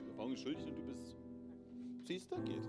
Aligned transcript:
Erfahrung 0.00 0.36
schuldig 0.36 0.66
und 0.66 0.76
du 0.76 0.82
bist. 0.92 1.16
Siehst 2.04 2.30
du, 2.30 2.36
geht. 2.42 2.62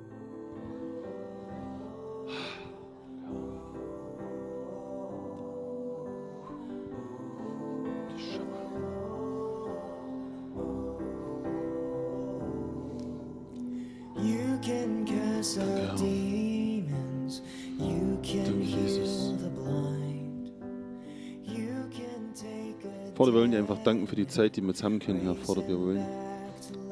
Vater, 23.15 23.31
wir 23.31 23.41
wollen 23.41 23.51
dir 23.51 23.59
einfach 23.59 23.77
danken 23.83 24.07
für 24.07 24.15
die 24.15 24.27
Zeit, 24.27 24.55
die 24.55 24.61
wir 24.61 24.73
zusammen 24.73 24.99
können, 24.99 25.21
Herr. 25.21 25.35
Vater, 25.35 25.67
wir 25.67 25.79
wollen 25.79 26.03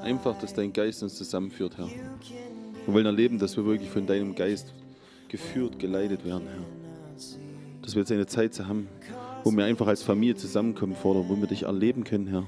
einfach, 0.01 0.37
dass 0.37 0.53
dein 0.53 0.73
Geist 0.73 1.03
uns 1.03 1.15
zusammenführt, 1.15 1.77
Herr. 1.77 1.87
Wir 2.85 2.93
wollen 2.93 3.05
erleben, 3.05 3.39
dass 3.39 3.55
wir 3.55 3.65
wirklich 3.65 3.89
von 3.89 4.05
deinem 4.05 4.35
Geist 4.35 4.73
geführt, 5.27 5.79
geleitet 5.79 6.25
werden, 6.25 6.47
Herr. 6.47 6.65
Dass 7.81 7.95
wir 7.95 8.01
jetzt 8.01 8.11
eine 8.11 8.25
Zeit 8.25 8.59
haben, 8.59 8.87
wo 9.43 9.51
wir 9.51 9.65
einfach 9.65 9.87
als 9.87 10.03
Familie 10.03 10.35
zusammenkommen, 10.35 10.95
Vater, 10.95 11.25
wo 11.27 11.35
wir 11.35 11.47
dich 11.47 11.63
erleben 11.63 12.03
können, 12.03 12.27
Herr. 12.27 12.47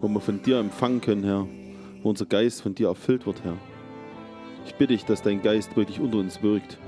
Wo 0.00 0.08
wir 0.08 0.20
von 0.20 0.42
dir 0.42 0.58
empfangen 0.58 1.00
können, 1.00 1.24
Herr. 1.24 1.46
Wo 2.02 2.10
unser 2.10 2.26
Geist 2.26 2.62
von 2.62 2.74
dir 2.74 2.88
erfüllt 2.88 3.26
wird, 3.26 3.42
Herr. 3.44 3.56
Ich 4.66 4.74
bitte 4.74 4.92
dich, 4.94 5.04
dass 5.04 5.22
dein 5.22 5.42
Geist 5.42 5.76
wirklich 5.76 6.00
unter 6.00 6.18
uns 6.18 6.42
wirkt. 6.42 6.78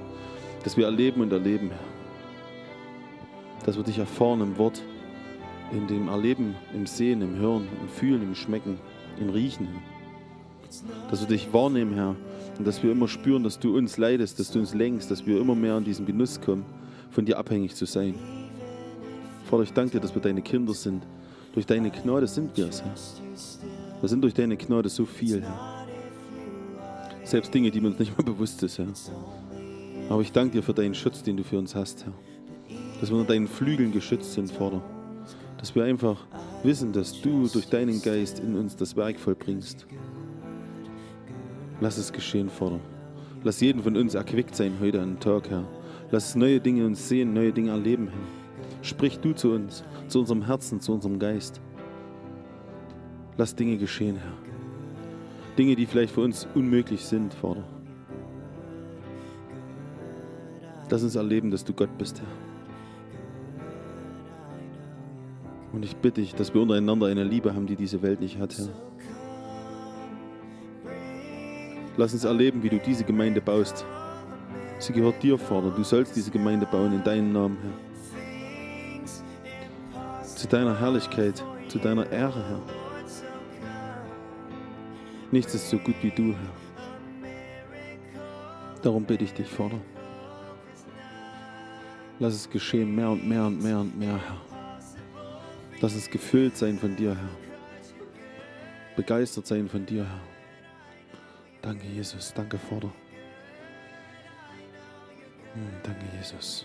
Dass 0.65 0.77
wir 0.77 0.87
erleben 0.87 1.21
und 1.21 1.33
erleben, 1.33 1.71
Herr. 1.71 3.65
Dass 3.65 3.77
wir 3.77 3.85
dich 3.85 3.99
erfahren 3.99 4.41
im 4.41 4.59
Wort, 4.59 4.83
in 5.73 5.87
dem 5.87 6.09
Erleben, 6.09 6.55
im 6.75 6.87
Sehen, 6.87 7.23
im 7.23 7.37
Hören, 7.37 7.67
im 7.83 7.89
Fühlen, 7.89 8.23
im 8.23 8.35
Schmecken, 8.35 8.79
im 9.19 9.31
Riechen. 9.31 9.69
Herr. 9.69 11.11
Dass 11.11 11.21
wir 11.21 11.29
dich 11.29 11.53
wahrnehmen, 11.53 11.95
Herr, 11.95 12.17
und 12.59 12.67
dass 12.67 12.83
wir 12.83 12.93
immer 12.93 13.09
spüren, 13.09 13.43
dass 13.43 13.59
du 13.59 13.77
uns 13.77 13.97
leidest, 13.99 14.39
dass 14.39 14.51
du 14.51 14.59
uns 14.59 14.75
lenkst, 14.75 15.11
dass 15.11 15.27
wir 15.27 15.41
immer 15.41 15.55
mehr 15.55 15.75
an 15.75 15.85
diesen 15.85 16.07
Genuss 16.07 16.41
kommen, 16.41 16.65
von 17.11 17.25
dir 17.25 17.39
abhängig 17.39 17.75
zu 17.75 17.87
sein. 17.87 18.15
Vater, 19.45 19.63
ich 19.63 19.73
danke 19.73 19.93
dir, 19.93 20.01
dass 20.01 20.15
wir 20.15 20.23
deine 20.23 20.43
Kinder 20.43 20.75
sind. 20.75 21.03
Durch 21.55 21.67
deine 21.67 21.91
Gnade 21.91 22.27
sind 22.27 22.57
wir 22.57 22.69
es, 22.69 22.83
Herr. 22.83 22.95
Wir 24.01 24.09
sind 24.09 24.23
durch 24.23 24.35
deine 24.35 24.57
Gnade 24.57 24.89
so 24.89 25.07
viel, 25.07 25.43
Herr. 25.43 25.87
Selbst 27.25 27.53
Dinge, 27.55 27.71
die 27.71 27.81
uns 27.81 27.99
nicht 27.99 28.17
mal 28.17 28.25
bewusst 28.33 28.63
ist, 28.63 28.79
Herr. 28.79 28.87
Aber 30.09 30.23
ich 30.23 30.33
danke 30.33 30.53
dir 30.53 30.63
für 30.63 30.75
deinen 30.75 30.95
Schutz, 30.95 31.23
den 31.23 31.37
du 31.37 31.45
für 31.45 31.59
uns 31.59 31.75
hast, 31.75 32.05
Herr. 32.05 32.13
Dass 33.01 33.11
wir 33.11 33.17
unter 33.17 33.33
deinen 33.33 33.49
Flügeln 33.49 33.93
geschützt 33.93 34.33
sind, 34.33 34.51
Vater. 34.51 34.83
Dass 35.59 35.75
wir 35.75 35.85
einfach 35.85 36.27
wissen, 36.63 36.93
dass 36.93 37.21
du 37.21 37.47
durch 37.49 37.69
deinen 37.69 38.01
Geist 38.03 38.39
in 38.41 38.57
uns 38.57 38.77
das 38.77 38.97
Werk 38.97 39.19
vollbringst. 39.19 39.87
Lass 41.81 41.99
es 41.99 42.13
geschehen, 42.13 42.49
Vater. 42.49 42.81
Lass 43.43 43.61
jeden 43.61 43.83
von 43.83 43.97
uns 43.97 44.15
erquickt 44.15 44.57
sein 44.57 44.73
heute 44.81 45.01
an 45.01 45.15
den 45.15 45.21
Tag, 45.21 45.51
Herr. 45.51 45.65
Lass 46.11 46.35
neue 46.35 46.61
Dinge 46.61 46.87
uns 46.87 47.09
sehen, 47.09 47.35
neue 47.35 47.53
Dinge 47.53 47.71
erleben, 47.71 48.09
Herr. 48.09 48.83
Sprich 48.83 49.19
du 49.19 49.33
zu 49.33 49.53
uns, 49.53 49.85
zu 50.09 50.21
unserem 50.21 50.43
Herzen, 50.43 50.81
zu 50.81 50.93
unserem 50.93 51.19
Geist. 51.19 51.61
Lass 53.37 53.55
Dinge 53.55 53.77
geschehen, 53.77 54.17
Herr. 54.17 54.33
Dinge, 55.59 55.77
die 55.77 55.87
vielleicht 55.87 56.15
für 56.15 56.23
uns 56.23 56.47
unmöglich 56.55 57.05
sind, 57.05 57.35
Vater. 57.35 57.65
Lass 60.89 61.03
uns 61.03 61.17
erleben, 61.17 61.51
dass 61.51 61.65
du 61.65 61.73
Gott 61.73 61.97
bist, 61.99 62.21
Herr. 62.21 62.46
Und 65.77 65.85
ich 65.85 65.95
bitte 65.95 66.23
dich, 66.23 66.35
dass 66.35 66.53
wir 66.55 66.63
untereinander 66.63 67.09
eine 67.09 67.23
Liebe 67.23 67.55
haben, 67.55 67.67
die 67.67 67.77
diese 67.77 68.01
Welt 68.01 68.23
nicht 68.23 68.39
hat, 68.39 68.57
Herr. 68.57 68.69
Lass 71.99 72.15
uns 72.15 72.25
erleben, 72.25 72.63
wie 72.63 72.71
du 72.71 72.79
diese 72.79 73.05
Gemeinde 73.05 73.43
baust. 73.43 73.85
Sie 74.79 74.95
gehört 74.95 75.23
dir, 75.23 75.37
Vater. 75.37 75.71
Du 75.71 75.85
sollst 75.85 76.17
diese 76.17 76.31
Gemeinde 76.31 76.65
bauen 76.65 76.95
in 76.95 77.05
deinem 77.05 77.31
Namen, 77.31 77.59
Herr. 77.61 77.75
Zu 80.25 80.49
deiner 80.49 80.81
Herrlichkeit, 80.81 81.45
zu 81.69 81.79
deiner 81.79 82.11
Ehre, 82.11 82.43
Herr. 82.43 82.63
Nichts 85.31 85.55
ist 85.55 85.69
so 85.69 85.77
gut 85.77 85.97
wie 86.01 86.11
du, 86.11 86.33
Herr. 86.33 86.55
Darum 88.81 89.05
bitte 89.05 89.25
ich 89.25 89.35
dich, 89.35 89.49
Vater. 89.49 89.79
Lass 92.19 92.33
es 92.33 92.49
geschehen, 92.49 92.95
mehr 92.95 93.11
und 93.11 93.29
mehr 93.29 93.45
und 93.45 93.63
mehr 93.63 93.79
und 93.79 93.99
mehr, 93.99 94.17
Herr. 94.17 94.56
Lass 95.81 95.95
es 95.95 96.11
gefüllt 96.11 96.57
sein 96.57 96.79
von 96.79 96.97
dir, 96.97 97.15
Herr. 97.15 97.37
Begeistert 98.97 99.47
sein 99.47 99.69
von 99.69 99.85
dir, 99.85 100.09
Herr. 100.09 100.23
Danke, 101.61 101.87
Jesus. 101.87 102.33
Danke, 102.33 102.59
Vater. 102.59 102.91
Hm, 105.53 105.71
danke, 105.83 106.05
Jesus. 106.17 106.65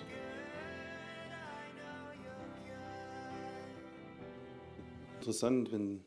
Interessant, 5.19 5.71
wenn 5.73 6.03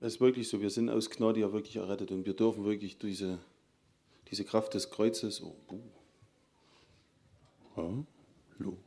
es 0.00 0.14
ist 0.14 0.20
wirklich 0.20 0.48
so, 0.48 0.60
wir 0.60 0.70
sind 0.70 0.88
aus 0.88 1.10
Gnade 1.10 1.40
ja 1.40 1.52
wirklich 1.52 1.76
errettet 1.76 2.12
und 2.12 2.24
wir 2.24 2.34
dürfen 2.34 2.64
wirklich 2.64 2.98
diese, 2.98 3.40
diese 4.30 4.44
Kraft 4.44 4.74
des 4.74 4.90
Kreuzes, 4.90 5.42
oh, 5.42 5.56
buh. 5.66 5.82
Hallo. 7.74 8.78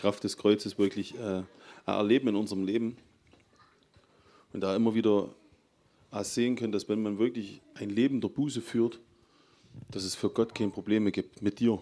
Kraft 0.00 0.24
des 0.24 0.38
Kreuzes 0.38 0.78
wirklich 0.78 1.18
äh, 1.18 1.42
erleben 1.84 2.28
in 2.28 2.36
unserem 2.36 2.64
Leben 2.64 2.96
und 4.52 4.62
da 4.62 4.74
immer 4.74 4.94
wieder 4.94 5.28
sehen 6.22 6.56
können, 6.56 6.72
dass 6.72 6.88
wenn 6.88 7.02
man 7.02 7.18
wirklich 7.18 7.60
ein 7.74 7.90
Leben 7.90 8.20
der 8.20 8.28
Buße 8.28 8.62
führt, 8.62 8.98
dass 9.90 10.04
es 10.04 10.14
für 10.14 10.30
Gott 10.30 10.54
keine 10.54 10.70
Probleme 10.70 11.12
gibt 11.12 11.42
mit 11.42 11.60
dir. 11.60 11.78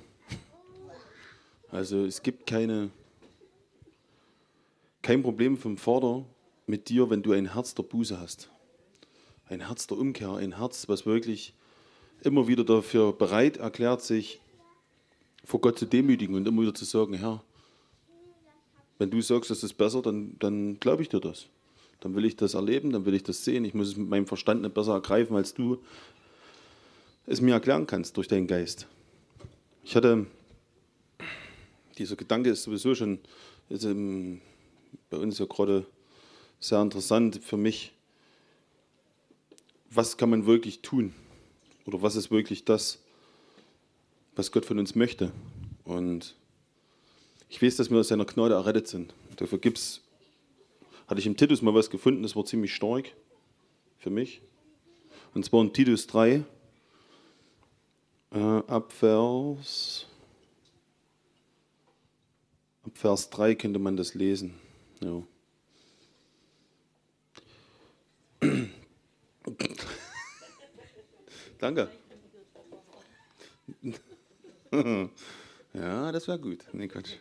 Also 1.71 2.05
es 2.05 2.23
gibt 2.23 2.47
keine, 2.47 2.91
kein 5.00 5.23
Problem 5.23 5.56
vom 5.56 5.79
Vater 5.79 6.25
mit 6.67 6.89
dir, 6.89 7.11
wenn 7.11 7.23
du 7.23 7.33
ein 7.33 7.55
Herz 7.55 7.75
der 7.75 7.85
Buße 7.85 8.19
hast. 8.19 8.50
Ein 9.47 9.67
Herz 9.67 9.87
der 9.87 9.97
Umkehr, 9.97 10.35
ein 10.35 10.59
Herz, 10.59 10.89
was 10.89 11.06
wirklich 11.06 11.55
immer 12.23 12.49
wieder 12.49 12.65
dafür 12.65 13.12
bereit 13.12 13.59
erklärt, 13.59 14.03
sich 14.03 14.41
vor 15.45 15.61
Gott 15.61 15.79
zu 15.79 15.87
demütigen 15.87 16.35
und 16.35 16.47
immer 16.47 16.62
wieder 16.62 16.75
zu 16.75 16.85
sagen, 16.85 17.15
Herr, 17.15 17.43
wenn 18.98 19.10
du 19.10 19.20
sagst, 19.20 19.50
das 19.50 19.62
ist 19.62 19.75
besser, 19.75 20.03
dann, 20.03 20.36
dann 20.38 20.78
glaube 20.81 21.03
ich 21.03 21.09
dir 21.09 21.20
das. 21.20 21.47
Dann 22.00 22.14
will 22.14 22.25
ich 22.25 22.36
das 22.36 22.54
erleben, 22.54 22.92
dann 22.92 23.06
will 23.06 23.14
ich 23.14 23.22
das 23.22 23.44
sehen. 23.44 23.64
Ich 23.64 23.75
muss 23.75 23.88
es 23.88 23.97
mit 23.97 24.09
meinem 24.09 24.26
Verstand 24.26 24.62
nicht 24.62 24.75
besser 24.75 24.92
ergreifen, 24.92 25.36
als 25.36 25.54
du 25.54 25.78
es 27.26 27.41
mir 27.41 27.54
erklären 27.54 27.87
kannst 27.87 28.16
durch 28.16 28.28
deinen 28.28 28.47
Geist. 28.47 28.87
Ich 29.84 29.97
hatte, 29.97 30.26
dieser 31.97 32.16
Gedanke 32.16 32.50
ist 32.50 32.64
sowieso 32.64 32.94
schon 32.94 33.19
ist 33.69 33.84
im, 33.84 34.41
bei 35.10 35.19
uns 35.19 35.38
ja 35.38 35.47
gerade 35.47 35.87
sehr 36.60 36.81
interessant 36.81 37.41
für 37.42 37.56
mich. 37.56 37.92
Was 39.91 40.16
kann 40.16 40.31
man 40.31 40.47
wirklich 40.47 40.81
tun? 40.81 41.14
Oder 41.87 42.03
was 42.03 42.16
ist 42.16 42.31
wirklich 42.31 42.64
das, 42.64 42.98
was 44.37 44.53
Gott 44.53 44.64
von 44.64 44.78
uns 44.78 44.94
möchte? 44.94 45.32
Und 45.84 46.34
ich 47.48 47.62
weiß, 47.62 47.76
dass 47.76 47.91
wir 47.91 47.98
aus 47.98 48.09
seiner 48.09 48.25
Gnade 48.25 48.54
errettet 48.54 48.88
sind. 48.88 49.14
Dafür 49.36 49.59
gibt's, 49.59 50.03
hatte 51.06 51.20
ich 51.20 51.26
im 51.26 51.36
Titus 51.36 51.62
mal 51.62 51.75
was 51.75 51.91
gefunden, 51.91 52.22
das 52.22 52.36
war 52.36 52.44
ziemlich 52.44 52.75
stark 52.75 53.12
für 53.98 54.10
mich. 54.10 54.42
Und 55.34 55.44
zwar 55.44 55.62
in 55.62 55.72
Titus 55.72 56.06
3, 56.06 56.44
äh, 58.32 58.38
ab 58.38 58.92
Vers, 58.92 60.06
ab 62.82 62.92
Vers 62.97 63.31
3 63.31 63.54
könnte 63.54 63.78
man 63.78 63.97
das 63.97 64.14
lesen. 64.14 64.54
Ja. 65.00 65.22
Danke. 71.58 71.88
ja, 75.75 76.12
das 76.12 76.28
war 76.28 76.38
gut. 76.38 76.64
Nee, 76.73 76.88
Quatsch. 76.88 77.17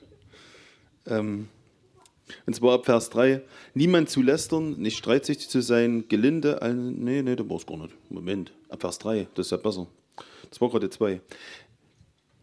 Ähm, 1.08 1.48
und 2.46 2.54
zwar 2.54 2.74
ab 2.74 2.86
Vers 2.86 3.10
3. 3.10 3.42
Niemand 3.74 4.10
zu 4.10 4.22
lästern, 4.22 4.74
nicht 4.78 4.98
streitsüchtig 4.98 5.50
zu 5.50 5.62
sein, 5.62 6.06
gelinde. 6.10 6.62
All, 6.62 6.74
nee, 6.74 7.22
nee, 7.22 7.36
das 7.36 7.50
war 7.50 7.58
es 7.58 7.66
gar 7.66 7.78
nicht. 7.78 7.94
Moment. 8.10 8.52
Ab 8.70 8.82
Vers 8.82 9.00
3, 9.00 9.28
das 9.34 9.48
ist 9.48 9.52
ja 9.52 9.58
besser. 9.58 9.88
Das 10.50 10.60
war 10.62 10.70
gerade 10.70 10.90
2. 10.90 11.22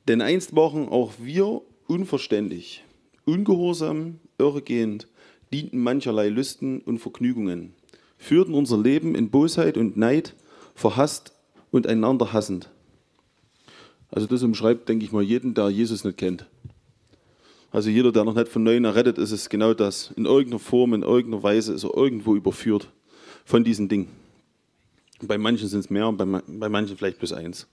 Denn 0.09 0.21
einst 0.21 0.55
waren 0.55 0.89
auch 0.89 1.13
wir 1.19 1.63
unverständig, 1.87 2.85
ungehorsam, 3.25 4.21
irregehend, 4.39 5.09
dienten 5.53 5.79
mancherlei 5.79 6.29
Lüsten 6.29 6.81
und 6.81 6.99
Vergnügungen, 6.99 7.75
führten 8.19 8.55
unser 8.55 8.79
Leben 8.79 9.15
in 9.15 9.31
Bosheit 9.31 9.77
und 9.77 9.97
Neid, 9.97 10.35
verhasst 10.75 11.35
und 11.71 11.87
einander 11.87 12.33
hassend. 12.33 12.71
Also 14.11 14.27
das 14.27 14.43
umschreibt, 14.43 14.89
denke 14.89 15.05
ich 15.05 15.13
mal, 15.13 15.23
jeden, 15.23 15.55
der 15.55 15.71
Jesus 15.71 16.05
nicht 16.05 16.19
kennt. 16.19 16.47
Also 17.75 17.91
jeder, 17.91 18.13
der 18.13 18.23
noch 18.23 18.37
nicht 18.37 18.47
von 18.47 18.63
Neuem 18.63 18.85
errettet 18.85 19.19
ist, 19.19 19.33
ist 19.33 19.51
genau 19.51 19.75
das. 19.75 20.13
In 20.15 20.27
irgendeiner 20.27 20.61
Form, 20.61 20.95
in 20.95 21.03
irgendeiner 21.03 21.43
Weise 21.43 21.73
ist 21.73 21.83
er 21.83 21.93
irgendwo 21.93 22.37
überführt 22.37 22.89
von 23.45 23.65
diesen 23.65 23.89
Dingen. 23.89 24.11
Bei 25.21 25.39
manchen 25.39 25.67
sind 25.67 25.81
es 25.81 25.91
mehr, 25.91 26.13
bei, 26.13 26.25
bei 26.47 26.69
manchen 26.69 26.97
vielleicht 26.97 27.19
plus 27.19 27.33
eins. 27.33 27.67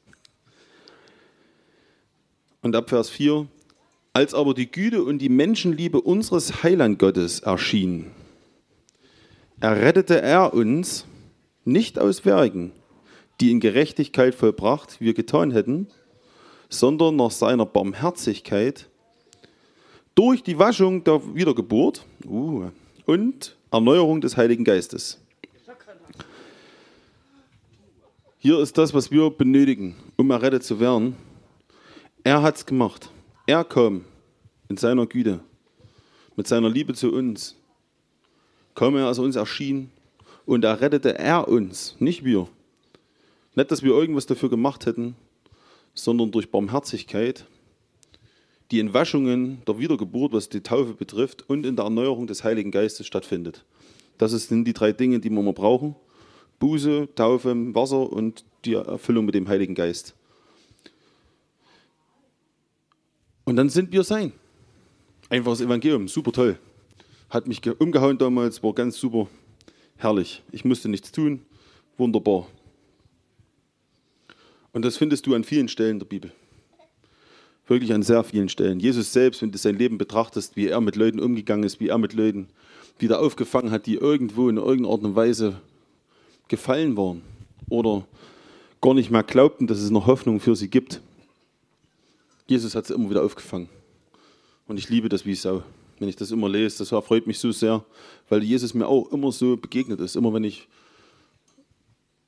Und 2.64 2.76
ab 2.76 2.90
Vers 2.90 3.12
4, 3.12 3.46
als 4.12 4.34
aber 4.34 4.56
die 4.56 4.72
Güte 4.72 5.04
und 5.04 5.20
die 5.20 5.30
Menschenliebe 5.30 6.02
unseres 6.02 6.64
Heiland 6.64 6.98
Gottes 6.98 7.42
erschien, 7.42 8.08
errettete 9.60 10.20
er 10.20 10.56
uns 10.56 11.06
nicht 11.64 12.00
aus 12.00 12.26
Werken, 12.26 12.72
die 13.40 13.52
in 13.52 13.60
Gerechtigkeit 13.60 14.34
vollbracht 14.34 15.00
wir 15.00 15.14
getan 15.14 15.52
hätten, 15.52 15.90
sondern 16.70 17.18
nach 17.18 17.30
seiner 17.30 17.68
Barmherzigkeit 17.68 18.88
durch 20.16 20.44
die 20.44 20.58
Waschung 20.58 21.04
der 21.04 21.22
Wiedergeburt 21.36 22.06
uh, 22.26 22.70
und 23.06 23.58
Erneuerung 23.72 24.22
des 24.22 24.38
Heiligen 24.38 24.64
Geistes. 24.64 25.20
Hier 28.38 28.60
ist 28.60 28.78
das, 28.78 28.94
was 28.94 29.12
wir 29.12 29.30
benötigen, 29.30 29.96
um 30.18 30.32
errettet 30.32 30.64
zu 30.64 30.80
werden. 30.80 31.16
Er 32.24 32.42
hat 32.42 32.56
es 32.56 32.66
gemacht. 32.66 33.12
Er 33.46 33.64
kam 33.64 34.04
in 34.68 34.78
seiner 34.78 35.06
Güte, 35.06 35.42
mit 36.36 36.48
seiner 36.48 36.70
Liebe 36.70 36.94
zu 36.94 37.12
uns. 37.12 37.56
Kam 38.74 38.96
er, 38.96 39.06
als 39.06 39.20
er 39.20 39.26
uns 39.26 39.36
erschien 39.36 39.92
und 40.46 40.64
errettete 40.64 41.20
er 41.20 41.48
uns, 41.48 41.96
nicht 42.00 42.26
wir. 42.26 42.48
Nicht, 43.54 43.70
dass 43.70 43.84
wir 43.84 43.92
irgendwas 43.92 44.26
dafür 44.26 44.50
gemacht 44.50 44.86
hätten, 44.86 45.16
sondern 45.94 46.32
durch 46.32 46.50
Barmherzigkeit, 46.50 47.46
die 48.72 48.80
in 48.80 48.94
Waschungen 48.94 49.62
der 49.68 49.78
Wiedergeburt, 49.78 50.32
was 50.32 50.48
die 50.50 50.62
Taufe 50.62 50.94
betrifft, 50.94 51.50
und 51.50 51.66
in 51.66 51.76
der 51.76 51.86
Erneuerung 51.86 52.26
des 52.26 52.44
Heiligen 52.44 52.72
Geistes 52.72 53.06
stattfindet. 53.06 53.66
Das 54.18 54.32
sind 54.32 54.66
die 54.66 54.74
drei 54.74 54.94
Dinge, 54.94 55.20
die 55.20 55.30
wir 55.30 55.42
mal 55.42 55.54
brauchen. 55.54 55.96
Buße, 56.60 57.10
Taufe, 57.16 57.54
Wasser 57.76 58.12
und 58.12 58.46
die 58.66 58.76
Erfüllung 58.76 59.26
mit 59.26 59.36
dem 59.36 59.48
Heiligen 59.48 59.76
Geist. 59.76 60.16
Und 63.44 63.56
dann 63.56 63.70
sind 63.70 63.92
wir 63.92 64.04
sein. 64.04 64.32
Einfach 65.28 65.52
das 65.52 65.62
Evangelium, 65.62 66.08
super 66.08 66.32
toll. 66.32 66.58
Hat 67.30 67.48
mich 67.48 67.62
umgehauen 67.80 68.18
damals, 68.18 68.62
war 68.64 68.74
ganz 68.74 68.98
super 68.98 69.28
herrlich. 69.98 70.44
Ich 70.52 70.64
musste 70.64 70.88
nichts 70.88 71.12
tun, 71.12 71.42
wunderbar. 71.98 72.48
Und 74.72 74.86
das 74.86 74.98
findest 74.98 75.26
du 75.26 75.36
an 75.36 75.44
vielen 75.44 75.68
Stellen 75.68 76.00
der 76.00 76.06
Bibel. 76.06 76.32
Wirklich 77.72 77.94
an 77.94 78.04
sehr 78.04 78.26
vielen 78.26 78.50
Stellen. 78.50 78.82
Jesus 78.82 79.14
selbst, 79.14 79.42
wenn 79.42 79.54
du 79.54 79.58
sein 79.58 79.78
Leben 79.78 79.98
betrachtest, 79.98 80.58
wie 80.58 80.68
er 80.68 80.82
mit 80.82 80.98
Leuten 80.98 81.22
umgegangen 81.22 81.64
ist, 81.64 81.80
wie 81.80 81.88
er 81.88 81.98
mit 81.98 82.12
Leuten 82.12 82.48
wieder 83.00 83.22
aufgefangen 83.22 83.72
hat, 83.72 83.86
die 83.86 83.96
irgendwo 83.96 84.50
in 84.50 84.58
irgendeiner 84.58 84.90
Art 84.90 85.04
und 85.06 85.16
Weise 85.16 85.56
gefallen 86.50 86.98
waren 86.98 87.22
oder 87.70 88.06
gar 88.82 88.94
nicht 88.94 89.10
mehr 89.10 89.24
glaubten, 89.24 89.68
dass 89.68 89.80
es 89.80 89.90
noch 89.90 90.06
Hoffnung 90.06 90.42
für 90.42 90.54
sie 90.54 90.70
gibt. 90.70 91.00
Jesus 92.46 92.76
hat 92.76 92.88
sie 92.88 92.94
immer 92.94 93.10
wieder 93.10 93.24
aufgefangen. 93.24 93.70
Und 94.68 94.78
ich 94.78 94.90
liebe 94.90 95.08
das 95.08 95.26
wie 95.26 95.36
Sau. 95.36 95.64
Wenn 95.98 96.10
ich 96.10 96.18
das 96.18 96.32
immer 96.32 96.50
lese, 96.50 96.80
das 96.80 96.92
erfreut 96.92 97.26
mich 97.26 97.40
so 97.40 97.54
sehr, 97.54 97.86
weil 98.28 98.44
Jesus 98.44 98.74
mir 98.74 98.88
auch 98.90 99.10
immer 99.14 99.32
so 99.32 99.56
begegnet 99.56 100.02
ist. 100.02 100.18
Immer 100.18 100.34
wenn 100.34 100.44
ich 100.44 100.68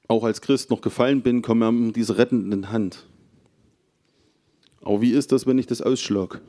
auch 0.07 0.23
als 0.23 0.39
Christ 0.39 0.69
noch 0.69 0.79
gefallen 0.79 1.21
bin, 1.21 1.41
komme 1.41 1.65
er 1.65 1.73
mit 1.73 1.97
dieser 1.97 2.17
rettenden 2.17 2.71
Hand. 2.71 3.05
Aber 4.83 5.01
wie 5.01 5.11
ist 5.11 5.31
das, 5.31 5.47
wenn 5.47 5.57
ich 5.57 5.67
das 5.67 5.81
ausschlage? 5.81 6.41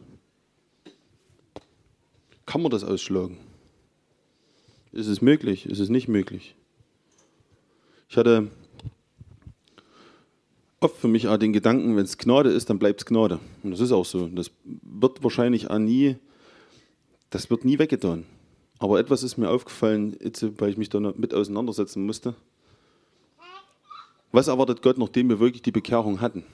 Kann 2.47 2.63
man 2.63 2.71
das 2.71 2.85
ausschlagen? 2.85 3.39
Ist 4.93 5.07
es 5.07 5.23
möglich? 5.23 5.67
Ist 5.67 5.81
es 5.81 5.89
nicht 5.89 6.09
möglich? 6.09 6.55
Ich 8.09 8.17
hatte 8.17 8.51
oft 10.81 10.97
für 10.97 11.09
mich 11.09 11.27
auch 11.29 11.39
den 11.39 11.53
Gedanken, 11.53 11.97
wenn 11.97 12.05
es 12.05 12.19
Gnade 12.19 12.51
ist, 12.51 12.71
dann 12.71 12.79
bleibt 12.79 13.01
es 13.01 13.07
Gnade. 13.07 13.41
Und 13.63 13.71
das 13.71 13.81
ist 13.81 13.93
auch 13.93 14.05
so. 14.05 14.29
Das 14.29 14.51
wird 14.65 15.23
wahrscheinlich 15.25 15.71
auch 15.71 15.79
nie, 15.79 16.17
das 17.31 17.51
wird 17.51 17.65
nie 17.65 17.79
weggetan. 17.79 18.25
Aber 18.79 18.99
etwas 18.99 19.23
ist 19.23 19.39
mir 19.39 19.49
aufgefallen, 19.49 20.17
weil 20.59 20.71
ich 20.71 20.77
mich 20.77 20.91
da 20.91 21.01
mit 21.01 21.33
auseinandersetzen 21.33 22.05
musste. 22.05 22.35
Was 24.31 24.49
erwartet 24.49 24.83
Gott, 24.83 24.99
nachdem 24.99 25.29
wir 25.29 25.41
wirklich 25.41 25.63
die 25.63 25.73
Bekehrung 25.73 26.21
hatten? 26.21 26.45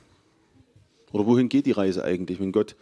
Oder 1.13 1.27
wohin 1.27 1.49
geht 1.49 1.67
die 1.67 1.73
Reise 1.73 2.05
eigentlich, 2.05 2.41
wenn 2.41 2.53
Gott 2.53 2.77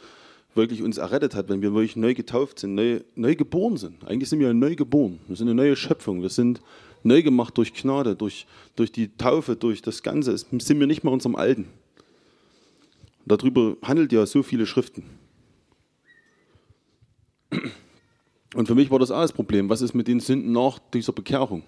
wirklich 0.55 0.83
uns 0.83 0.99
errettet 0.99 1.35
hat, 1.35 1.49
wenn 1.49 1.63
wir 1.63 1.73
wirklich 1.73 1.97
neu 1.97 2.15
getauft 2.15 2.59
sind, 2.59 2.75
neu, 2.75 3.01
neu 3.15 3.35
geboren 3.35 3.77
sind? 3.77 4.05
Eigentlich 4.07 4.29
sind 4.29 4.41
wir 4.41 4.53
neu 4.53 4.75
geboren. 4.75 5.21
Wir 5.29 5.37
sind 5.37 5.49
eine 5.49 5.55
neue 5.55 5.77
Schöpfung. 5.77 6.23
Wir 6.23 6.29
sind 6.31 6.61
neu 7.03 7.23
gemacht 7.23 7.57
durch 7.57 7.73
Gnade, 7.75 8.17
durch, 8.17 8.47
durch 8.77 8.93
die 8.93 9.17
Taufe, 9.17 9.57
durch 9.57 9.83
das 9.83 10.03
Ganze. 10.03 10.33
Es 10.33 10.47
sind 10.51 10.81
wir 10.81 10.87
nicht 10.87 11.05
mehr 11.05 11.13
unserem 11.13 11.37
Alten. 11.37 11.67
Darüber 13.25 13.77
handelt 13.83 14.13
ja 14.13 14.25
so 14.27 14.43
viele 14.43 14.67
Schriften. 14.67 15.05
Und 18.55 18.67
für 18.67 18.75
mich 18.75 18.91
war 18.91 18.99
das 18.99 19.11
auch 19.11 19.21
das 19.21 19.33
Problem. 19.33 19.69
Was 19.69 19.83
ist 19.83 19.95
mit 19.95 20.09
den 20.09 20.21
Sünden 20.21 20.53
nach 20.53 20.79
dieser 20.93 21.13
Bekehrung? 21.13 21.63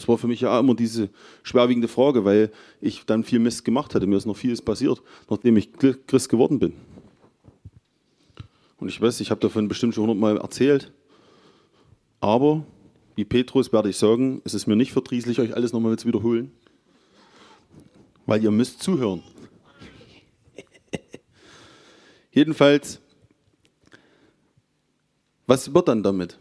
Das 0.00 0.08
war 0.08 0.16
für 0.16 0.28
mich 0.28 0.40
ja 0.40 0.58
immer 0.58 0.74
diese 0.74 1.10
schwerwiegende 1.42 1.86
Frage, 1.86 2.24
weil 2.24 2.50
ich 2.80 3.04
dann 3.04 3.22
viel 3.22 3.38
Mist 3.38 3.66
gemacht 3.66 3.94
hatte. 3.94 4.06
Mir 4.06 4.16
ist 4.16 4.24
noch 4.24 4.36
vieles 4.36 4.62
passiert, 4.62 5.02
nachdem 5.28 5.58
ich 5.58 5.74
Christ 5.74 6.30
geworden 6.30 6.58
bin. 6.58 6.72
Und 8.78 8.88
ich 8.88 8.98
weiß, 8.98 9.20
ich 9.20 9.30
habe 9.30 9.42
davon 9.42 9.68
bestimmt 9.68 9.94
schon 9.94 10.04
hundertmal 10.04 10.38
erzählt. 10.38 10.90
Aber, 12.18 12.64
wie 13.14 13.26
Petrus 13.26 13.74
werde 13.74 13.90
ich 13.90 13.98
sagen, 13.98 14.40
es 14.46 14.54
ist 14.54 14.66
mir 14.66 14.74
nicht 14.74 14.92
verdrießlich, 14.92 15.38
euch 15.38 15.54
alles 15.54 15.74
nochmal 15.74 15.98
zu 15.98 16.08
wiederholen. 16.08 16.50
Weil 18.24 18.42
ihr 18.42 18.50
müsst 18.50 18.82
zuhören. 18.82 19.22
Jedenfalls, 22.32 23.00
was 25.46 25.74
wird 25.74 25.88
dann 25.88 26.02
damit? 26.02 26.38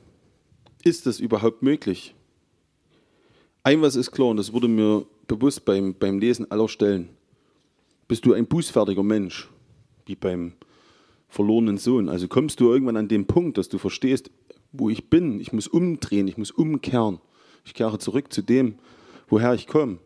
Ist 0.82 1.08
es 1.08 1.20
überhaupt 1.20 1.62
möglich? 1.62 2.16
Ein 3.64 3.82
was 3.82 3.96
ist 3.98 4.12
klar, 4.12 4.30
und 4.30 4.38
das 4.38 4.54
wurde 4.54 4.70
mir 4.70 5.06
bewusst 5.28 5.66
beim, 5.66 5.94
beim 5.94 6.20
Lesen 6.20 6.50
aller 6.50 6.70
Stellen. 6.70 7.10
Bist 8.08 8.26
du 8.26 8.34
ein 8.34 8.48
bußfertiger 8.48 9.04
Mensch, 9.04 9.50
wie 10.06 10.16
beim 10.16 10.54
verlorenen 11.28 11.78
Sohn? 11.78 12.08
Also 12.08 12.30
kommst 12.30 12.62
du 12.62 12.72
irgendwann 12.72 12.96
an 12.96 13.10
den 13.10 13.28
Punkt, 13.28 13.58
dass 13.58 13.68
du 13.68 13.78
verstehst, 13.78 14.32
wo 14.72 14.90
ich 14.90 15.10
bin. 15.10 15.42
Ich 15.42 15.52
muss 15.52 15.68
umdrehen, 15.68 16.28
ich 16.28 16.38
muss 16.38 16.52
umkehren. 16.52 17.20
Ich 17.66 17.74
kehre 17.74 18.00
zurück 18.00 18.32
zu 18.32 18.42
dem, 18.42 18.76
woher 19.28 19.54
ich 19.54 19.68
komme. 19.68 20.00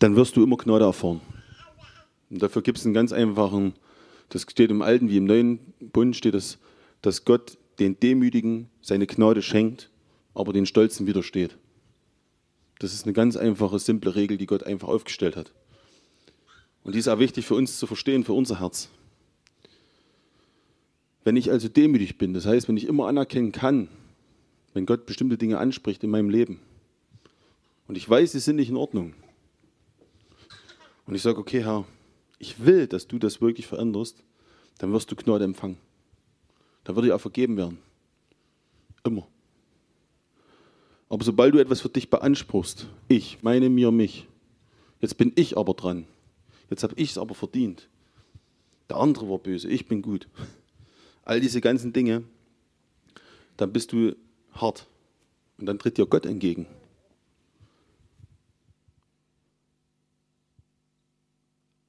Dann 0.00 0.16
wirst 0.16 0.36
du 0.36 0.42
immer 0.42 0.56
Gnade 0.56 0.84
erfahren. 0.84 1.20
Und 2.30 2.42
dafür 2.42 2.62
gibt 2.62 2.78
es 2.78 2.84
einen 2.84 2.94
ganz 2.94 3.12
einfachen, 3.12 3.74
das 4.28 4.42
steht 4.42 4.70
im 4.70 4.82
Alten 4.82 5.08
wie 5.08 5.16
im 5.16 5.24
Neuen 5.24 5.60
Bund, 5.80 6.16
steht 6.16 6.34
es, 6.34 6.58
dass 7.00 7.24
Gott 7.24 7.56
den 7.78 7.98
Demütigen 7.98 8.68
seine 8.82 9.06
Gnade 9.06 9.40
schenkt 9.40 9.88
aber 10.38 10.52
den 10.52 10.66
Stolzen 10.66 11.06
widersteht. 11.06 11.56
Das 12.78 12.94
ist 12.94 13.04
eine 13.04 13.12
ganz 13.12 13.36
einfache, 13.36 13.78
simple 13.78 14.14
Regel, 14.14 14.38
die 14.38 14.46
Gott 14.46 14.62
einfach 14.62 14.88
aufgestellt 14.88 15.36
hat. 15.36 15.52
Und 16.84 16.94
die 16.94 17.00
ist 17.00 17.08
auch 17.08 17.18
wichtig 17.18 17.44
für 17.44 17.56
uns 17.56 17.78
zu 17.78 17.86
verstehen, 17.86 18.24
für 18.24 18.34
unser 18.34 18.60
Herz. 18.60 18.88
Wenn 21.24 21.36
ich 21.36 21.50
also 21.50 21.68
demütig 21.68 22.18
bin, 22.18 22.34
das 22.34 22.46
heißt, 22.46 22.68
wenn 22.68 22.76
ich 22.76 22.86
immer 22.86 23.08
anerkennen 23.08 23.52
kann, 23.52 23.88
wenn 24.74 24.86
Gott 24.86 25.06
bestimmte 25.06 25.36
Dinge 25.36 25.58
anspricht 25.58 26.04
in 26.04 26.10
meinem 26.10 26.30
Leben 26.30 26.60
und 27.88 27.98
ich 27.98 28.08
weiß, 28.08 28.32
sie 28.32 28.38
sind 28.38 28.56
nicht 28.56 28.70
in 28.70 28.76
Ordnung 28.76 29.14
und 31.06 31.14
ich 31.14 31.22
sage, 31.22 31.38
okay 31.38 31.64
Herr, 31.64 31.84
ich 32.38 32.64
will, 32.64 32.86
dass 32.86 33.08
du 33.08 33.18
das 33.18 33.40
wirklich 33.40 33.66
veränderst, 33.66 34.22
dann 34.78 34.92
wirst 34.92 35.10
du 35.10 35.16
Gnade 35.16 35.44
empfangen. 35.44 35.78
Dann 36.84 36.94
wird 36.94 37.06
dir 37.06 37.16
auch 37.16 37.20
vergeben 37.20 37.56
werden. 37.56 37.78
Immer. 39.04 39.26
Aber 41.08 41.24
sobald 41.24 41.54
du 41.54 41.58
etwas 41.58 41.80
für 41.80 41.88
dich 41.88 42.10
beanspruchst, 42.10 42.86
ich, 43.08 43.42
meine, 43.42 43.70
mir, 43.70 43.90
mich, 43.90 44.26
jetzt 45.00 45.16
bin 45.16 45.32
ich 45.36 45.56
aber 45.56 45.74
dran, 45.74 46.06
jetzt 46.70 46.82
habe 46.82 46.94
ich 46.96 47.10
es 47.10 47.18
aber 47.18 47.34
verdient, 47.34 47.88
der 48.88 48.98
andere 48.98 49.28
war 49.28 49.38
böse, 49.38 49.68
ich 49.68 49.86
bin 49.86 50.02
gut, 50.02 50.28
all 51.24 51.40
diese 51.40 51.60
ganzen 51.60 51.92
Dinge, 51.92 52.24
dann 53.56 53.72
bist 53.72 53.92
du 53.92 54.16
hart 54.52 54.86
und 55.58 55.66
dann 55.66 55.78
tritt 55.78 55.98
dir 55.98 56.06
Gott 56.06 56.26
entgegen. 56.26 56.66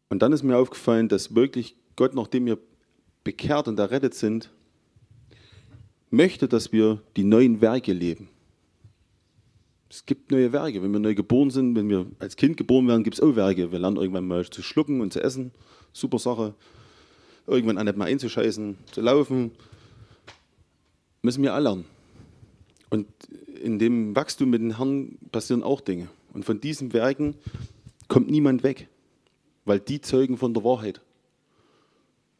Und 0.10 0.24
dann 0.24 0.34
ist 0.34 0.44
mir 0.44 0.58
aufgefallen, 0.58 1.08
dass 1.08 1.36
wirklich 1.36 1.76
Gott, 1.96 2.16
nachdem 2.16 2.48
wir 2.48 2.58
bekehrt 3.24 3.68
und 3.68 3.78
errettet 3.78 4.16
sind, 4.16 4.50
möchte, 6.10 6.48
dass 6.48 6.72
wir 6.72 7.02
die 7.16 7.24
neuen 7.24 7.62
Werke 7.62 7.94
leben. 7.94 8.28
Es 9.90 10.06
gibt 10.06 10.32
neue 10.32 10.52
Werke. 10.54 10.84
Wenn 10.84 10.92
wir 10.92 11.00
neu 11.00 11.16
geboren 11.16 11.50
sind, 11.50 11.76
wenn 11.76 11.90
wir 11.90 12.06
als 12.20 12.36
Kind 12.36 12.58
geboren 12.58 12.88
werden, 12.88 13.04
gibt 13.04 13.16
es 13.16 13.22
auch 13.22 13.36
Werke. 13.36 13.72
Wir 13.72 13.80
lernen 13.80 13.98
irgendwann 13.98 14.28
mal 14.28 14.48
zu 14.48 14.62
schlucken 14.62 15.02
und 15.02 15.12
zu 15.12 15.22
essen. 15.22 15.52
Super 15.94 16.20
Sache. 16.20 16.54
Irgendwann 17.48 17.80
an 17.80 17.88
nicht 17.88 17.98
mal 17.98 18.06
einzuscheißen, 18.06 18.78
zu 18.92 19.02
laufen. 19.02 19.52
Müssen 21.24 21.42
wir 21.42 21.54
alle 21.56 21.64
lernen. 21.64 21.86
Und 22.92 23.08
in 23.62 23.80
dem 23.80 24.16
Wachstum 24.16 24.52
mit 24.52 24.62
dem 24.62 24.78
Herrn 24.78 25.18
passieren 25.32 25.64
auch 25.64 25.82
Dinge. 25.82 26.08
Und 26.34 26.46
von 26.46 26.62
diesen 26.62 26.94
Werken 26.94 27.36
kommt 28.08 28.30
niemand 28.30 28.64
weg, 28.64 28.88
weil 29.66 29.80
die 29.80 30.02
zeugen 30.02 30.38
von 30.38 30.54
der 30.54 30.64
Wahrheit. 30.64 31.02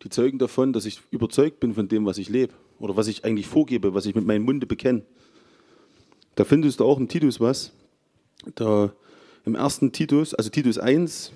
Die 0.04 0.10
zeugen 0.10 0.38
davon, 0.38 0.72
dass 0.72 0.86
ich 0.86 1.02
überzeugt 1.12 1.60
bin 1.60 1.74
von 1.74 1.88
dem, 1.88 2.06
was 2.06 2.20
ich 2.20 2.30
lebe 2.30 2.54
oder 2.80 2.96
was 2.96 3.08
ich 3.08 3.26
eigentlich 3.26 3.48
vorgebe, 3.48 3.94
was 3.94 4.06
ich 4.06 4.16
mit 4.16 4.26
meinem 4.26 4.44
Munde 4.44 4.66
bekenne. 4.66 5.04
Da 6.40 6.46
findest 6.46 6.80
du 6.80 6.86
auch 6.86 6.98
im 6.98 7.10
Titus 7.10 7.42
was. 7.42 7.74
Da 8.56 8.94
im 9.44 9.56
ersten 9.56 9.92
Titus, 9.92 10.34
also 10.34 10.50
Titus 10.50 10.78
1, 10.78 11.34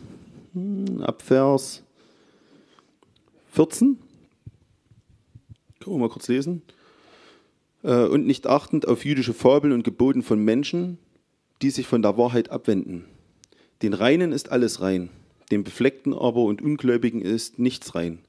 hm, 0.53 1.01
ab 1.01 1.21
Vers 1.21 1.83
14. 3.51 3.97
Können 5.81 5.95
wir 5.97 5.99
mal 5.99 6.07
kurz 6.07 6.29
lesen. 6.29 6.61
Äh, 7.83 8.05
Und 8.05 8.25
nicht 8.25 8.47
achtend 8.47 8.87
auf 8.87 9.03
jüdische 9.03 9.33
Fabeln 9.33 9.73
und 9.73 9.83
Geboten 9.83 10.23
von 10.23 10.39
Menschen, 10.39 10.97
die 11.61 11.69
sich 11.69 11.85
von 11.85 12.01
der 12.01 12.17
Wahrheit 12.17 12.49
abwenden. 12.49 13.03
Den 13.81 13.93
Reinen 13.93 14.31
ist 14.31 14.53
alles 14.53 14.79
rein, 14.79 15.09
dem 15.51 15.65
Befleckten 15.65 16.13
aber 16.13 16.43
und 16.43 16.61
Ungläubigen 16.61 17.21
ist 17.21 17.59
nichts 17.59 17.93
rein, 17.93 18.19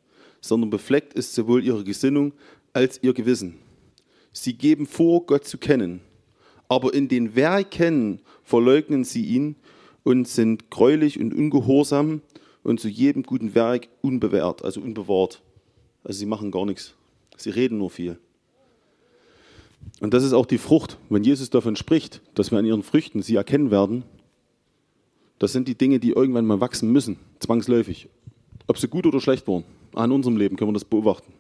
sondern 0.41 0.71
befleckt 0.71 1.15
ist 1.15 1.35
sowohl 1.35 1.63
ihre 1.63 1.85
Gesinnung 1.85 2.33
als 2.73 3.01
ihr 3.01 3.15
Gewissen. 3.15 3.59
Sie 4.33 4.55
geben 4.55 4.89
vor, 4.89 5.25
Gott 5.27 5.45
zu 5.45 5.57
kennen, 5.57 6.01
aber 6.69 6.95
in 6.95 7.09
den 7.09 7.35
Werken 7.35 8.21
verleugnen 8.43 9.05
sie 9.05 9.25
ihn 9.25 9.57
und 10.03 10.29
sind 10.29 10.71
gräulich 10.71 11.19
und 11.19 11.35
ungehorsam 11.35 12.23
und 12.63 12.81
zu 12.81 12.89
jedem 12.89 13.23
guten 13.23 13.55
Werk 13.55 13.89
unbewährt, 14.03 14.65
also 14.65 14.81
unbewahrt. 14.81 15.43
Also 16.03 16.19
sie 16.19 16.27
machen 16.27 16.51
gar 16.51 16.67
nichts. 16.67 16.95
Sie 17.37 17.51
reden 17.51 17.79
nur 17.79 17.91
viel. 17.91 18.19
Und 20.01 20.15
das 20.15 20.25
ist 20.25 20.33
auch 20.33 20.47
die 20.47 20.59
Frucht, 20.59 20.99
wenn 21.09 21.25
Jesus 21.25 21.51
davon 21.51 21.77
spricht, 21.77 22.21
dass 22.35 22.51
wir 22.51 22.59
an 22.59 22.67
ihren 22.67 22.83
Früchten 22.83 23.23
sie 23.23 23.37
erkennen 23.37 23.71
werden. 23.71 24.05
Das 25.39 25.53
sind 25.53 25.69
die 25.69 25.75
Dinge, 25.75 25.99
die 25.99 26.11
irgendwann 26.11 26.47
mal 26.47 26.61
wachsen 26.61 26.91
müssen, 26.91 27.19
zwangsläufig. 27.39 28.09
Ob 28.67 28.79
sie 28.79 28.89
gut 28.89 29.07
oder 29.07 29.21
schlecht 29.21 29.47
waren. 29.47 29.65
An 29.95 30.11
unserem 30.13 30.37
Leben 30.37 30.57
können 30.57 30.71
wir 30.71 30.75
das 30.75 30.85
beobachten. 30.85 31.33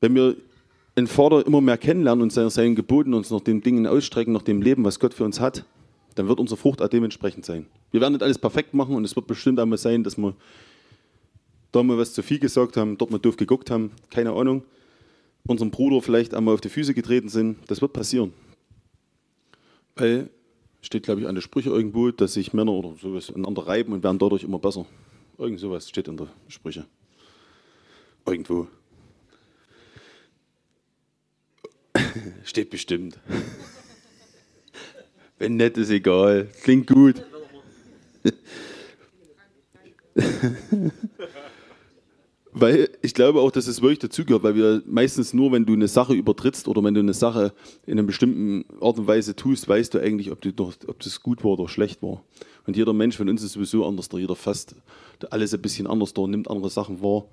Wenn 0.00 0.14
wir 0.14 0.36
den 0.96 1.06
Vater 1.06 1.46
immer 1.46 1.60
mehr 1.60 1.78
kennenlernen 1.78 2.22
und 2.22 2.32
seine- 2.32 2.50
seinen 2.50 2.74
Geboten 2.74 3.14
uns 3.14 3.30
nach 3.30 3.40
den 3.40 3.62
Dingen 3.62 3.86
ausstrecken, 3.86 4.32
nach 4.32 4.42
dem 4.42 4.60
Leben, 4.62 4.84
was 4.84 4.98
Gott 5.00 5.14
für 5.14 5.24
uns 5.24 5.40
hat, 5.40 5.64
dann 6.16 6.28
wird 6.28 6.40
unsere 6.40 6.58
Frucht 6.58 6.82
auch 6.82 6.88
dementsprechend 6.88 7.46
sein. 7.46 7.66
Wir 7.92 8.00
werden 8.00 8.12
nicht 8.14 8.22
alles 8.22 8.38
perfekt 8.38 8.74
machen 8.74 8.94
und 8.96 9.04
es 9.04 9.14
wird 9.16 9.26
bestimmt 9.26 9.60
einmal 9.60 9.78
sein, 9.78 10.02
dass 10.04 10.18
wir 10.18 10.34
da 11.72 11.82
mal 11.82 11.96
was 11.96 12.12
zu 12.12 12.22
viel 12.22 12.38
gesagt 12.40 12.76
haben, 12.76 12.98
dort 12.98 13.10
mal 13.10 13.18
doof 13.18 13.36
geguckt 13.36 13.70
haben, 13.70 13.92
keine 14.10 14.32
Ahnung. 14.32 14.64
Unserem 15.46 15.70
Bruder 15.70 16.02
vielleicht 16.02 16.34
einmal 16.34 16.54
auf 16.54 16.60
die 16.60 16.68
Füße 16.68 16.92
getreten 16.92 17.28
sind. 17.28 17.56
Das 17.68 17.80
wird 17.80 17.92
passieren. 17.92 18.32
Weil, 19.96 20.28
steht 20.82 21.04
glaube 21.04 21.20
ich 21.22 21.28
an 21.28 21.34
der 21.34 21.42
Sprüche 21.42 21.70
irgendwo, 21.70 22.10
dass 22.10 22.34
sich 22.34 22.52
Männer 22.52 22.72
oder 22.72 22.94
sowas 23.00 23.32
einander 23.34 23.66
reiben 23.66 23.92
und 23.92 24.02
werden 24.02 24.18
dadurch 24.18 24.44
immer 24.44 24.58
besser. 24.58 24.84
Irgend 25.38 25.60
sowas 25.60 25.88
steht 25.88 26.08
in 26.08 26.16
der 26.16 26.26
Sprüche. 26.48 26.84
Irgendwo. 28.26 28.66
Steht 32.44 32.70
bestimmt. 32.70 33.18
Wenn 35.38 35.56
nicht, 35.56 35.76
ist 35.76 35.90
egal. 35.90 36.48
Klingt 36.62 36.86
gut. 36.86 37.22
Weil 42.52 42.90
ich 43.00 43.14
glaube 43.14 43.40
auch, 43.40 43.52
dass 43.52 43.68
es 43.68 43.80
wirklich 43.80 44.00
dazugehört, 44.00 44.42
weil 44.42 44.56
wir 44.56 44.82
meistens 44.84 45.32
nur, 45.32 45.52
wenn 45.52 45.66
du 45.66 45.72
eine 45.72 45.86
Sache 45.86 46.14
übertrittst 46.14 46.66
oder 46.66 46.82
wenn 46.82 46.94
du 46.94 47.00
eine 47.00 47.14
Sache 47.14 47.52
in 47.86 47.92
einer 47.92 48.06
bestimmten 48.06 48.64
Art 48.80 48.98
und 48.98 49.06
Weise 49.06 49.36
tust, 49.36 49.68
weißt 49.68 49.94
du 49.94 50.00
eigentlich, 50.00 50.32
ob, 50.32 50.40
du 50.40 50.50
ob 50.58 50.98
das 50.98 51.22
gut 51.22 51.44
war 51.44 51.52
oder 51.52 51.68
schlecht 51.68 52.02
war. 52.02 52.24
Und 52.66 52.76
jeder 52.76 52.92
Mensch 52.92 53.16
von 53.16 53.28
uns 53.28 53.44
ist 53.44 53.52
sowieso 53.52 53.86
anders, 53.86 54.08
da 54.08 54.18
jeder 54.18 54.34
fasst 54.34 54.74
alles 55.30 55.54
ein 55.54 55.62
bisschen 55.62 55.86
anders 55.86 56.12
da, 56.12 56.26
nimmt 56.26 56.50
andere 56.50 56.70
Sachen 56.70 57.00
wahr. 57.00 57.26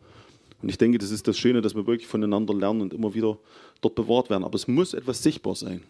Und 0.62 0.70
ich 0.70 0.78
denke, 0.78 0.98
das 0.98 1.12
ist 1.12 1.28
das 1.28 1.38
Schöne, 1.38 1.62
dass 1.62 1.76
wir 1.76 1.86
wirklich 1.86 2.08
voneinander 2.08 2.54
lernen 2.54 2.82
und 2.82 2.94
immer 2.94 3.14
wieder 3.14 3.38
dort 3.82 3.96
bewahrt 3.96 4.30
werden. 4.30 4.44
Aber 4.44 4.56
es 4.56 4.68
muss 4.68 4.94
etwas 4.94 5.22
sichtbar 5.22 5.56
sein. 5.56 5.84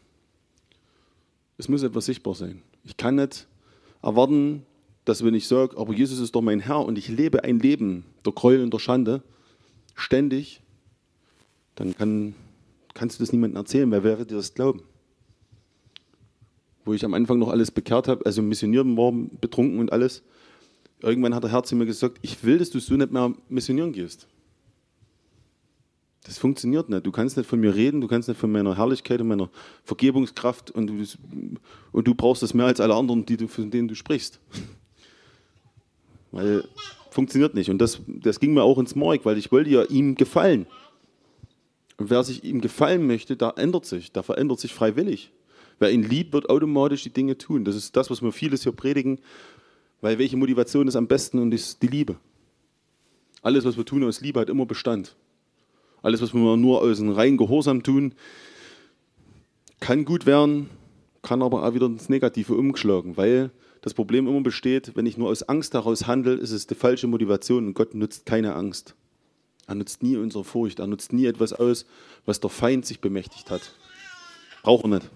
Es 1.57 1.69
muss 1.69 1.83
etwas 1.83 2.05
sichtbar 2.05 2.35
sein. 2.35 2.61
Ich 2.83 2.97
kann 2.97 3.15
nicht 3.15 3.47
erwarten, 4.01 4.63
dass 5.05 5.23
wenn 5.23 5.33
ich 5.33 5.47
sage, 5.47 5.77
aber 5.77 5.93
Jesus 5.93 6.19
ist 6.19 6.35
doch 6.35 6.41
mein 6.41 6.59
Herr 6.59 6.85
und 6.85 6.97
ich 6.97 7.07
lebe 7.07 7.43
ein 7.43 7.59
Leben 7.59 8.03
der 8.25 8.33
Gräuel 8.33 8.61
und 8.61 8.73
der 8.73 8.79
Schande, 8.79 9.23
ständig, 9.95 10.61
dann 11.75 11.95
kann, 11.95 12.35
kannst 12.93 13.19
du 13.19 13.23
das 13.23 13.31
niemandem 13.31 13.57
erzählen, 13.57 13.89
wer 13.89 14.03
wäre 14.03 14.25
dir 14.25 14.35
das 14.35 14.53
glauben? 14.53 14.83
Wo 16.83 16.93
ich 16.93 17.05
am 17.05 17.13
Anfang 17.13 17.39
noch 17.39 17.49
alles 17.49 17.71
bekehrt 17.71 18.07
habe, 18.07 18.25
also 18.25 18.41
missionieren 18.41 18.97
war, 18.97 19.11
betrunken 19.11 19.79
und 19.79 19.91
alles, 19.91 20.23
irgendwann 21.01 21.33
hat 21.33 21.43
der 21.43 21.51
Herr 21.51 21.63
zu 21.63 21.75
mir 21.75 21.85
gesagt, 21.85 22.17
ich 22.21 22.43
will, 22.43 22.57
dass 22.57 22.69
du 22.69 22.79
so 22.79 22.95
nicht 22.95 23.11
mehr 23.11 23.33
missionieren 23.49 23.93
gehst. 23.93 24.27
Das 26.27 26.37
funktioniert 26.37 26.89
nicht. 26.89 27.05
Du 27.05 27.11
kannst 27.11 27.37
nicht 27.37 27.49
von 27.49 27.59
mir 27.59 27.73
reden, 27.73 28.01
du 28.01 28.07
kannst 28.07 28.27
nicht 28.27 28.39
von 28.39 28.51
meiner 28.51 28.75
Herrlichkeit 28.75 29.21
und 29.21 29.29
meiner 29.29 29.49
Vergebungskraft 29.85 30.71
und 30.71 30.87
du, 30.87 31.05
und 31.93 32.07
du 32.07 32.13
brauchst 32.13 32.43
das 32.43 32.53
mehr 32.53 32.65
als 32.65 32.81
alle 32.81 32.95
anderen, 32.95 33.25
die 33.25 33.37
du, 33.37 33.47
von 33.47 33.71
denen 33.71 33.87
du 33.87 33.95
sprichst. 33.95 34.39
Weil 36.31 36.65
funktioniert 37.11 37.53
nicht. 37.55 37.69
Und 37.69 37.79
das, 37.79 38.01
das 38.05 38.39
ging 38.41 38.53
mir 38.53 38.63
auch 38.63 38.77
ins 38.77 38.93
Mark, 38.93 39.25
weil 39.25 39.37
ich 39.37 39.51
wollte 39.51 39.69
ja 39.69 39.83
ihm 39.83 40.15
gefallen. 40.15 40.67
Und 41.97 42.09
wer 42.09 42.23
sich 42.23 42.43
ihm 42.43 42.61
gefallen 42.61 43.07
möchte, 43.07 43.37
da 43.37 43.51
ändert 43.51 43.85
sich, 43.85 44.11
da 44.11 44.21
verändert 44.21 44.59
sich 44.59 44.73
freiwillig. 44.73 45.31
Wer 45.79 45.91
ihn 45.91 46.03
liebt, 46.03 46.33
wird 46.33 46.49
automatisch 46.49 47.03
die 47.03 47.09
Dinge 47.09 47.37
tun. 47.37 47.63
Das 47.63 47.75
ist 47.75 47.95
das, 47.95 48.09
was 48.09 48.21
wir 48.21 48.31
vieles 48.31 48.63
hier 48.63 48.73
predigen, 48.73 49.19
weil 50.01 50.19
welche 50.19 50.35
Motivation 50.37 50.87
ist 50.87 50.95
am 50.95 51.07
besten 51.07 51.39
und 51.39 51.53
ist 51.53 51.81
die 51.81 51.87
Liebe. 51.87 52.17
Alles, 53.41 53.65
was 53.65 53.77
wir 53.77 53.85
tun 53.85 54.03
aus 54.03 54.21
Liebe, 54.21 54.39
hat 54.39 54.49
immer 54.49 54.65
Bestand. 54.65 55.15
Alles, 56.01 56.21
was 56.21 56.33
wir 56.33 56.57
nur 56.57 56.81
aus 56.81 56.99
einem 56.99 57.11
reinen 57.11 57.37
Gehorsam 57.37 57.83
tun, 57.83 58.13
kann 59.79 60.05
gut 60.05 60.25
werden, 60.25 60.69
kann 61.21 61.41
aber 61.41 61.63
auch 61.63 61.73
wieder 61.73 61.87
ins 61.87 62.09
Negative 62.09 62.53
umgeschlagen, 62.53 63.17
weil 63.17 63.51
das 63.81 63.93
Problem 63.93 64.27
immer 64.27 64.41
besteht, 64.41 64.95
wenn 64.95 65.05
ich 65.05 65.17
nur 65.17 65.29
aus 65.29 65.43
Angst 65.43 65.73
heraus 65.73 66.07
handle, 66.07 66.33
ist 66.33 66.51
es 66.51 66.67
die 66.67 66.75
falsche 66.75 67.07
Motivation 67.07 67.67
und 67.67 67.73
Gott 67.73 67.93
nutzt 67.93 68.25
keine 68.25 68.55
Angst. 68.55 68.95
Er 69.67 69.75
nutzt 69.75 70.01
nie 70.01 70.15
unsere 70.15 70.43
Furcht, 70.43 70.79
er 70.79 70.87
nutzt 70.87 71.13
nie 71.13 71.25
etwas 71.25 71.53
aus, 71.53 71.85
was 72.25 72.39
der 72.39 72.49
Feind 72.49 72.85
sich 72.85 73.01
bemächtigt 73.01 73.51
hat. 73.51 73.73
Braucht 74.63 74.85
er 74.85 74.89
nicht. 74.89 75.09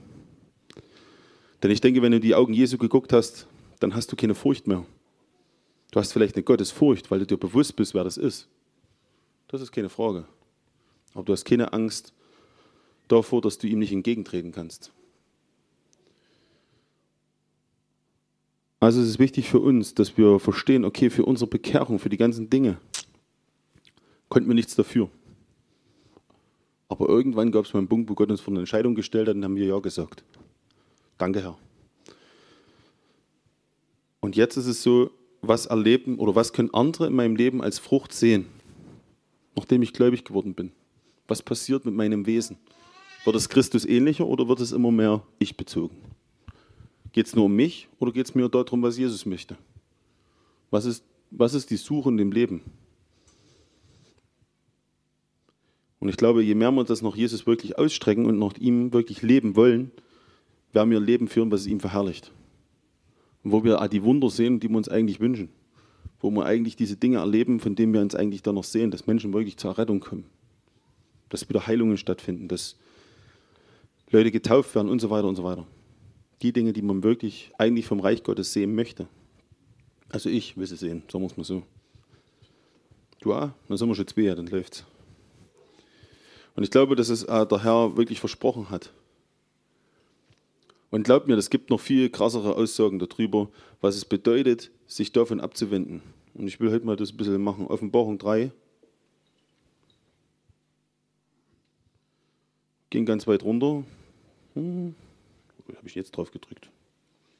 Denn 1.64 1.72
ich 1.72 1.82
denke, 1.82 2.02
wenn 2.02 2.12
du 2.12 2.20
die 2.20 2.36
Augen 2.36 2.54
Jesu 2.54 2.78
geguckt 2.78 3.14
hast, 3.14 3.48
dann 3.80 3.96
hast 3.96 4.12
du 4.12 4.16
keine 4.16 4.36
Furcht 4.36 4.68
mehr. 4.68 4.86
Du 5.92 6.00
hast 6.00 6.14
vielleicht 6.14 6.36
eine 6.36 6.44
Gottesfurcht, 6.44 7.12
weil 7.12 7.20
du 7.20 7.26
dir 7.26 7.38
bewusst 7.38 7.76
bist, 7.76 7.94
wer 7.94 8.04
das 8.04 8.18
ist. 8.18 8.48
Das 9.48 9.62
ist 9.62 9.72
keine 9.72 9.90
Frage. 9.90 10.26
Aber 11.14 11.24
du 11.24 11.34
hast 11.34 11.46
keine 11.46 11.74
Angst 11.74 12.14
davor, 13.08 13.42
dass 13.42 13.58
du 13.58 13.68
ihm 13.68 13.80
nicht 13.80 13.92
entgegentreten 13.92 14.52
kannst. 14.52 14.92
Also 18.80 19.00
es 19.00 19.08
ist 19.08 19.20
wichtig 19.20 19.50
für 19.50 19.60
uns, 19.60 19.94
dass 19.94 20.18
wir 20.18 20.40
verstehen, 20.40 20.86
okay, 20.86 21.10
für 21.10 21.24
unsere 21.24 21.50
Bekehrung, 21.50 22.00
für 22.00 22.10
die 22.10 22.18
ganzen 22.18 22.50
Dinge, 22.50 22.78
konnten 24.28 24.50
wir 24.50 24.56
nichts 24.56 24.76
dafür. 24.76 25.10
Aber 26.90 27.08
irgendwann 27.08 27.52
gab 27.52 27.66
es 27.66 27.74
mal 27.74 27.80
einen 27.80 27.88
Punkt, 27.88 28.10
wo 28.10 28.16
Gott 28.16 28.32
uns 28.32 28.42
vor 28.42 28.52
eine 28.52 28.62
Entscheidung 28.62 28.96
gestellt 28.96 29.28
hat 29.28 29.36
und 29.36 29.44
haben 29.44 29.56
wir 29.56 29.66
Ja 29.66 29.80
gesagt. 29.80 30.24
Danke, 31.18 31.42
Herr. 31.44 31.58
Und 34.20 34.36
jetzt 34.36 34.58
ist 34.58 34.66
es 34.66 34.82
so, 34.82 35.12
was 35.42 35.68
erleben 35.68 36.18
oder 36.18 36.36
was 36.36 36.52
können 36.52 36.74
andere 36.74 37.08
in 37.08 37.14
meinem 37.14 37.36
Leben 37.36 37.62
als 37.62 37.80
Frucht 37.80 38.14
sehen, 38.14 38.48
nachdem 39.56 39.84
ich 39.84 39.94
gläubig 39.94 40.26
geworden 40.26 40.54
bin? 40.54 40.72
Was 41.32 41.42
passiert 41.42 41.86
mit 41.86 41.94
meinem 41.94 42.26
Wesen? 42.26 42.58
Wird 43.24 43.38
es 43.38 43.48
Christus 43.48 43.86
ähnlicher 43.86 44.28
oder 44.28 44.50
wird 44.50 44.60
es 44.60 44.74
immer 44.74 44.92
mehr 44.92 45.24
ich 45.40 45.56
bezogen? 45.56 45.96
Geht 47.14 47.28
es 47.28 47.38
nur 47.38 47.46
um 47.46 47.56
mich 47.56 47.88
oder 48.00 48.12
geht 48.12 48.26
es 48.26 48.36
mir 48.36 48.50
darum, 48.50 48.82
was 48.82 48.98
Jesus 48.98 49.26
möchte? 49.26 49.58
Was 50.72 50.84
ist, 50.84 51.06
was 51.30 51.54
ist 51.54 51.70
die 51.70 51.78
Suche 51.78 52.10
in 52.10 52.18
dem 52.18 52.34
Leben? 52.34 52.64
Und 56.00 56.10
ich 56.10 56.18
glaube, 56.18 56.44
je 56.44 56.54
mehr 56.54 56.74
wir 56.74 56.84
das 56.84 57.02
nach 57.02 57.16
Jesus 57.16 57.48
wirklich 57.48 57.78
ausstrecken 57.78 58.26
und 58.26 58.38
nach 58.38 58.58
ihm 58.58 58.92
wirklich 58.92 59.22
leben 59.22 59.56
wollen, 59.56 59.92
werden 60.74 60.92
wir 60.92 61.00
ein 61.00 61.06
Leben 61.06 61.30
führen, 61.30 61.50
was 61.50 61.66
ihm 61.66 61.80
verherrlicht. 61.80 62.34
Und 63.46 63.54
wo 63.54 63.64
wir 63.64 63.88
die 63.88 64.04
Wunder 64.04 64.30
sehen, 64.30 64.60
die 64.60 64.68
wir 64.68 64.76
uns 64.76 64.90
eigentlich 64.90 65.22
wünschen. 65.22 65.48
Wo 66.20 66.30
wir 66.30 66.46
eigentlich 66.46 66.76
diese 66.76 66.98
Dinge 66.98 67.20
erleben, 67.20 67.62
von 67.62 67.76
denen 67.76 67.94
wir 67.94 68.02
uns 68.02 68.16
eigentlich 68.16 68.44
dann 68.44 68.56
noch 68.56 68.66
sehen, 68.66 68.92
dass 68.92 69.08
Menschen 69.08 69.32
wirklich 69.32 69.56
zur 69.56 69.72
Errettung 69.72 70.02
kommen. 70.02 70.26
Dass 71.32 71.50
wieder 71.50 71.66
Heilungen 71.66 71.98
stattfinden, 71.98 72.48
dass 72.48 72.76
Leute 74.12 74.30
getauft 74.30 74.76
werden 74.76 74.90
und 74.90 75.00
so 75.00 75.10
weiter 75.10 75.28
und 75.28 75.36
so 75.36 75.44
weiter. 75.44 75.66
Die 76.44 76.54
Dinge, 76.54 76.74
die 76.74 76.84
man 76.84 77.02
wirklich 77.04 77.52
eigentlich 77.58 77.88
vom 77.88 78.00
Reich 78.00 78.24
Gottes 78.24 78.54
sehen 78.54 78.76
möchte. 78.76 79.08
Also 80.10 80.30
ich 80.30 80.58
will 80.58 80.68
sie 80.68 80.76
sehen, 80.76 81.02
sagen 81.12 81.24
wir 81.24 81.32
es 81.32 81.38
mal 81.38 81.44
so. 81.44 81.64
Du 83.22 83.34
auch? 83.34 83.50
Dann 83.68 83.78
sind 83.78 83.88
wir 83.88 83.96
schon 83.96 84.08
zwei, 84.08 84.36
dann 84.36 84.48
läuft's. 84.48 84.86
Und 86.56 86.64
ich 86.64 86.72
glaube, 86.72 86.96
dass 86.96 87.10
es 87.10 87.26
der 87.26 87.64
Herr 87.64 87.98
wirklich 87.98 88.20
versprochen 88.20 88.70
hat, 88.70 88.92
Und 90.92 91.04
glaubt 91.04 91.28
mir, 91.28 91.38
es 91.38 91.50
gibt 91.50 91.70
noch 91.70 91.80
viel 91.80 92.10
krassere 92.10 92.56
Aussagen 92.56 93.00
darüber, 93.00 93.48
was 93.80 93.96
es 93.96 94.04
bedeutet, 94.04 94.72
sich 94.88 95.14
davon 95.14 95.40
abzuwenden. 95.40 96.02
Und 96.34 96.48
ich 96.48 96.60
will 96.60 96.70
heute 96.70 96.86
mal 96.86 96.98
das 96.98 97.12
ein 97.12 97.18
bisschen 97.18 97.42
machen. 97.42 97.68
Offenbarung 97.68 98.18
3. 98.18 98.52
Ging 102.92 103.06
ganz 103.06 103.26
weit 103.26 103.44
runter. 103.44 103.84
Hm. 104.54 104.94
Habe 105.76 105.88
ich 105.88 105.96
jetzt 105.96 106.12
drauf 106.12 106.30
gedrückt? 106.30 106.70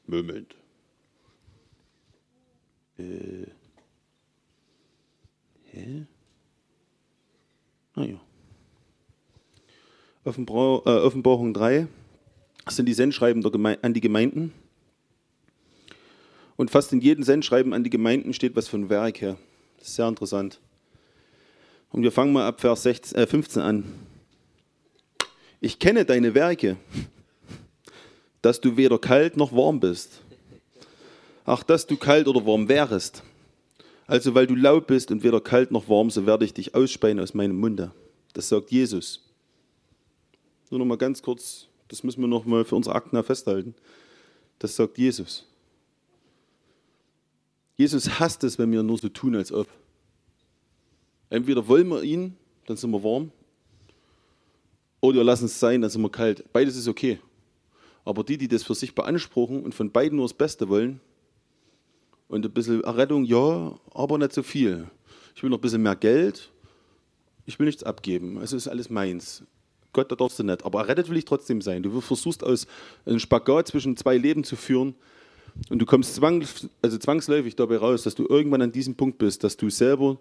Moment. 0.06 0.56
Äh. 2.98 3.46
Hä? 5.70 6.06
Ah 7.94 8.04
ja. 8.04 8.20
Äh, 10.24 10.28
Offenbarung 10.28 11.54
3 11.54 11.86
das 12.64 12.76
sind 12.76 12.86
die 12.86 12.94
Sendschreiben 12.94 13.44
an 13.82 13.94
die 13.94 14.00
Gemeinden. 14.00 14.52
Und 16.56 16.70
fast 16.70 16.92
in 16.92 17.00
jedem 17.00 17.24
Sendschreiben 17.24 17.72
an 17.72 17.82
die 17.82 17.90
Gemeinden 17.90 18.34
steht 18.34 18.54
was 18.54 18.68
von 18.68 18.88
Werk 18.88 19.20
her. 19.20 19.36
Das 19.78 19.88
ist 19.88 19.96
sehr 19.96 20.06
interessant. 20.06 20.60
Und 21.90 22.02
wir 22.02 22.12
fangen 22.12 22.32
mal 22.32 22.46
ab 22.46 22.60
Vers 22.60 22.84
16, 22.84 23.18
äh 23.18 23.26
15 23.26 23.62
an. 23.62 23.84
Ich 25.64 25.78
kenne 25.78 26.04
deine 26.04 26.34
Werke, 26.34 26.76
dass 28.42 28.60
du 28.60 28.76
weder 28.76 28.98
kalt 28.98 29.36
noch 29.36 29.52
warm 29.52 29.78
bist. 29.78 30.20
Ach, 31.44 31.62
dass 31.62 31.86
du 31.86 31.96
kalt 31.96 32.26
oder 32.26 32.44
warm 32.44 32.68
wärest. 32.68 33.22
Also, 34.08 34.34
weil 34.34 34.48
du 34.48 34.56
laut 34.56 34.88
bist 34.88 35.12
und 35.12 35.22
weder 35.22 35.40
kalt 35.40 35.70
noch 35.70 35.88
warm, 35.88 36.10
so 36.10 36.26
werde 36.26 36.44
ich 36.44 36.52
dich 36.52 36.74
ausspeien 36.74 37.20
aus 37.20 37.32
meinem 37.32 37.56
Munde. 37.60 37.92
Das 38.32 38.48
sagt 38.48 38.72
Jesus. 38.72 39.24
Nur 40.68 40.80
noch 40.80 40.84
mal 40.84 40.98
ganz 40.98 41.22
kurz, 41.22 41.68
das 41.86 42.02
müssen 42.02 42.22
wir 42.22 42.28
noch 42.28 42.44
mal 42.44 42.64
für 42.64 42.74
unsere 42.74 42.96
Akten 42.96 43.22
festhalten. 43.22 43.76
Das 44.58 44.74
sagt 44.74 44.98
Jesus. 44.98 45.46
Jesus 47.76 48.18
hasst 48.18 48.42
es, 48.42 48.58
wenn 48.58 48.72
wir 48.72 48.82
nur 48.82 48.98
so 48.98 49.08
tun, 49.08 49.36
als 49.36 49.52
ob. 49.52 49.68
Entweder 51.30 51.68
wollen 51.68 51.86
wir 51.86 52.02
ihn, 52.02 52.36
dann 52.66 52.76
sind 52.76 52.90
wir 52.90 53.04
warm, 53.04 53.30
oder 55.02 55.18
wir 55.18 55.24
lassen 55.24 55.46
es 55.46 55.60
sein, 55.60 55.82
dann 55.82 55.90
sind 55.90 56.00
wir 56.00 56.10
kalt. 56.10 56.50
Beides 56.52 56.76
ist 56.76 56.88
okay. 56.88 57.18
Aber 58.04 58.24
die, 58.24 58.38
die 58.38 58.48
das 58.48 58.62
für 58.62 58.74
sich 58.74 58.94
beanspruchen 58.94 59.62
und 59.62 59.74
von 59.74 59.90
beiden 59.90 60.16
nur 60.16 60.24
das 60.24 60.32
Beste 60.32 60.68
wollen 60.68 61.00
und 62.28 62.46
ein 62.46 62.52
bisschen 62.52 62.82
Errettung, 62.82 63.24
ja, 63.24 63.78
aber 63.92 64.16
nicht 64.16 64.32
so 64.32 64.42
viel. 64.42 64.86
Ich 65.34 65.42
will 65.42 65.50
noch 65.50 65.58
ein 65.58 65.60
bisschen 65.60 65.82
mehr 65.82 65.96
Geld, 65.96 66.50
ich 67.46 67.58
will 67.58 67.66
nichts 67.66 67.82
abgeben, 67.82 68.38
also 68.38 68.56
ist 68.56 68.68
alles 68.68 68.90
meins. 68.90 69.42
Gott, 69.92 70.10
da 70.10 70.16
darfst 70.16 70.38
du 70.38 70.44
nicht. 70.44 70.64
Aber 70.64 70.80
errettet 70.80 71.10
will 71.10 71.18
ich 71.18 71.24
trotzdem 71.24 71.60
sein. 71.60 71.82
Du 71.82 72.00
versuchst 72.00 72.42
aus 72.42 72.66
einem 73.04 73.18
Spagat 73.18 73.68
zwischen 73.68 73.96
zwei 73.96 74.16
Leben 74.16 74.44
zu 74.44 74.56
führen 74.56 74.94
und 75.68 75.80
du 75.80 75.84
kommst 75.84 76.14
zwang, 76.14 76.46
also 76.80 76.96
zwangsläufig 76.96 77.56
dabei 77.56 77.76
raus, 77.76 78.04
dass 78.04 78.14
du 78.14 78.26
irgendwann 78.26 78.62
an 78.62 78.72
diesem 78.72 78.94
Punkt 78.94 79.18
bist, 79.18 79.44
dass 79.44 79.56
du 79.56 79.68
selber 79.68 80.18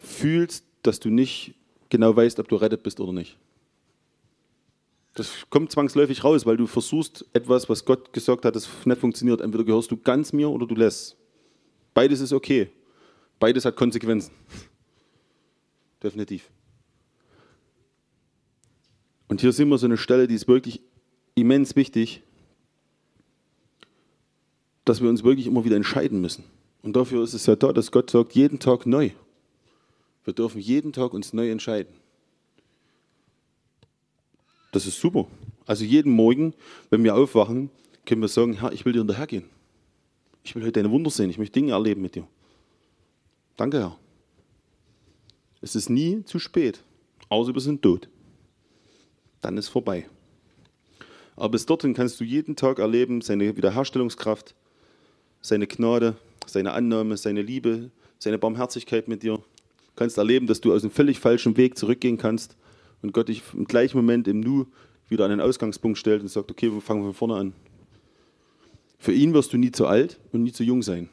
fühlst, 0.00 0.64
dass 0.82 1.00
du 1.00 1.08
nicht 1.08 1.54
genau 1.92 2.16
weißt, 2.16 2.40
ob 2.40 2.48
du 2.48 2.56
errettet 2.56 2.82
bist 2.82 2.98
oder 3.00 3.12
nicht. 3.12 3.36
Das 5.14 5.30
kommt 5.50 5.70
zwangsläufig 5.70 6.24
raus, 6.24 6.46
weil 6.46 6.56
du 6.56 6.66
versuchst 6.66 7.26
etwas, 7.34 7.68
was 7.68 7.84
Gott 7.84 8.14
gesagt 8.14 8.46
hat, 8.46 8.56
das 8.56 8.66
nicht 8.86 8.98
funktioniert. 8.98 9.42
Entweder 9.42 9.62
gehörst 9.62 9.90
du 9.90 9.98
ganz 9.98 10.32
mir 10.32 10.48
oder 10.48 10.66
du 10.66 10.74
lässt. 10.74 11.16
Beides 11.92 12.20
ist 12.20 12.32
okay. 12.32 12.70
Beides 13.38 13.66
hat 13.66 13.76
Konsequenzen. 13.76 14.32
Definitiv. 16.02 16.50
Und 19.28 19.42
hier 19.42 19.52
sehen 19.52 19.68
wir 19.68 19.76
so 19.76 19.86
eine 19.86 19.98
Stelle, 19.98 20.26
die 20.26 20.34
ist 20.34 20.48
wirklich 20.48 20.80
immens 21.34 21.76
wichtig, 21.76 22.22
dass 24.86 25.02
wir 25.02 25.10
uns 25.10 25.22
wirklich 25.24 25.46
immer 25.46 25.64
wieder 25.66 25.76
entscheiden 25.76 26.22
müssen. 26.22 26.44
Und 26.80 26.96
dafür 26.96 27.22
ist 27.22 27.34
es 27.34 27.44
ja 27.44 27.54
da, 27.54 27.70
dass 27.72 27.92
Gott 27.92 28.10
sagt, 28.10 28.32
jeden 28.32 28.58
Tag 28.58 28.86
neu. 28.86 29.10
Wir 30.24 30.32
dürfen 30.32 30.60
jeden 30.60 30.92
Tag 30.92 31.12
uns 31.14 31.32
neu 31.32 31.50
entscheiden. 31.50 31.94
Das 34.72 34.86
ist 34.86 35.00
super. 35.00 35.26
Also 35.66 35.84
jeden 35.84 36.12
Morgen, 36.12 36.54
wenn 36.90 37.04
wir 37.04 37.14
aufwachen, 37.14 37.70
können 38.06 38.22
wir 38.22 38.28
sagen, 38.28 38.60
Herr, 38.60 38.72
ich 38.72 38.84
will 38.84 38.92
dir 38.92 39.00
hinterhergehen. 39.00 39.44
Ich 40.44 40.54
will 40.54 40.62
heute 40.62 40.72
deine 40.72 40.90
Wunder 40.90 41.10
sehen. 41.10 41.30
Ich 41.30 41.38
möchte 41.38 41.54
Dinge 41.54 41.72
erleben 41.72 42.02
mit 42.02 42.14
dir. 42.14 42.26
Danke, 43.56 43.78
Herr. 43.78 43.98
Es 45.60 45.76
ist 45.76 45.90
nie 45.90 46.24
zu 46.24 46.38
spät, 46.38 46.82
außer 47.28 47.54
wir 47.54 47.60
sind 47.60 47.82
tot 47.82 48.08
dann 49.42 49.58
ist 49.58 49.68
vorbei. 49.68 50.08
Aber 51.36 51.50
bis 51.50 51.66
dorthin 51.66 51.94
kannst 51.94 52.18
du 52.20 52.24
jeden 52.24 52.56
Tag 52.56 52.78
erleben, 52.78 53.20
seine 53.20 53.56
Wiederherstellungskraft, 53.56 54.54
seine 55.42 55.66
Gnade, 55.66 56.16
seine 56.46 56.72
Annahme, 56.72 57.16
seine 57.16 57.42
Liebe, 57.42 57.90
seine 58.18 58.38
Barmherzigkeit 58.38 59.08
mit 59.08 59.22
dir. 59.22 59.42
Kannst 59.96 60.18
erleben, 60.18 60.46
dass 60.46 60.60
du 60.60 60.72
aus 60.72 60.82
einem 60.82 60.90
völlig 60.90 61.20
falschen 61.20 61.56
Weg 61.56 61.76
zurückgehen 61.76 62.18
kannst 62.18 62.56
und 63.02 63.12
Gott 63.12 63.28
dich 63.28 63.42
im 63.52 63.64
gleichen 63.64 63.96
Moment 63.96 64.28
im 64.28 64.40
Nu 64.40 64.66
wieder 65.08 65.24
an 65.24 65.30
den 65.30 65.40
Ausgangspunkt 65.40 65.98
stellt 65.98 66.22
und 66.22 66.28
sagt, 66.28 66.50
okay, 66.50 66.72
wir 66.72 66.80
fangen 66.80 67.02
von 67.04 67.14
vorne 67.14 67.34
an. 67.36 67.52
Für 68.98 69.12
ihn 69.12 69.34
wirst 69.34 69.52
du 69.52 69.58
nie 69.58 69.72
zu 69.72 69.86
alt 69.86 70.18
und 70.32 70.42
nie 70.42 70.52
zu 70.52 70.64
jung 70.64 70.82
sein. 70.82 71.08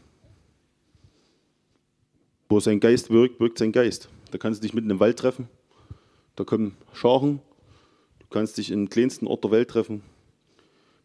Wo 2.48 2.60
sein 2.60 2.80
Geist 2.80 3.10
wirkt, 3.10 3.40
wirkt 3.40 3.58
sein 3.58 3.72
Geist. 3.72 4.10
Da 4.32 4.38
kannst 4.38 4.62
du 4.62 4.66
dich 4.66 4.74
mitten 4.74 4.90
im 4.90 5.00
Wald 5.00 5.20
treffen, 5.20 5.48
da 6.36 6.44
kommen 6.44 6.76
Scharen, 6.94 7.42
Du 8.30 8.36
kannst 8.36 8.60
dich 8.60 8.70
im 8.70 8.90
kleinsten 8.90 9.26
Ort 9.26 9.44
der 9.44 9.50
Welt 9.50 9.72
treffen. 9.72 10.04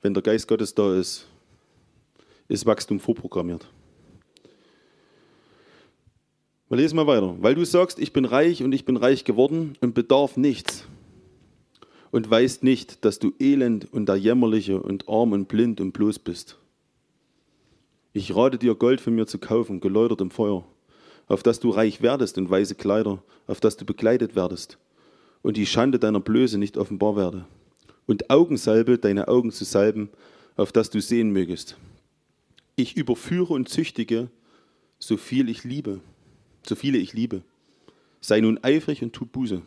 Wenn 0.03 0.13
der 0.13 0.23
Geist 0.23 0.47
Gottes 0.47 0.75
da 0.75 0.95
ist, 0.95 1.27
ist 2.49 2.67
Wachstum 2.67 3.01
vorprogrammiert. 3.01 3.67
Wir 6.75 6.81
lesen 6.81 6.97
mal 6.97 7.07
weiter. 7.07 7.37
Weil 7.39 7.55
du 7.55 7.65
sagst, 7.65 8.01
ich 8.01 8.13
bin 8.13 8.25
reich 8.25 8.65
und 8.65 8.73
ich 8.73 8.85
bin 8.85 8.97
reich 8.97 9.23
geworden 9.23 9.77
und 9.81 9.95
bedarf 9.95 10.37
nichts 10.37 10.85
und 12.11 12.29
weißt 12.29 12.65
nicht, 12.65 13.05
dass 13.05 13.21
du 13.21 13.33
elend 13.39 13.93
und 13.93 14.07
der 14.07 14.17
Jämmerliche 14.17 14.83
und 14.83 15.09
arm 15.09 15.31
und 15.31 15.47
blind 15.47 15.81
und 15.81 15.93
bloß 15.93 16.19
bist. 16.19 16.59
Ich 18.13 18.35
rate 18.35 18.59
dir, 18.59 18.75
Gold 18.75 19.01
von 19.01 19.15
mir 19.15 19.29
zu 19.29 19.39
kaufen, 19.39 19.79
geläutert 19.79 20.21
im 20.21 20.33
Feuer, 20.33 20.65
auf 21.29 21.45
dass 21.45 21.61
du 21.61 21.71
reich 21.71 22.03
werdest 22.03 22.39
und 22.39 22.51
weiße 22.51 22.75
Kleider, 22.75 23.23
auf 23.47 23.61
dass 23.61 23.77
du 23.77 23.85
bekleidet 23.85 24.35
werdest 24.35 24.77
und 25.43 25.57
die 25.57 25.67
Schande 25.67 26.01
deiner 26.01 26.19
Blöße 26.19 26.59
nicht 26.59 26.77
offenbar 26.77 27.15
werde. 27.15 27.45
Und 28.09 28.31
Augensalbe 28.31 28.99
deine 28.99 29.29
Augen 29.29 29.53
zu 29.53 29.65
salben, 29.65 30.11
auf 30.57 30.73
dass 30.73 30.91
du 30.91 31.01
sehen 31.01 31.31
mögest. 31.31 31.77
Ich 32.75 32.97
überführe 32.97 33.55
und 33.55 33.69
züchtige, 33.69 34.29
so 34.99 35.17
viel 35.17 35.49
ich 35.49 35.63
liebe, 35.63 36.01
so 36.67 36.75
viele 36.75 36.99
ich 36.99 37.13
liebe. 37.13 37.43
Sei 38.21 38.41
nun 38.41 38.59
eifrig 38.63 39.03
und 39.03 39.13
tu 39.13 39.27
Buße. 39.27 39.63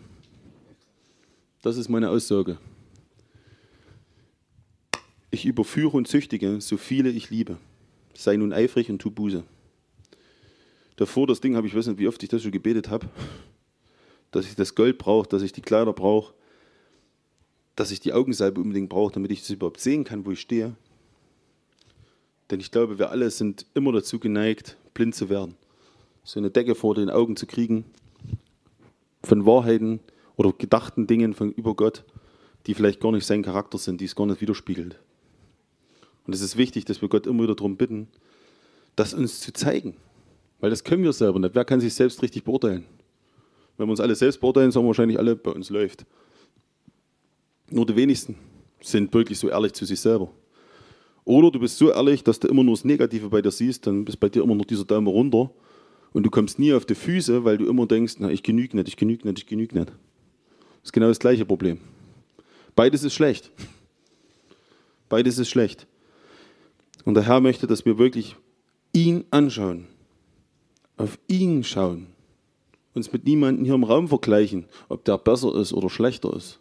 Das 1.62 1.78
ist 1.78 1.90
meine 1.90 2.10
Aussage. 2.10 2.58
Ich 5.30 5.46
überführe 5.46 5.98
und 5.98 6.08
züchtige, 6.08 6.62
so 6.62 6.78
viele 6.78 7.10
ich 7.10 7.30
liebe. 7.30 7.58
Sei 8.14 8.36
nun 8.36 8.54
eifrig 8.54 8.90
und 8.90 9.00
tu 9.00 9.12
Buße. 9.12 9.44
Davor 10.96 11.28
das 11.28 11.42
Ding 11.42 11.56
habe 11.56 11.68
ich, 11.68 11.76
weiß 11.76 11.88
nicht, 11.88 12.00
wie 12.00 12.08
oft 12.08 12.22
ich 12.24 12.30
das 12.30 12.42
schon 12.42 12.52
gebetet 12.52 12.90
habe 12.90 13.08
dass 14.32 14.46
ich 14.46 14.56
das 14.56 14.76
Gold 14.76 14.98
brauche, 14.98 15.28
dass 15.28 15.42
ich 15.42 15.52
die 15.52 15.62
Kleider 15.62 15.94
brauche, 15.94 16.34
dass 17.76 17.92
ich 17.92 18.00
die 18.00 18.14
Augensalbe 18.14 18.62
unbedingt 18.62 18.90
brauche, 18.90 19.14
damit 19.14 19.32
ich 19.32 19.42
das 19.42 19.50
überhaupt 19.50 19.80
sehen 19.80 20.04
kann, 20.04 20.26
wo 20.26 20.32
ich 20.32 20.42
stehe. 20.42 20.76
Denn 22.50 22.60
ich 22.60 22.72
glaube, 22.72 22.98
wir 22.98 23.12
alle 23.12 23.30
sind 23.30 23.66
immer 23.74 23.92
dazu 23.92 24.20
geneigt, 24.20 24.78
blind 24.94 25.16
zu 25.16 25.30
werden. 25.30 25.56
So 26.28 26.42
eine 26.42 26.50
Decke 26.50 26.76
vor 26.76 26.94
den 26.94 27.10
Augen 27.10 27.38
zu 27.38 27.48
kriegen 27.48 27.86
von 29.24 29.46
Wahrheiten 29.46 30.02
oder 30.36 30.52
gedachten 30.52 31.08
Dingen 31.08 31.34
von 31.34 31.54
über 31.54 31.74
Gott, 31.74 32.04
die 32.66 32.74
vielleicht 32.74 33.00
gar 33.00 33.14
nicht 33.14 33.26
sein 33.26 33.44
Charakter 33.44 33.78
sind, 33.78 34.02
die 34.02 34.06
es 34.06 34.14
gar 34.14 34.26
nicht 34.26 34.42
widerspiegelt. 34.42 35.00
Und 36.26 36.36
es 36.36 36.42
ist 36.42 36.58
wichtig, 36.58 36.84
dass 36.84 37.02
wir 37.02 37.08
Gott 37.08 37.28
immer 37.28 37.44
wieder 37.44 37.56
darum 37.56 37.78
bitten, 37.78 38.10
das 38.98 39.14
uns 39.14 39.40
zu 39.40 39.54
zeigen. 39.54 39.96
Weil 40.60 40.70
das 40.70 40.84
können 40.84 41.02
wir 41.02 41.14
selber 41.14 41.40
nicht. 41.40 41.56
Wer 41.56 41.64
kann 41.64 41.80
sich 41.80 41.94
selbst 41.94 42.22
richtig 42.22 42.44
beurteilen? 42.44 42.84
Wenn 43.78 43.88
wir 43.88 43.92
uns 43.92 44.02
alle 44.02 44.16
selbst 44.16 44.42
beurteilen, 44.42 44.72
sagen 44.72 44.84
wir 44.84 44.90
wahrscheinlich 44.90 45.18
alle, 45.18 45.38
bei 45.38 45.52
uns 45.52 45.70
läuft. 45.70 46.06
Nur 47.70 47.86
die 47.86 47.96
wenigsten 47.96 48.36
sind 48.82 49.14
wirklich 49.14 49.40
so 49.40 49.48
ehrlich 49.48 49.72
zu 49.72 49.86
sich 49.86 50.02
selber. 50.02 50.30
Oder 51.24 51.52
du 51.52 51.60
bist 51.62 51.78
so 51.78 51.90
ehrlich, 51.90 52.22
dass 52.22 52.38
du 52.38 52.50
immer 52.50 52.66
nur 52.66 52.76
das 52.76 52.84
Negative 52.84 53.30
bei 53.30 53.42
dir 53.42 53.52
siehst, 53.52 53.88
dann 53.88 54.06
ist 54.08 54.18
bei 54.18 54.28
dir 54.28 54.44
immer 54.44 54.56
noch 54.56 54.66
dieser 54.66 54.84
Daumen 54.84 55.08
runter 55.08 55.52
und 56.14 56.24
du 56.24 56.30
kommst 56.30 56.60
nie 56.60 56.74
auf 56.74 56.86
die 56.86 56.96
Füße, 56.96 57.44
weil 57.44 57.58
du 57.58 57.68
immer 57.68 57.86
denkst, 57.86 58.16
na, 58.20 58.30
ich 58.30 58.44
genüge 58.44 58.76
nicht, 58.76 58.88
ich 58.88 58.98
genüge 58.98 59.28
nicht, 59.28 59.40
ich 59.40 59.46
genüge 59.46 59.78
nicht. 59.78 59.90
Das 59.90 60.86
ist 60.86 60.94
genau 60.94 61.08
das 61.08 61.20
gleiche 61.20 61.46
Problem. 61.46 61.80
Beides 62.76 63.04
ist 63.04 63.14
schlecht. 63.14 63.52
Beides 65.10 65.38
ist 65.38 65.50
schlecht. 65.50 65.88
Und 67.06 67.14
der 67.14 67.24
Herr 67.24 67.40
möchte, 67.40 67.68
dass 67.68 67.86
wir 67.86 67.98
wirklich 67.98 68.36
ihn 68.94 69.26
anschauen, 69.32 69.88
auf 70.98 71.20
ihn 71.28 71.64
schauen 71.64 72.08
uns 72.98 73.14
mit 73.14 73.26
niemandem 73.26 73.64
hier 73.64 73.76
im 73.76 73.84
Raum 73.84 74.10
vergleichen, 74.10 74.66
ob 74.90 75.06
der 75.06 75.18
besser 75.18 75.56
ist 75.56 75.72
oder 75.72 75.90
schlechter 75.90 76.36
ist. 76.36 76.60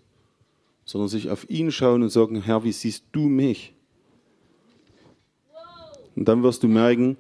sondern 0.84 1.08
sich 1.08 1.30
auf 1.30 1.50
ihn 1.50 1.72
schauen 1.72 2.02
und 2.02 2.10
sagen, 2.10 2.40
Herr, 2.40 2.62
wie 2.62 2.70
siehst 2.70 3.06
du 3.10 3.22
mich? 3.22 3.74
Und 6.14 6.28
dann 6.28 6.44
wirst 6.44 6.62
du 6.62 6.68
merken, 6.68 7.16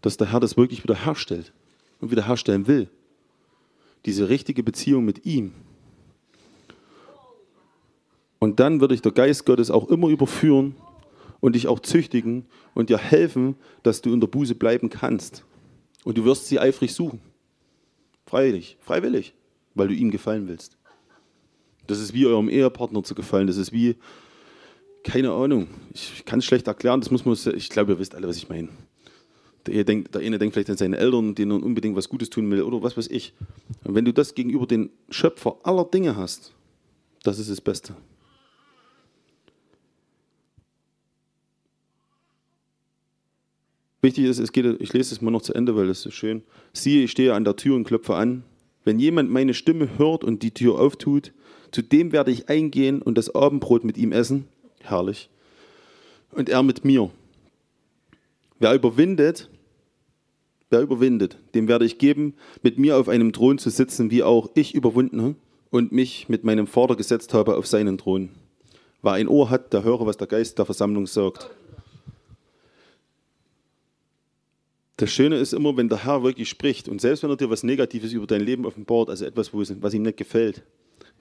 dass 0.00 0.16
der 0.16 0.32
Herr 0.32 0.40
das 0.40 0.56
wirklich 0.56 0.82
wieder 0.82 1.04
herstellt 1.04 1.52
und 2.00 2.10
wieder 2.10 2.26
herstellen 2.26 2.66
will. 2.66 2.88
Diese 4.06 4.28
richtige 4.28 4.62
Beziehung 4.62 5.04
mit 5.04 5.26
ihm. 5.26 5.52
Und 8.38 8.58
dann 8.58 8.80
wird 8.80 8.92
dich 8.92 9.02
der 9.02 9.12
Geist 9.12 9.44
Gottes 9.44 9.70
auch 9.70 9.88
immer 9.88 10.08
überführen 10.08 10.74
und 11.40 11.54
dich 11.54 11.68
auch 11.68 11.80
züchtigen 11.80 12.46
und 12.74 12.88
dir 12.88 12.98
helfen, 12.98 13.56
dass 13.82 14.00
du 14.00 14.12
in 14.12 14.20
der 14.20 14.28
Buße 14.28 14.54
bleiben 14.54 14.88
kannst. 14.88 15.44
Und 16.04 16.16
du 16.16 16.24
wirst 16.24 16.46
sie 16.46 16.58
eifrig 16.58 16.94
suchen. 16.94 17.20
Freilich, 18.26 18.78
freiwillig, 18.80 19.34
weil 19.74 19.88
du 19.88 19.94
ihm 19.94 20.10
gefallen 20.10 20.48
willst. 20.48 20.78
Das 21.86 21.98
ist 21.98 22.14
wie 22.14 22.26
eurem 22.26 22.48
Ehepartner 22.48 23.02
zu 23.02 23.14
gefallen. 23.14 23.46
Das 23.46 23.56
ist 23.56 23.72
wie, 23.72 23.96
keine 25.02 25.32
Ahnung, 25.32 25.66
ich 25.92 26.24
kann 26.24 26.38
es 26.38 26.44
schlecht 26.44 26.66
erklären, 26.66 27.00
das 27.00 27.10
muss 27.10 27.24
man, 27.24 27.36
ich 27.54 27.68
glaube, 27.68 27.92
ihr 27.92 27.98
wisst 27.98 28.14
alle, 28.14 28.28
was 28.28 28.36
ich 28.36 28.48
meine. 28.48 28.68
Der, 29.66 29.84
denkt, 29.84 30.14
der 30.14 30.22
eine 30.22 30.38
denkt 30.38 30.54
vielleicht 30.54 30.70
an 30.70 30.76
seine 30.76 30.96
Eltern, 30.96 31.34
denen 31.34 31.50
er 31.52 31.62
unbedingt 31.62 31.96
was 31.96 32.08
Gutes 32.08 32.30
tun 32.30 32.50
will 32.50 32.62
oder 32.62 32.82
was 32.82 32.96
weiß 32.96 33.08
ich. 33.08 33.34
Und 33.84 33.94
wenn 33.94 34.04
du 34.04 34.12
das 34.12 34.34
gegenüber 34.34 34.66
den 34.66 34.90
Schöpfer 35.10 35.58
aller 35.62 35.84
Dinge 35.84 36.16
hast, 36.16 36.52
das 37.22 37.38
ist 37.38 37.50
das 37.50 37.60
Beste. 37.60 37.94
Wichtig 44.02 44.24
ist, 44.24 44.38
es 44.38 44.52
geht, 44.52 44.80
ich 44.80 44.92
lese 44.92 45.14
es 45.14 45.20
mal 45.20 45.30
noch 45.30 45.42
zu 45.42 45.52
Ende, 45.52 45.76
weil 45.76 45.90
es 45.90 46.00
so 46.00 46.10
schön. 46.10 46.42
Siehe, 46.72 47.04
ich 47.04 47.10
stehe 47.10 47.34
an 47.34 47.44
der 47.44 47.56
Tür 47.56 47.76
und 47.76 47.84
klopfe 47.84 48.14
an. 48.14 48.44
Wenn 48.82 48.98
jemand 48.98 49.30
meine 49.30 49.52
Stimme 49.52 49.98
hört 49.98 50.24
und 50.24 50.42
die 50.42 50.52
Tür 50.52 50.80
auftut, 50.80 51.32
zu 51.70 51.82
dem 51.82 52.12
werde 52.12 52.30
ich 52.30 52.48
eingehen 52.48 53.02
und 53.02 53.18
das 53.18 53.34
Abendbrot 53.34 53.84
mit 53.84 53.98
ihm 53.98 54.12
essen. 54.12 54.48
Herrlich. 54.80 55.28
Und 56.32 56.48
er 56.48 56.62
mit 56.62 56.84
mir. 56.84 57.10
Wer 58.60 58.74
überwindet, 58.74 59.48
wer 60.68 60.82
überwindet, 60.82 61.38
dem 61.54 61.66
werde 61.66 61.86
ich 61.86 61.96
geben, 61.96 62.34
mit 62.62 62.78
mir 62.78 62.98
auf 62.98 63.08
einem 63.08 63.32
Thron 63.32 63.56
zu 63.56 63.70
sitzen, 63.70 64.10
wie 64.10 64.22
auch 64.22 64.50
ich 64.54 64.74
überwunden 64.74 65.36
und 65.70 65.92
mich 65.92 66.28
mit 66.28 66.44
meinem 66.44 66.66
Vater 66.66 66.94
gesetzt 66.94 67.32
habe 67.32 67.56
auf 67.56 67.66
seinen 67.66 67.96
Thron. 67.96 68.28
Wer 69.00 69.12
ein 69.12 69.28
Ohr 69.28 69.48
hat, 69.48 69.72
der 69.72 69.82
höre, 69.82 70.04
was 70.04 70.18
der 70.18 70.26
Geist 70.26 70.58
der 70.58 70.66
Versammlung 70.66 71.06
sagt. 71.06 71.48
Das 74.98 75.10
Schöne 75.10 75.38
ist 75.38 75.54
immer, 75.54 75.74
wenn 75.78 75.88
der 75.88 76.04
Herr 76.04 76.22
wirklich 76.22 76.50
spricht 76.50 76.86
und 76.86 77.00
selbst 77.00 77.22
wenn 77.22 77.30
er 77.30 77.38
dir 77.38 77.48
was 77.48 77.62
Negatives 77.62 78.12
über 78.12 78.26
dein 78.26 78.42
Leben 78.42 78.66
offenbart, 78.66 79.08
also 79.08 79.24
etwas, 79.24 79.54
was 79.54 79.94
ihm 79.94 80.02
nicht 80.02 80.18
gefällt, 80.18 80.62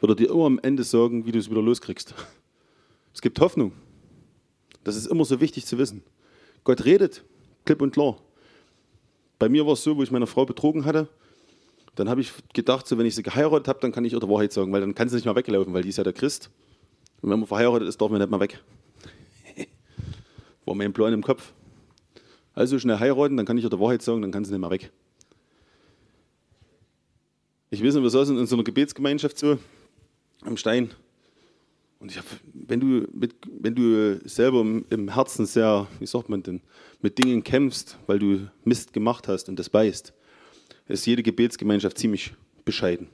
wird 0.01 0.11
er 0.11 0.15
dir 0.15 0.29
immer 0.29 0.45
am 0.45 0.59
Ende 0.61 0.83
sagen, 0.83 1.25
wie 1.25 1.31
du 1.31 1.39
es 1.39 1.49
wieder 1.49 1.61
loskriegst. 1.61 2.13
Es 3.13 3.21
gibt 3.21 3.39
Hoffnung. 3.39 3.71
Das 4.83 4.97
ist 4.97 5.07
immer 5.07 5.23
so 5.23 5.39
wichtig 5.39 5.65
zu 5.65 5.77
wissen. 5.77 6.03
Gott 6.63 6.85
redet 6.85 7.23
klipp 7.65 7.81
und 7.81 7.91
klar. 7.91 8.17
Bei 9.37 9.47
mir 9.47 9.65
war 9.65 9.73
es 9.73 9.83
so, 9.83 9.95
wo 9.95 10.03
ich 10.03 10.11
meine 10.11 10.27
Frau 10.27 10.45
betrogen 10.45 10.85
hatte, 10.85 11.07
dann 11.95 12.09
habe 12.09 12.21
ich 12.21 12.31
gedacht, 12.53 12.87
so, 12.87 12.97
wenn 12.97 13.05
ich 13.05 13.15
sie 13.15 13.23
geheiratet 13.23 13.67
habe, 13.67 13.79
dann 13.79 13.91
kann 13.91 14.05
ich 14.05 14.13
ihr 14.13 14.19
die 14.19 14.27
Wahrheit 14.27 14.51
sagen, 14.51 14.71
weil 14.71 14.81
dann 14.81 14.95
kann 14.95 15.07
sie 15.07 15.15
nicht 15.15 15.25
mehr 15.25 15.35
weglaufen, 15.35 15.73
weil 15.73 15.83
die 15.83 15.89
ist 15.89 15.97
ja 15.97 16.03
der 16.03 16.13
Christ. 16.13 16.49
Und 17.21 17.29
wenn 17.29 17.39
man 17.39 17.47
verheiratet 17.47 17.87
ist, 17.87 18.01
darf 18.01 18.09
man 18.09 18.19
nicht 18.19 18.31
mehr 18.31 18.39
weg. 18.39 18.59
war 20.65 20.75
mein 20.75 20.93
Plan 20.93 21.13
im 21.13 21.23
Kopf. 21.23 21.53
Also 22.53 22.79
schnell 22.79 22.99
heiraten, 22.99 23.37
dann 23.37 23.45
kann 23.45 23.57
ich 23.57 23.63
ihr 23.63 23.69
die 23.69 23.79
Wahrheit 23.79 24.01
sagen, 24.01 24.21
dann 24.21 24.31
kann 24.31 24.43
sie 24.45 24.51
nicht 24.51 24.61
mehr 24.61 24.71
weg. 24.71 24.91
Ich 27.69 27.83
weiß 27.83 27.93
nicht, 27.93 28.03
wir 28.03 28.09
saßen 28.09 28.37
in 28.37 28.47
so 28.47 28.55
einer 28.55 28.63
Gebetsgemeinschaft 28.63 29.37
so 29.37 29.59
am 30.41 30.57
Stein. 30.57 30.91
Und 31.99 32.11
ich 32.11 32.17
hab, 32.17 32.25
wenn, 32.53 32.79
du 32.79 33.07
mit, 33.11 33.35
wenn 33.59 33.75
du 33.75 34.19
selber 34.27 34.61
im, 34.61 35.13
Herzen 35.13 35.45
sehr, 35.45 35.87
wie 35.99 36.05
sagt 36.05 36.29
man 36.29 36.43
denn, 36.43 36.61
mit 37.01 37.17
Dingen 37.17 37.43
kämpfst, 37.43 37.97
weil 38.07 38.19
du 38.19 38.49
Mist 38.63 38.93
gemacht 38.93 39.27
hast 39.27 39.49
und 39.49 39.59
das 39.59 39.69
beißt, 39.69 40.13
ist 40.87 41.05
jede 41.05 41.23
Gebetsgemeinschaft 41.23 41.97
ziemlich 41.97 42.33
bescheiden. 42.63 43.09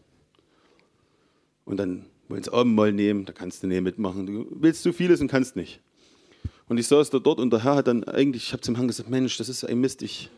Und 1.65 1.77
dann 1.77 2.05
wollen 2.27 2.43
sie 2.43 2.53
Abendmahl 2.53 2.93
nehmen, 2.93 3.25
da 3.25 3.33
kannst 3.33 3.63
du 3.63 3.67
nicht 3.67 3.81
mitmachen. 3.81 4.27
Du 4.27 4.47
willst 4.51 4.83
zu 4.83 4.93
vieles 4.93 5.19
und 5.19 5.29
kannst 5.29 5.55
nicht. 5.55 5.81
Und 6.67 6.77
ich 6.77 6.87
saß 6.87 7.09
da 7.09 7.19
dort 7.19 7.39
und 7.39 7.51
der 7.51 7.63
Herr 7.63 7.75
hat 7.75 7.87
dann 7.87 8.03
eigentlich, 8.03 8.43
ich 8.43 8.53
habe 8.53 8.61
zum 8.61 8.75
Herrn 8.75 8.87
gesagt, 8.87 9.09
Mensch, 9.09 9.37
das 9.37 9.49
ist 9.49 9.63
ein 9.63 9.79
Mist. 9.79 10.01
Ich 10.03 10.29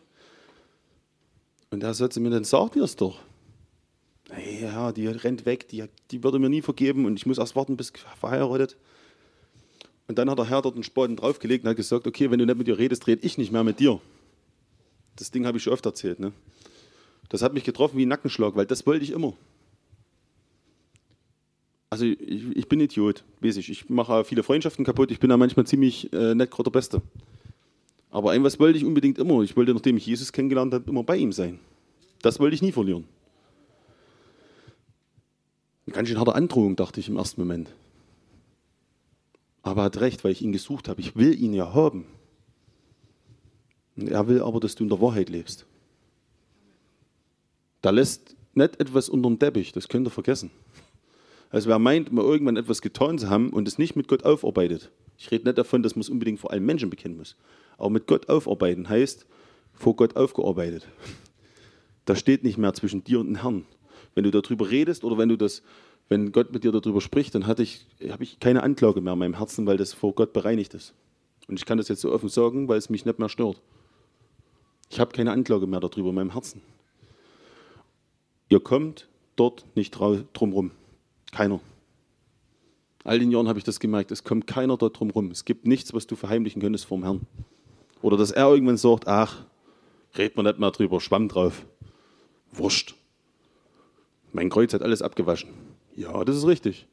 und 1.70 1.84
er 1.84 1.94
sagte 1.94 2.20
mir, 2.20 2.30
dann 2.30 2.44
sag 2.44 2.72
dir 2.72 2.84
es 2.84 2.96
doch. 2.96 3.20
Ja, 4.62 4.92
die 4.92 5.08
rennt 5.08 5.46
weg, 5.46 5.68
die, 5.70 5.86
die 6.12 6.24
würde 6.24 6.40
mir 6.40 6.50
nie 6.50 6.62
vergeben 6.62 7.06
und 7.06 7.18
ich 7.18 7.26
muss 7.26 7.38
erst 7.38 7.56
warten, 7.56 7.78
bis 7.78 7.94
verheiratet. 8.20 8.78
Und 10.08 10.18
dann 10.18 10.30
hat 10.30 10.38
der 10.38 10.50
Herr 10.50 10.62
dort 10.62 10.76
einen 10.76 10.84
Spaten 10.84 11.16
draufgelegt 11.16 11.64
und 11.64 11.70
hat 11.70 11.78
gesagt, 11.78 12.08
okay, 12.08 12.30
wenn 12.32 12.40
du 12.40 12.46
nicht 12.46 12.58
mit 12.58 12.68
ihr 12.68 12.78
redest, 12.78 13.08
rede 13.08 13.26
ich 13.26 13.38
nicht 13.38 13.52
mehr 13.52 13.64
mit 13.64 13.80
dir. 13.80 14.00
Das 15.16 15.32
Ding 15.32 15.46
habe 15.46 15.58
ich 15.58 15.64
schon 15.64 15.74
oft 15.74 15.86
erzählt. 15.86 16.20
Ne? 16.20 16.32
Das 17.30 17.42
hat 17.42 17.54
mich 17.54 17.64
getroffen 17.64 17.98
wie 17.98 18.06
ein 18.06 18.10
Nackenschlag, 18.10 18.56
weil 18.56 18.66
das 18.66 18.86
wollte 18.86 19.04
ich 19.04 19.12
immer. 19.12 19.34
Also 21.90 22.06
ich, 22.06 22.56
ich, 22.56 22.68
bin 22.68 22.80
Idiot, 22.80 23.24
weiß 23.42 23.58
ich. 23.58 23.70
Ich 23.70 23.90
mache 23.90 24.24
viele 24.26 24.44
Freundschaften 24.44 24.86
kaputt. 24.86 25.12
Ich 25.12 25.20
bin 25.20 25.30
da 25.30 25.38
manchmal 25.38 25.66
ziemlich 25.66 26.12
äh, 26.14 26.36
nicht 26.36 26.52
gerade 26.52 26.64
der 26.64 26.72
Beste. 26.72 27.02
Aber 28.10 28.32
ein 28.32 28.44
was 28.44 28.60
wollte 28.60 28.78
ich 28.78 28.86
unbedingt 28.86 29.18
immer. 29.18 29.42
Ich 29.42 29.56
wollte, 29.56 29.74
nachdem 29.74 29.98
ich 29.98 30.06
Jesus 30.06 30.32
kennengelernt 30.32 30.74
habe, 30.74 30.90
immer 30.90 31.04
bei 31.04 31.18
ihm 31.18 31.32
sein. 31.32 31.60
Das 32.22 32.40
wollte 32.40 32.56
ich 32.56 32.62
nie 32.62 32.72
verlieren. 32.72 33.06
Eine 35.88 35.96
ganz 35.96 36.10
schön 36.10 36.20
harte 36.20 36.36
Androhung, 36.36 36.76
dachte 36.76 37.00
ich 37.00 37.08
im 37.08 37.16
ersten 37.16 37.40
Moment. 37.40 37.74
Aber 39.62 39.82
er 39.82 39.86
hat 39.86 40.02
recht, 40.02 40.26
weil 40.26 40.34
ich 40.34 40.42
ihn 40.42 40.52
gesucht 40.52 40.90
habe. 40.90 41.00
Ich 41.00 41.16
will 41.16 41.34
ihn 41.34 41.54
ja 41.54 41.74
haben. 41.74 42.06
Und 43.96 44.10
er 44.10 44.28
will 44.28 44.42
aber, 44.42 44.60
dass 44.60 44.76
du 44.76 44.84
in 44.84 44.90
der 44.90 45.00
Wahrheit 45.00 45.30
lebst. 45.30 45.66
Da 47.82 47.92
lässt 47.92 48.36
nicht 48.54 48.82
etwas 48.82 49.08
unter 49.08 49.30
dem 49.30 49.40
Teppich, 49.40 49.72
das 49.72 49.88
könnt 49.88 50.06
ihr 50.08 50.12
vergessen. 50.12 50.52
Also 51.50 51.70
wer 51.70 51.80
meint, 51.80 52.12
mal 52.12 52.26
irgendwann 52.26 52.58
etwas 52.58 52.82
getan 52.82 53.18
zu 53.18 53.30
haben 53.30 53.52
und 53.52 53.66
es 53.66 53.78
nicht 53.78 53.96
mit 53.96 54.10
Gott 54.10 54.26
aufarbeitet. 54.26 54.92
Ich 55.18 55.32
rede 55.32 55.46
nicht 55.46 55.58
davon, 55.58 55.84
dass 55.84 55.96
man 55.96 56.02
es 56.02 56.10
unbedingt 56.10 56.42
vor 56.42 56.52
allen 56.52 56.66
Menschen 56.66 56.90
bekennen 56.90 57.16
muss. 57.16 57.38
Aber 57.78 57.92
mit 57.92 58.08
Gott 58.08 58.28
aufarbeiten 58.28 58.90
heißt, 58.90 59.26
vor 59.72 59.96
Gott 59.96 60.18
aufgearbeitet. 60.18 60.86
Da 62.04 62.18
steht 62.18 62.44
nicht 62.44 62.58
mehr 62.58 62.74
zwischen 62.74 63.06
dir 63.06 63.22
und 63.22 63.28
dem 63.28 63.42
Herrn. 63.42 63.66
Wenn 64.18 64.24
du 64.24 64.32
darüber 64.32 64.72
redest 64.72 65.04
oder 65.04 65.20
wenn 65.20 65.30
du 65.30 65.38
das, 65.38 65.62
wenn 66.10 66.32
Gott 66.32 66.52
mit 66.52 66.64
dir 66.64 66.72
darüber 66.72 67.02
spricht, 67.02 67.36
dann 67.36 67.44
ich, 67.60 67.86
habe 68.10 68.24
ich 68.24 68.40
keine 68.40 68.64
Anklage 68.64 69.00
mehr 69.00 69.14
in 69.14 69.20
meinem 69.20 69.38
Herzen, 69.38 69.68
weil 69.68 69.78
das 69.78 69.94
vor 69.94 70.16
Gott 70.16 70.34
bereinigt 70.34 70.74
ist. 70.74 70.96
Und 71.48 71.60
ich 71.60 71.68
kann 71.68 71.78
das 71.78 71.88
jetzt 71.88 72.02
so 72.02 72.12
offen 72.12 72.28
sagen, 72.28 72.68
weil 72.68 72.80
es 72.80 72.90
mich 72.90 73.06
nicht 73.06 73.20
mehr 73.20 73.30
stört. 73.30 73.62
Ich 74.90 75.00
habe 75.00 75.12
keine 75.12 75.32
Anklage 75.32 75.68
mehr 75.68 75.80
darüber 75.82 76.10
in 76.10 76.16
meinem 76.16 76.32
Herzen. 76.32 76.64
Ihr 78.50 78.60
kommt 78.60 79.08
dort 79.36 79.66
nicht 79.76 79.92
drum 79.92 80.52
rum. 80.52 80.72
Keiner. 81.32 81.60
All 83.04 83.20
den 83.20 83.30
Jahren 83.30 83.48
habe 83.48 83.60
ich 83.60 83.66
das 83.66 83.80
gemerkt. 83.80 84.10
Es 84.10 84.24
kommt 84.24 84.48
keiner 84.48 84.78
dort 84.78 85.00
drum 85.00 85.12
rum. 85.12 85.30
Es 85.30 85.46
gibt 85.46 85.68
nichts, 85.68 85.94
was 85.94 86.08
du 86.08 86.16
verheimlichen 86.16 86.60
könntest 86.60 86.86
vom 86.86 87.04
Herrn. 87.04 87.22
Oder 88.02 88.18
dass 88.18 88.32
er 88.32 88.50
irgendwann 88.50 88.78
sagt, 88.78 89.08
ach, 89.08 89.46
red 90.16 90.36
man 90.38 90.48
nicht 90.48 90.58
mehr 90.58 90.72
drüber, 90.72 91.00
schwamm 91.02 91.28
drauf. 91.30 91.68
Wurscht. 92.52 92.96
Mein 94.38 94.52
Kreuz 94.52 94.72
hat 94.72 94.84
alles 94.84 95.02
abgewaschen. 95.02 95.50
Ja, 95.96 96.24
das 96.24 96.38
ist 96.38 96.46
richtig. 96.46 96.86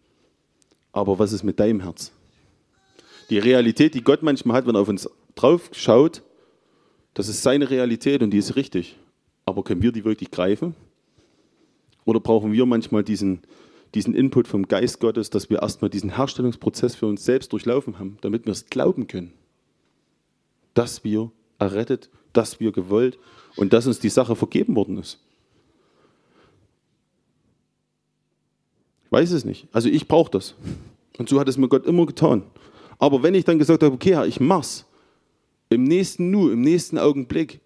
Aber 0.92 1.18
was 1.18 1.34
ist 1.34 1.42
mit 1.42 1.60
deinem 1.60 1.80
Herz? 1.80 2.10
Die 3.28 3.36
Realität, 3.36 3.92
die 3.92 4.02
Gott 4.02 4.22
manchmal 4.22 4.56
hat, 4.56 4.66
wenn 4.66 4.74
er 4.74 4.80
auf 4.80 4.88
uns 4.88 5.10
drauf 5.34 5.68
schaut, 5.72 6.22
das 7.12 7.28
ist 7.28 7.42
seine 7.42 7.68
Realität 7.68 8.22
und 8.22 8.30
die 8.30 8.38
ist 8.38 8.56
richtig. 8.56 8.96
Aber 9.44 9.62
können 9.62 9.82
wir 9.82 9.92
die 9.92 10.06
wirklich 10.06 10.30
greifen? 10.30 10.74
Oder 12.06 12.18
brauchen 12.18 12.50
wir 12.50 12.64
manchmal 12.64 13.04
diesen, 13.04 13.42
diesen 13.94 14.14
Input 14.14 14.48
vom 14.48 14.66
Geist 14.66 14.98
Gottes, 15.00 15.28
dass 15.28 15.50
wir 15.50 15.60
erstmal 15.60 15.90
diesen 15.90 16.16
Herstellungsprozess 16.16 16.94
für 16.94 17.04
uns 17.04 17.26
selbst 17.26 17.52
durchlaufen 17.52 17.98
haben, 17.98 18.16
damit 18.22 18.46
wir 18.46 18.52
es 18.52 18.70
glauben 18.70 19.06
können, 19.06 19.34
dass 20.72 21.04
wir 21.04 21.30
errettet, 21.58 22.08
dass 22.32 22.58
wir 22.58 22.72
gewollt 22.72 23.18
und 23.56 23.74
dass 23.74 23.86
uns 23.86 23.98
die 23.98 24.08
Sache 24.08 24.34
vergeben 24.34 24.74
worden 24.76 24.96
ist. 24.96 25.20
Weiß 29.14 29.30
es 29.30 29.44
nicht. 29.44 29.68
Also 29.72 29.88
ich 29.88 30.08
brauche 30.08 30.30
das. 30.32 30.54
Und 31.18 31.28
so 31.28 31.38
hat 31.38 31.48
es 31.48 31.56
mir 31.56 31.68
Gott 31.68 31.86
immer 31.86 32.04
getan. 32.04 32.42
Aber 32.98 33.22
wenn 33.22 33.34
ich 33.34 33.44
dann 33.44 33.60
gesagt 33.60 33.84
habe, 33.84 33.94
okay, 33.94 34.14
Herr, 34.14 34.26
ich 34.26 34.40
mach's, 34.40 34.84
im 35.70 35.84
nächsten 35.84 36.30
Nu, 36.30 36.50
im 36.50 36.62
nächsten 36.62 36.98
Augenblick 36.98 37.60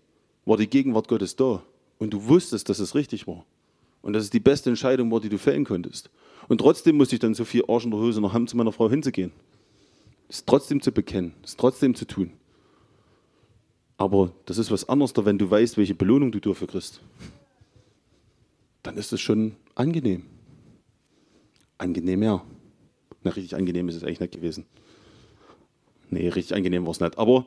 war 0.44 0.58
die 0.58 0.68
Gegenwart 0.68 1.08
Gottes 1.08 1.36
da. 1.36 1.62
Und 1.98 2.12
du 2.12 2.28
wusstest, 2.28 2.68
dass 2.68 2.78
es 2.78 2.94
richtig 2.94 3.26
war. 3.26 3.46
Und 4.02 4.12
dass 4.12 4.24
es 4.24 4.30
die 4.30 4.40
beste 4.40 4.68
Entscheidung 4.68 5.10
war, 5.10 5.20
die 5.20 5.30
du 5.30 5.38
fällen 5.38 5.64
konntest. 5.64 6.10
Und 6.48 6.58
trotzdem 6.58 6.96
musste 6.96 7.16
ich 7.16 7.20
dann 7.20 7.34
so 7.34 7.46
viel 7.46 7.64
Arsch 7.66 7.84
in 7.84 7.90
der 7.90 8.00
Hose 8.00 8.20
noch 8.20 8.34
haben, 8.34 8.46
zu 8.46 8.56
meiner 8.56 8.72
Frau 8.72 8.90
hinzugehen. 8.90 9.32
Es 10.28 10.44
trotzdem 10.44 10.82
zu 10.82 10.92
bekennen, 10.92 11.32
es 11.42 11.56
trotzdem 11.56 11.94
zu 11.94 12.04
tun. 12.04 12.32
Aber 13.96 14.32
das 14.44 14.58
ist 14.58 14.70
was 14.70 14.86
anderes, 14.86 15.14
wenn 15.16 15.38
du 15.38 15.50
weißt, 15.50 15.78
welche 15.78 15.94
Belohnung 15.94 16.30
du 16.30 16.40
dafür 16.40 16.68
kriegst. 16.68 17.00
Dann 18.82 18.98
ist 18.98 19.12
es 19.12 19.20
schon 19.20 19.56
angenehm. 19.74 20.24
Angenehm, 21.78 22.22
ja. 22.22 22.44
Na, 23.22 23.30
richtig 23.30 23.56
angenehm 23.56 23.88
ist 23.88 23.96
es 23.96 24.04
eigentlich 24.04 24.20
nicht 24.20 24.34
gewesen. 24.34 24.66
Nee, 26.10 26.28
richtig 26.28 26.56
angenehm 26.56 26.84
war 26.84 26.92
es 26.92 27.00
nicht. 27.00 27.18
Aber 27.18 27.46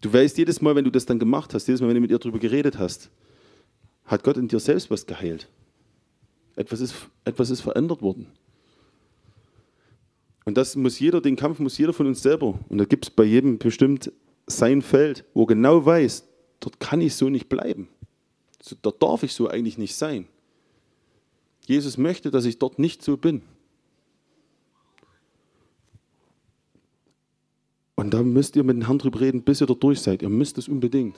du 0.00 0.12
weißt, 0.12 0.36
jedes 0.38 0.60
Mal, 0.60 0.74
wenn 0.74 0.84
du 0.84 0.90
das 0.90 1.06
dann 1.06 1.18
gemacht 1.18 1.54
hast, 1.54 1.66
jedes 1.66 1.80
Mal, 1.80 1.88
wenn 1.88 1.96
du 1.96 2.00
mit 2.00 2.10
ihr 2.10 2.18
darüber 2.18 2.38
geredet 2.38 2.78
hast, 2.78 3.10
hat 4.04 4.22
Gott 4.22 4.36
in 4.36 4.48
dir 4.48 4.60
selbst 4.60 4.90
was 4.90 5.06
geheilt. 5.06 5.48
Etwas 6.56 6.80
ist, 6.80 6.94
etwas 7.24 7.50
ist 7.50 7.62
verändert 7.62 8.02
worden. 8.02 8.26
Und 10.44 10.56
das 10.58 10.76
muss 10.76 10.98
jeder, 10.98 11.20
den 11.20 11.36
Kampf 11.36 11.58
muss 11.58 11.78
jeder 11.78 11.92
von 11.92 12.06
uns 12.06 12.22
selber. 12.22 12.58
Und 12.68 12.78
da 12.78 12.84
gibt 12.84 13.06
es 13.06 13.10
bei 13.10 13.24
jedem 13.24 13.58
bestimmt 13.58 14.12
sein 14.46 14.82
Feld, 14.82 15.24
wo 15.32 15.46
genau 15.46 15.84
weiß, 15.84 16.28
dort 16.60 16.80
kann 16.80 17.00
ich 17.00 17.14
so 17.14 17.30
nicht 17.30 17.48
bleiben. 17.48 17.88
Dort 18.82 19.02
darf 19.02 19.22
ich 19.22 19.32
so 19.32 19.48
eigentlich 19.48 19.78
nicht 19.78 19.94
sein. 19.94 20.26
Jesus 21.66 21.96
möchte, 21.96 22.30
dass 22.30 22.44
ich 22.44 22.58
dort 22.58 22.78
nicht 22.78 23.02
so 23.02 23.16
bin. 23.16 23.42
Und 27.94 28.12
da 28.12 28.22
müsst 28.22 28.56
ihr 28.56 28.64
mit 28.64 28.76
dem 28.76 28.86
Herrn 28.86 28.98
drüber 28.98 29.20
reden, 29.20 29.42
bis 29.42 29.60
ihr 29.60 29.66
dort 29.66 29.82
durch 29.82 30.00
seid. 30.00 30.22
Ihr 30.22 30.28
müsst 30.28 30.58
es 30.58 30.68
unbedingt. 30.68 31.16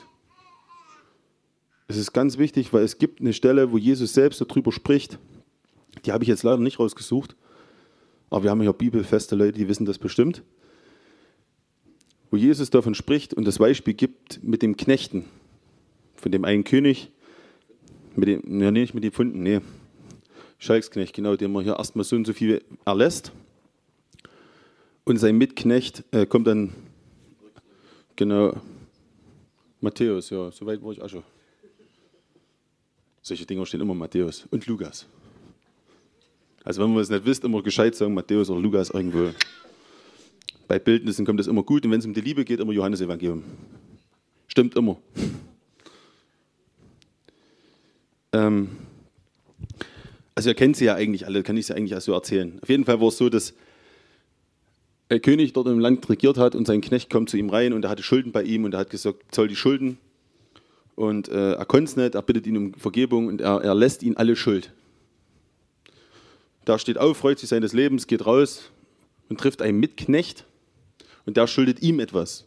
Es 1.88 1.96
ist 1.96 2.12
ganz 2.12 2.38
wichtig, 2.38 2.72
weil 2.72 2.84
es 2.84 2.98
gibt 2.98 3.20
eine 3.20 3.32
Stelle, 3.32 3.72
wo 3.72 3.78
Jesus 3.78 4.12
selbst 4.12 4.40
darüber 4.40 4.72
spricht. 4.72 5.18
Die 6.04 6.12
habe 6.12 6.24
ich 6.24 6.28
jetzt 6.28 6.42
leider 6.42 6.58
nicht 6.58 6.78
rausgesucht. 6.78 7.36
Aber 8.28 8.44
wir 8.44 8.50
haben 8.50 8.62
ja 8.62 8.72
bibelfeste 8.72 9.36
Leute, 9.36 9.58
die 9.58 9.68
wissen 9.68 9.86
das 9.86 9.98
bestimmt. 9.98 10.42
Wo 12.30 12.36
Jesus 12.36 12.70
davon 12.70 12.94
spricht 12.94 13.34
und 13.34 13.46
das 13.46 13.58
Beispiel 13.58 13.94
gibt 13.94 14.42
mit 14.42 14.62
dem 14.62 14.76
Knechten. 14.76 15.24
Von 16.16 16.32
dem 16.32 16.44
einen 16.44 16.64
König, 16.64 17.10
mit 18.16 18.28
dem, 18.28 18.60
ja, 18.60 18.70
nicht 18.70 18.94
mit 18.94 19.04
den 19.04 19.12
Pfunden, 19.12 19.42
nee. 19.42 19.60
Schalksknecht, 20.58 21.14
genau, 21.14 21.36
dem 21.36 21.52
man 21.52 21.64
hier 21.64 21.76
erstmal 21.76 22.04
so 22.04 22.16
und 22.16 22.26
so 22.26 22.32
viel 22.32 22.62
erlässt. 22.84 23.32
Und 25.04 25.18
sein 25.18 25.36
Mitknecht 25.36 26.04
äh, 26.10 26.26
kommt 26.26 26.46
dann, 26.46 26.72
genau, 28.16 28.56
Matthäus, 29.80 30.30
ja, 30.30 30.50
soweit 30.50 30.82
war 30.82 30.92
ich 30.92 31.00
auch 31.00 31.08
schon. 31.08 31.22
Solche 33.22 33.44
Dinger 33.44 33.66
stehen 33.66 33.80
immer 33.80 33.94
Matthäus 33.94 34.46
und 34.50 34.66
Lukas. 34.66 35.06
Also 36.64 36.82
wenn 36.82 36.92
man 36.92 37.02
es 37.02 37.10
nicht 37.10 37.24
wisst, 37.24 37.44
immer 37.44 37.62
gescheit 37.62 37.94
sagen, 37.94 38.14
Matthäus 38.14 38.50
oder 38.50 38.60
Lukas 38.60 38.90
irgendwo. 38.90 39.30
Bei 40.66 40.80
Bildnissen 40.80 41.24
kommt 41.24 41.38
das 41.38 41.46
immer 41.46 41.62
gut 41.62 41.84
und 41.84 41.92
wenn 41.92 42.00
es 42.00 42.06
um 42.06 42.14
die 42.14 42.20
Liebe 42.20 42.44
geht, 42.44 42.58
immer 42.58 42.72
Johannes 42.72 43.00
Evangelium. 43.00 43.44
Stimmt 44.48 44.74
immer. 44.76 44.96
Ähm, 48.32 48.68
also 50.36 50.50
ihr 50.50 50.54
kennt 50.54 50.76
sie 50.76 50.84
ja 50.84 50.94
eigentlich 50.94 51.26
alle, 51.26 51.42
kann 51.42 51.56
ich 51.56 51.66
sie 51.66 51.74
eigentlich 51.74 51.98
so 52.00 52.12
erzählen. 52.12 52.58
Auf 52.62 52.68
jeden 52.68 52.84
Fall 52.84 53.00
war 53.00 53.08
es 53.08 53.16
so, 53.16 53.28
dass 53.28 53.54
der 55.08 55.18
König 55.18 55.54
dort 55.54 55.66
im 55.66 55.80
Land 55.80 56.08
regiert 56.08 56.36
hat 56.36 56.54
und 56.54 56.66
sein 56.66 56.82
Knecht 56.82 57.10
kommt 57.10 57.30
zu 57.30 57.38
ihm 57.38 57.48
rein 57.48 57.72
und 57.72 57.84
er 57.84 57.90
hatte 57.90 58.02
Schulden 58.02 58.32
bei 58.32 58.42
ihm 58.42 58.64
und 58.64 58.74
er 58.74 58.80
hat 58.80 58.90
gesagt, 58.90 59.34
zoll 59.34 59.48
die 59.48 59.56
Schulden. 59.56 59.98
Und 60.94 61.28
äh, 61.28 61.52
er 61.52 61.64
konnte 61.64 61.90
es 61.90 61.96
nicht, 61.96 62.14
er 62.14 62.22
bittet 62.22 62.46
ihn 62.46 62.56
um 62.56 62.74
Vergebung 62.74 63.28
und 63.28 63.40
er, 63.40 63.62
er 63.62 63.74
lässt 63.74 64.02
ihn 64.02 64.16
alle 64.16 64.36
Schuld. 64.36 64.72
Da 66.66 66.78
steht 66.78 66.98
auf, 66.98 67.16
freut 67.16 67.38
sich 67.38 67.48
seines 67.48 67.72
Lebens, 67.72 68.06
geht 68.06 68.26
raus 68.26 68.70
und 69.28 69.40
trifft 69.40 69.62
einen 69.62 69.78
Mitknecht 69.78 70.44
und 71.24 71.36
der 71.36 71.46
schuldet 71.46 71.80
ihm 71.80 71.98
etwas. 71.98 72.44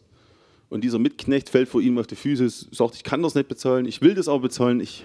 Und 0.68 0.84
dieser 0.84 1.00
Mitknecht 1.00 1.48
fällt 1.48 1.68
vor 1.68 1.80
ihm 1.80 1.98
auf 1.98 2.06
die 2.06 2.16
Füße, 2.16 2.48
sagt, 2.70 2.94
ich 2.94 3.02
kann 3.02 3.22
das 3.22 3.34
nicht 3.34 3.48
bezahlen, 3.48 3.86
ich 3.86 4.00
will 4.00 4.14
das 4.14 4.28
aber 4.28 4.40
bezahlen, 4.40 4.78
ich, 4.78 5.04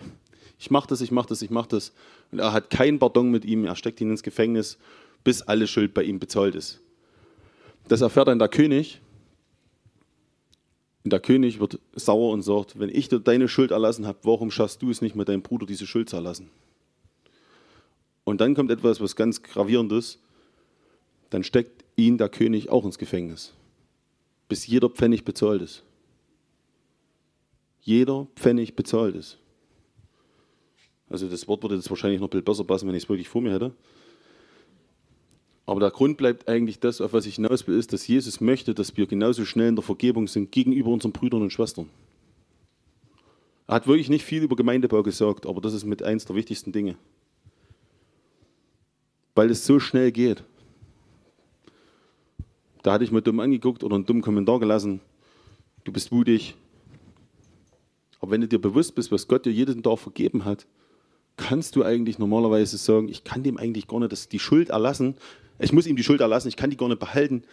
ich 0.66 0.72
mache 0.72 0.88
das, 0.88 1.02
ich 1.02 1.12
mache 1.12 1.30
das, 1.30 1.44
ich 1.44 1.52
mache 1.52 1.70
das. 1.70 1.94
Und 2.32 2.40
er 2.40 2.52
hat 2.52 2.72
kein 2.72 2.98
Pardon 2.98 3.30
mit 3.30 3.46
ihm, 3.46 3.66
er 3.66 3.76
steckt 3.76 4.02
ihn 4.02 4.10
ins 4.10 4.24
Gefängnis, 4.24 4.80
bis 5.24 5.44
alle 5.44 5.68
Schuld 5.68 5.94
bei 5.94 6.02
ihm 6.02 6.18
bezahlt 6.18 6.56
ist. 6.56 6.82
Das 7.88 8.02
erfährt 8.02 8.30
dann 8.30 8.40
der 8.40 8.48
König. 8.48 9.00
Und 11.04 11.14
der 11.14 11.20
König 11.20 11.60
wird 11.60 11.80
sauer 11.94 12.34
und 12.34 12.42
sagt, 12.42 12.80
wenn 12.80 12.90
ich 12.90 13.10
dir 13.10 13.20
deine 13.20 13.48
Schuld 13.48 13.70
erlassen 13.70 14.08
habe, 14.08 14.18
warum 14.24 14.50
schaffst 14.50 14.82
du 14.82 14.90
es 14.90 15.04
nicht 15.04 15.16
mit 15.16 15.30
deinem 15.30 15.44
Bruder 15.44 15.68
diese 15.68 15.86
Schuld 15.86 16.10
zu 16.10 16.16
erlassen? 16.16 16.50
Und 18.24 18.42
dann 18.42 18.56
kommt 18.56 18.72
etwas, 18.72 19.00
was 19.00 19.16
ganz 19.16 19.44
gravierendes. 19.44 20.18
Dann 21.30 21.44
steckt 21.44 21.86
ihn 21.96 22.18
der 22.18 22.30
König 22.30 22.70
auch 22.70 22.86
ins 22.86 22.98
Gefängnis, 22.98 23.54
bis 24.50 24.66
jeder 24.66 24.90
Pfennig 24.90 25.26
bezahlt 25.26 25.62
ist. 25.62 25.84
Jeder 27.82 28.26
Pfennig 28.36 28.76
bezahlt 28.76 29.16
ist. 29.16 29.38
Also 31.10 31.28
das 31.28 31.48
Wort 31.48 31.64
würde 31.64 31.76
jetzt 31.76 31.90
wahrscheinlich 31.90 32.20
noch 32.20 32.28
ein 32.28 32.32
bisschen 32.32 32.46
besser 32.46 32.64
passen, 32.64 32.88
wenn 32.88 32.96
ich 32.96 33.04
es 33.04 33.10
wirklich 33.10 33.30
vor 33.30 33.42
mir 33.42 33.54
hätte. 33.54 33.72
Aber 35.66 35.80
der 35.80 35.92
Grund 35.92 36.18
bleibt 36.18 36.48
eigentlich 36.48 36.80
das, 36.80 37.02
auf 37.02 37.14
was 37.14 37.26
ich 37.26 37.36
hinaus 37.36 37.68
will, 37.68 37.78
ist, 37.78 37.94
dass 37.94 38.08
Jesus 38.08 38.42
möchte, 38.42 38.74
dass 38.74 38.96
wir 38.98 39.08
genauso 39.08 39.46
schnell 39.46 39.70
in 39.70 39.76
der 39.76 39.84
Vergebung 39.84 40.28
sind 40.28 40.52
gegenüber 40.52 40.92
unseren 40.92 41.12
Brüdern 41.12 41.42
und 41.42 41.52
Schwestern. 41.52 41.90
Er 43.68 43.76
hat 43.76 43.88
wirklich 43.88 44.10
nicht 44.10 44.26
viel 44.26 44.44
über 44.44 44.56
Gemeindebau 44.56 45.02
gesagt, 45.02 45.48
aber 45.48 45.62
das 45.62 45.74
ist 45.74 45.86
mit 45.86 46.04
eins 46.04 46.26
der 46.26 46.36
wichtigsten 46.36 46.72
Dinge 46.72 46.98
weil 49.36 49.52
es 49.52 49.66
so 49.66 49.80
schnell 49.80 50.12
geht. 50.12 50.44
Da 52.82 52.94
hatte 52.94 53.04
ich 53.04 53.12
mal 53.12 53.22
dumm 53.22 53.40
angeguckt 53.40 53.84
oder 53.84 53.96
einen 53.96 54.06
dummen 54.06 54.24
Kommentar 54.24 54.60
gelassen. 54.60 55.02
Du 55.84 55.92
bist 55.92 56.12
mutig. 56.12 56.56
Aber 58.20 58.32
wenn 58.32 58.42
du 58.42 58.48
dir 58.48 58.60
bewusst 58.60 58.96
bist, 58.96 59.12
was 59.12 59.28
Gott 59.28 59.46
dir 59.46 59.52
jeden 59.52 59.84
Tag 59.84 60.00
vergeben 60.00 60.46
hat, 60.46 60.66
kannst 61.38 61.76
du 61.76 61.84
eigentlich 61.84 62.20
normalerweise 62.20 62.78
sagen, 62.78 63.10
ich 63.10 63.24
kann 63.24 63.44
dem 63.44 63.58
eigentlich 63.58 63.88
gar 63.88 64.00
nicht 64.00 64.32
die 64.32 64.40
Schuld 64.40 64.70
erlassen. 64.70 65.16
Ich 65.60 65.74
muss 65.74 65.88
ihm 65.88 65.96
die 65.96 66.04
Schuld 66.04 66.22
erlassen, 66.22 66.48
ich 66.48 66.56
kann 66.56 66.70
die 66.70 66.78
gar 66.78 66.90
nicht 66.90 67.00
behalten, 67.00 67.44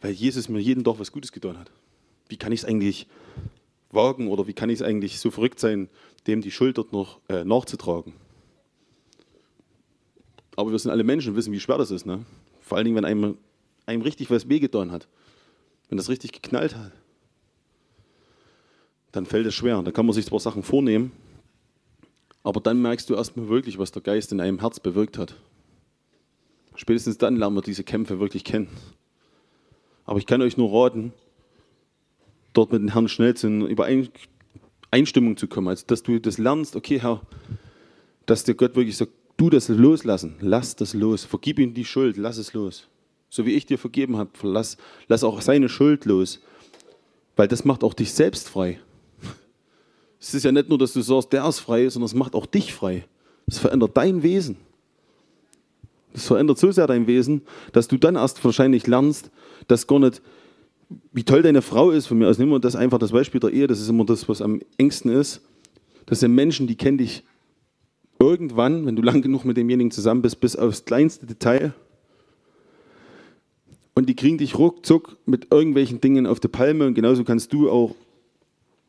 weil 0.00 0.12
Jesus 0.12 0.48
mir 0.48 0.60
jeden 0.60 0.84
Tag 0.84 0.98
was 0.98 1.12
Gutes 1.12 1.32
getan 1.32 1.58
hat. 1.58 1.70
Wie 2.28 2.36
kann 2.36 2.52
ich 2.52 2.60
es 2.60 2.64
eigentlich 2.66 3.06
wagen 3.90 4.28
oder 4.28 4.46
wie 4.46 4.52
kann 4.52 4.70
ich 4.70 4.80
es 4.80 4.82
eigentlich 4.82 5.18
so 5.20 5.30
verrückt 5.30 5.60
sein, 5.60 5.88
dem 6.26 6.40
die 6.40 6.50
Schuld 6.50 6.78
dort 6.78 6.92
noch 6.92 7.20
äh, 7.28 7.44
nachzutragen? 7.44 8.14
Aber 10.56 10.70
wir 10.70 10.78
sind 10.78 10.90
alle 10.90 11.04
Menschen 11.04 11.30
und 11.30 11.36
wissen, 11.36 11.52
wie 11.52 11.60
schwer 11.60 11.78
das 11.78 11.90
ist. 11.90 12.06
Ne? 12.06 12.24
Vor 12.60 12.76
allen 12.76 12.84
Dingen, 12.84 12.96
wenn 12.96 13.04
einem, 13.04 13.38
einem 13.86 14.02
richtig 14.02 14.30
was 14.30 14.48
wehgetan 14.48 14.92
hat. 14.92 15.08
Wenn 15.88 15.96
das 15.96 16.08
richtig 16.08 16.32
geknallt 16.32 16.76
hat. 16.76 16.92
Dann 19.12 19.26
fällt 19.26 19.46
es 19.46 19.54
schwer. 19.54 19.82
Da 19.82 19.90
kann 19.90 20.06
man 20.06 20.14
sich 20.14 20.26
zwar 20.26 20.40
Sachen 20.40 20.62
vornehmen, 20.62 21.12
aber 22.42 22.60
dann 22.60 22.82
merkst 22.82 23.08
du 23.08 23.14
erstmal 23.14 23.48
wirklich, 23.48 23.78
was 23.78 23.92
der 23.92 24.02
Geist 24.02 24.32
in 24.32 24.40
einem 24.40 24.60
Herz 24.60 24.80
bewirkt 24.80 25.18
hat. 25.18 25.36
Spätestens 26.74 27.18
dann 27.18 27.36
lernen 27.36 27.56
wir 27.56 27.62
diese 27.62 27.84
Kämpfe 27.84 28.18
wirklich 28.18 28.44
kennen. 28.44 28.68
Aber 30.04 30.18
ich 30.18 30.26
kann 30.26 30.42
euch 30.42 30.56
nur 30.56 30.72
raten, 30.72 31.12
dort 32.52 32.72
mit 32.72 32.82
dem 32.82 32.92
Herrn 32.92 33.08
schnell 33.08 33.34
zu 33.34 33.46
einer 33.46 33.66
Übereinstimmung 33.66 35.36
zu 35.36 35.46
kommen. 35.46 35.68
Also, 35.68 35.84
dass 35.86 36.02
du 36.02 36.18
das 36.18 36.38
lernst, 36.38 36.74
okay, 36.74 37.00
Herr, 37.00 37.20
dass 38.26 38.44
dir 38.44 38.54
Gott 38.54 38.74
wirklich 38.74 38.96
sagt, 38.96 39.12
du 39.36 39.50
das 39.50 39.68
loslassen. 39.68 40.36
Lass 40.40 40.76
das 40.76 40.94
los. 40.94 41.24
Vergib 41.24 41.58
ihm 41.58 41.74
die 41.74 41.84
Schuld. 41.84 42.16
Lass 42.16 42.38
es 42.38 42.52
los. 42.52 42.88
So 43.28 43.46
wie 43.46 43.54
ich 43.54 43.66
dir 43.66 43.78
vergeben 43.78 44.16
habe, 44.16 44.30
lass, 44.42 44.76
lass 45.08 45.24
auch 45.24 45.40
seine 45.40 45.68
Schuld 45.68 46.04
los. 46.04 46.40
Weil 47.36 47.48
das 47.48 47.64
macht 47.64 47.82
auch 47.82 47.94
dich 47.94 48.12
selbst 48.12 48.48
frei. 48.48 48.78
Es 50.22 50.34
ist 50.34 50.44
ja 50.44 50.52
nicht 50.52 50.68
nur, 50.68 50.78
dass 50.78 50.92
du 50.92 51.00
sagst, 51.00 51.32
der 51.32 51.44
ist 51.48 51.58
frei, 51.58 51.88
sondern 51.88 52.06
es 52.06 52.14
macht 52.14 52.36
auch 52.36 52.46
dich 52.46 52.72
frei. 52.72 53.04
Es 53.48 53.58
verändert 53.58 53.96
dein 53.96 54.22
Wesen. 54.22 54.56
Es 56.14 56.26
verändert 56.26 56.58
so 56.58 56.70
sehr 56.70 56.86
dein 56.86 57.08
Wesen, 57.08 57.42
dass 57.72 57.88
du 57.88 57.96
dann 57.96 58.14
erst 58.14 58.44
wahrscheinlich 58.44 58.86
lernst, 58.86 59.32
dass 59.66 59.88
gar 59.88 59.98
nicht, 59.98 60.22
wie 61.12 61.24
toll 61.24 61.42
deine 61.42 61.60
Frau 61.60 61.90
ist, 61.90 62.06
von 62.06 62.18
mir 62.18 62.28
aus 62.28 62.38
nehmen 62.38 62.52
wir 62.52 62.60
das 62.60 62.76
einfach 62.76 62.98
das 62.98 63.10
Beispiel 63.10 63.40
der 63.40 63.50
Ehe, 63.50 63.66
das 63.66 63.80
ist 63.80 63.88
immer 63.88 64.04
das, 64.04 64.28
was 64.28 64.40
am 64.40 64.60
engsten 64.78 65.10
ist. 65.10 65.40
Das 66.06 66.20
sind 66.20 66.34
Menschen, 66.36 66.68
die 66.68 66.76
kennen 66.76 66.98
dich 66.98 67.24
irgendwann, 68.20 68.86
wenn 68.86 68.94
du 68.94 69.02
lang 69.02 69.22
genug 69.22 69.44
mit 69.44 69.56
demjenigen 69.56 69.90
zusammen 69.90 70.22
bist, 70.22 70.38
bis 70.38 70.54
aufs 70.54 70.84
kleinste 70.84 71.26
Detail. 71.26 71.74
Und 73.94 74.08
die 74.08 74.14
kriegen 74.14 74.38
dich 74.38 74.56
ruckzuck 74.56 75.16
mit 75.26 75.52
irgendwelchen 75.52 76.00
Dingen 76.00 76.28
auf 76.28 76.38
die 76.38 76.48
Palme 76.48 76.86
und 76.86 76.94
genauso 76.94 77.24
kannst 77.24 77.52
du 77.52 77.68
auch 77.68 77.96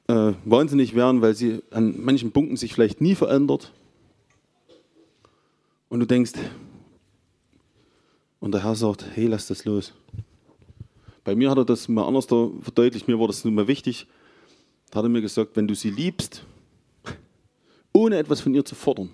äh, 0.07 0.33
wahnsinnig 0.45 0.95
werden, 0.95 1.21
weil 1.21 1.35
sie 1.35 1.61
an 1.71 1.95
manchen 2.03 2.31
Punkten 2.31 2.57
sich 2.57 2.73
vielleicht 2.73 3.01
nie 3.01 3.15
verändert. 3.15 3.71
Und 5.89 5.99
du 5.99 6.05
denkst, 6.05 6.33
und 8.39 8.51
der 8.51 8.63
Herr 8.63 8.75
sagt, 8.75 9.05
hey, 9.13 9.27
lass 9.27 9.47
das 9.47 9.63
los. 9.63 9.93
Bei 11.23 11.35
mir 11.35 11.49
hat 11.49 11.57
er 11.57 11.65
das 11.65 11.87
mal 11.87 12.05
anders 12.05 12.25
verdeutlicht, 12.25 13.07
mir 13.07 13.19
war 13.19 13.27
das 13.27 13.45
nun 13.45 13.55
mal 13.55 13.67
wichtig. 13.67 14.07
Da 14.91 14.97
hat 14.97 15.05
er 15.05 15.09
mir 15.09 15.21
gesagt, 15.21 15.55
wenn 15.55 15.67
du 15.67 15.75
sie 15.75 15.91
liebst, 15.91 16.43
ohne 17.93 18.17
etwas 18.17 18.41
von 18.41 18.53
ihr 18.53 18.65
zu 18.65 18.75
fordern, 18.75 19.09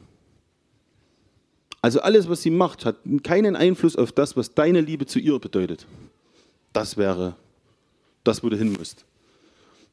also 1.81 2.01
alles, 2.01 2.27
was 2.27 2.41
sie 2.41 2.49
macht, 2.49 2.85
hat 2.85 2.97
keinen 3.23 3.55
Einfluss 3.55 3.95
auf 3.95 4.11
das, 4.11 4.35
was 4.35 4.53
deine 4.53 4.81
Liebe 4.81 5.05
zu 5.05 5.19
ihr 5.19 5.39
bedeutet. 5.39 5.87
Das 6.73 6.97
wäre 6.97 7.35
das, 8.23 8.43
wo 8.43 8.49
du 8.49 8.57
hin 8.57 8.73
musst. 8.73 9.05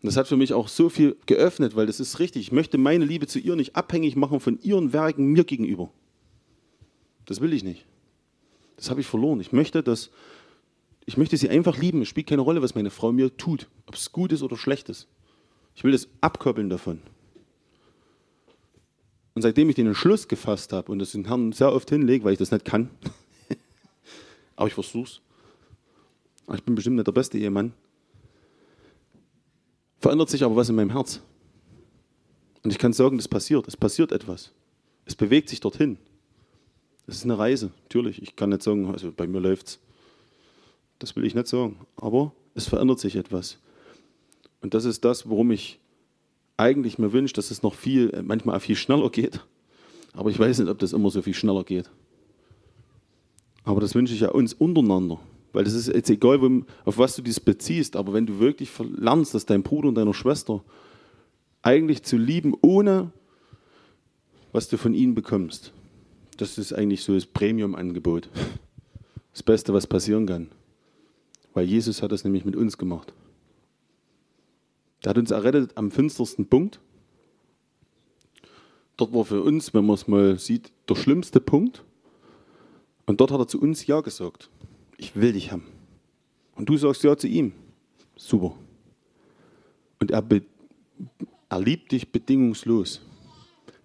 Und 0.03 0.09
das 0.09 0.17
hat 0.17 0.29
für 0.29 0.37
mich 0.37 0.53
auch 0.53 0.69
so 0.69 0.89
viel 0.89 1.17
geöffnet, 1.27 1.75
weil 1.75 1.87
das 1.87 2.01
ist 2.01 2.19
richtig. 2.19 2.43
Ich 2.43 2.53
möchte 2.53 2.79
meine 2.79 3.05
Liebe 3.05 3.27
zu 3.27 3.39
ihr 3.39 3.57
nicht 3.57 3.77
abhängig 3.77 4.15
machen 4.15 4.41
von 4.41 4.59
ihren 4.63 4.93
Werken 4.93 5.27
mir 5.27 5.45
gegenüber. 5.45 5.91
Das 7.25 7.41
will 7.41 7.53
ich 7.53 7.65
nicht. 7.65 7.85
Das 8.77 8.91
habe 8.91 9.01
ich 9.01 9.07
verloren. 9.07 9.41
Ich 9.41 9.53
möchte, 9.53 9.83
dass, 9.83 10.11
ich 11.07 11.17
möchte 11.17 11.37
sie 11.37 11.49
einfach 11.49 11.79
lieben. 11.79 12.03
Es 12.03 12.09
spielt 12.09 12.29
keine 12.29 12.43
Rolle, 12.43 12.63
was 12.63 12.75
meine 12.75 12.91
Frau 12.91 13.11
mir 13.11 13.37
tut, 13.37 13.69
ob 13.87 13.95
es 13.95 14.13
gut 14.13 14.33
ist 14.33 14.43
oder 14.43 14.57
schlecht 14.57 14.89
ist. 14.89 15.09
Ich 15.75 15.83
will 15.83 15.93
das 15.93 16.09
abkoppeln 16.21 16.69
davon. 16.69 17.01
Und 19.35 19.43
seitdem 19.43 19.69
ich 19.69 19.75
den 19.75 19.87
Entschluss 19.87 20.29
gefasst 20.29 20.73
habe 20.73 20.91
und 20.91 20.99
das 20.99 21.13
den 21.13 21.27
Herrn 21.27 21.53
sehr 21.53 21.73
oft 21.73 21.91
hinlege, 21.91 22.25
weil 22.25 22.33
ich 22.33 22.39
das 22.39 22.51
nicht 22.53 22.65
kann, 22.65 22.89
aber 24.57 24.69
ich 24.69 24.75
versuch's. 24.75 25.21
Ich 26.55 26.63
bin 26.63 26.75
bestimmt 26.75 26.97
nicht 26.97 27.07
der 27.07 27.13
beste 27.13 27.39
Ehemann. 27.39 27.75
Verändert 30.07 30.31
sich 30.31 30.45
aber 30.45 30.55
was 30.55 30.69
in 30.69 30.77
meinem 30.77 30.93
Herz. 30.93 31.21
Und 32.63 32.71
ich 32.71 32.79
kann 32.79 32.93
sagen, 32.93 33.17
das 33.17 33.27
passiert. 33.27 33.67
Es 33.67 33.77
passiert 33.77 34.13
etwas. 34.13 34.53
Es 35.05 35.17
bewegt 35.17 35.49
sich 35.49 35.59
dorthin. 35.59 35.99
Es 37.09 37.17
ist 37.17 37.25
eine 37.25 37.37
Reise, 37.37 37.73
natürlich. 37.83 38.23
Ich 38.23 38.37
kann 38.37 38.51
nicht 38.51 38.63
sagen, 38.63 38.87
also 38.87 39.11
bei 39.11 39.27
mir 39.27 39.41
läuft's. 39.41 39.81
Das 41.01 41.17
will 41.17 41.25
ich 41.25 41.35
nicht 41.35 41.49
sagen. 41.49 41.85
Aber 41.97 42.31
es 42.55 42.69
verändert 42.69 43.01
sich 43.01 43.17
etwas. 43.17 43.59
Und 44.61 44.75
das 44.75 44.85
ist 44.85 45.05
das, 45.05 45.29
worum 45.29 45.51
ich 45.51 45.81
eigentlich 46.57 47.01
mir 47.01 47.13
wünsche, 47.13 47.35
dass 47.35 47.51
es 47.51 47.65
noch 47.65 47.75
viel, 47.75 48.17
manchmal 48.23 48.59
auch 48.59 48.63
viel 48.63 48.77
schneller 48.77 49.11
geht. 49.11 49.41
Aber 50.13 50.31
ich 50.31 50.39
weiß 50.39 50.61
nicht, 50.61 50.69
ob 50.69 50.79
das 50.79 50.93
immer 50.93 51.11
so 51.11 51.21
viel 51.21 51.35
schneller 51.35 51.65
geht. 51.65 51.91
Aber 53.65 53.81
das 53.81 53.97
wünsche 53.97 54.15
ich 54.15 54.21
ja 54.21 54.29
uns 54.29 54.55
untereinander. 54.55 55.19
Weil 55.57 55.65
das 55.65 55.73
ist 55.73 55.87
jetzt 55.87 56.11
egal, 56.11 56.39
auf 56.85 56.99
was 56.99 57.17
du 57.17 57.23
dies 57.23 57.41
beziehst, 57.41 57.97
aber 57.97 58.13
wenn 58.13 58.27
du 58.27 58.41
wirklich 58.41 58.71
lernst, 58.79 59.33
dass 59.33 59.47
dein 59.47 59.63
Bruder 59.63 59.89
und 59.89 59.95
deine 59.95 60.13
Schwester 60.13 60.63
eigentlich 61.63 62.03
zu 62.03 62.19
lieben, 62.19 62.53
ohne 62.61 63.11
was 64.53 64.69
du 64.69 64.77
von 64.77 64.93
ihnen 64.93 65.15
bekommst, 65.15 65.73
das 66.37 66.59
ist 66.59 66.75
eigentlich 66.75 67.03
so 67.03 67.15
das 67.15 67.25
Premium-Angebot. 67.25 68.29
Das 69.33 69.43
Beste, 69.43 69.73
was 69.73 69.87
passieren 69.87 70.27
kann. 70.27 70.51
Weil 71.55 71.65
Jesus 71.65 72.03
hat 72.03 72.13
das 72.13 72.25
nämlich 72.25 72.45
mit 72.45 72.55
uns 72.55 72.77
gemacht. 72.77 73.15
Der 75.05 75.11
hat 75.11 75.17
uns 75.17 75.31
errettet 75.31 75.71
am 75.75 75.91
finstersten 75.91 76.49
Punkt. 76.49 76.81
Dort 78.99 79.15
war 79.15 79.25
für 79.25 79.41
uns, 79.41 79.73
wenn 79.73 79.87
man 79.87 79.95
es 79.95 80.07
mal 80.07 80.39
sieht, 80.39 80.71
der 80.87 80.97
schlimmste 80.97 81.41
Punkt. 81.41 81.83
Und 83.07 83.23
dort 83.23 83.31
hat 83.31 83.41
er 83.41 83.49
zu 83.49 83.59
uns 83.59 83.87
Ja 83.87 84.03
gesagt. 84.03 84.51
Ich 84.97 85.15
will 85.17 85.33
dich 85.33 85.53
haben. 85.53 85.67
Und 86.55 86.69
du 86.69 86.77
sagst 86.77 87.03
Ja 87.05 87.17
zu 87.17 87.29
ihm. 87.29 87.53
Super. 88.17 88.55
Und 90.01 90.11
er, 90.11 90.25
er 91.49 91.61
liebt 91.61 91.93
dich 91.93 92.11
bedingungslos. 92.11 93.03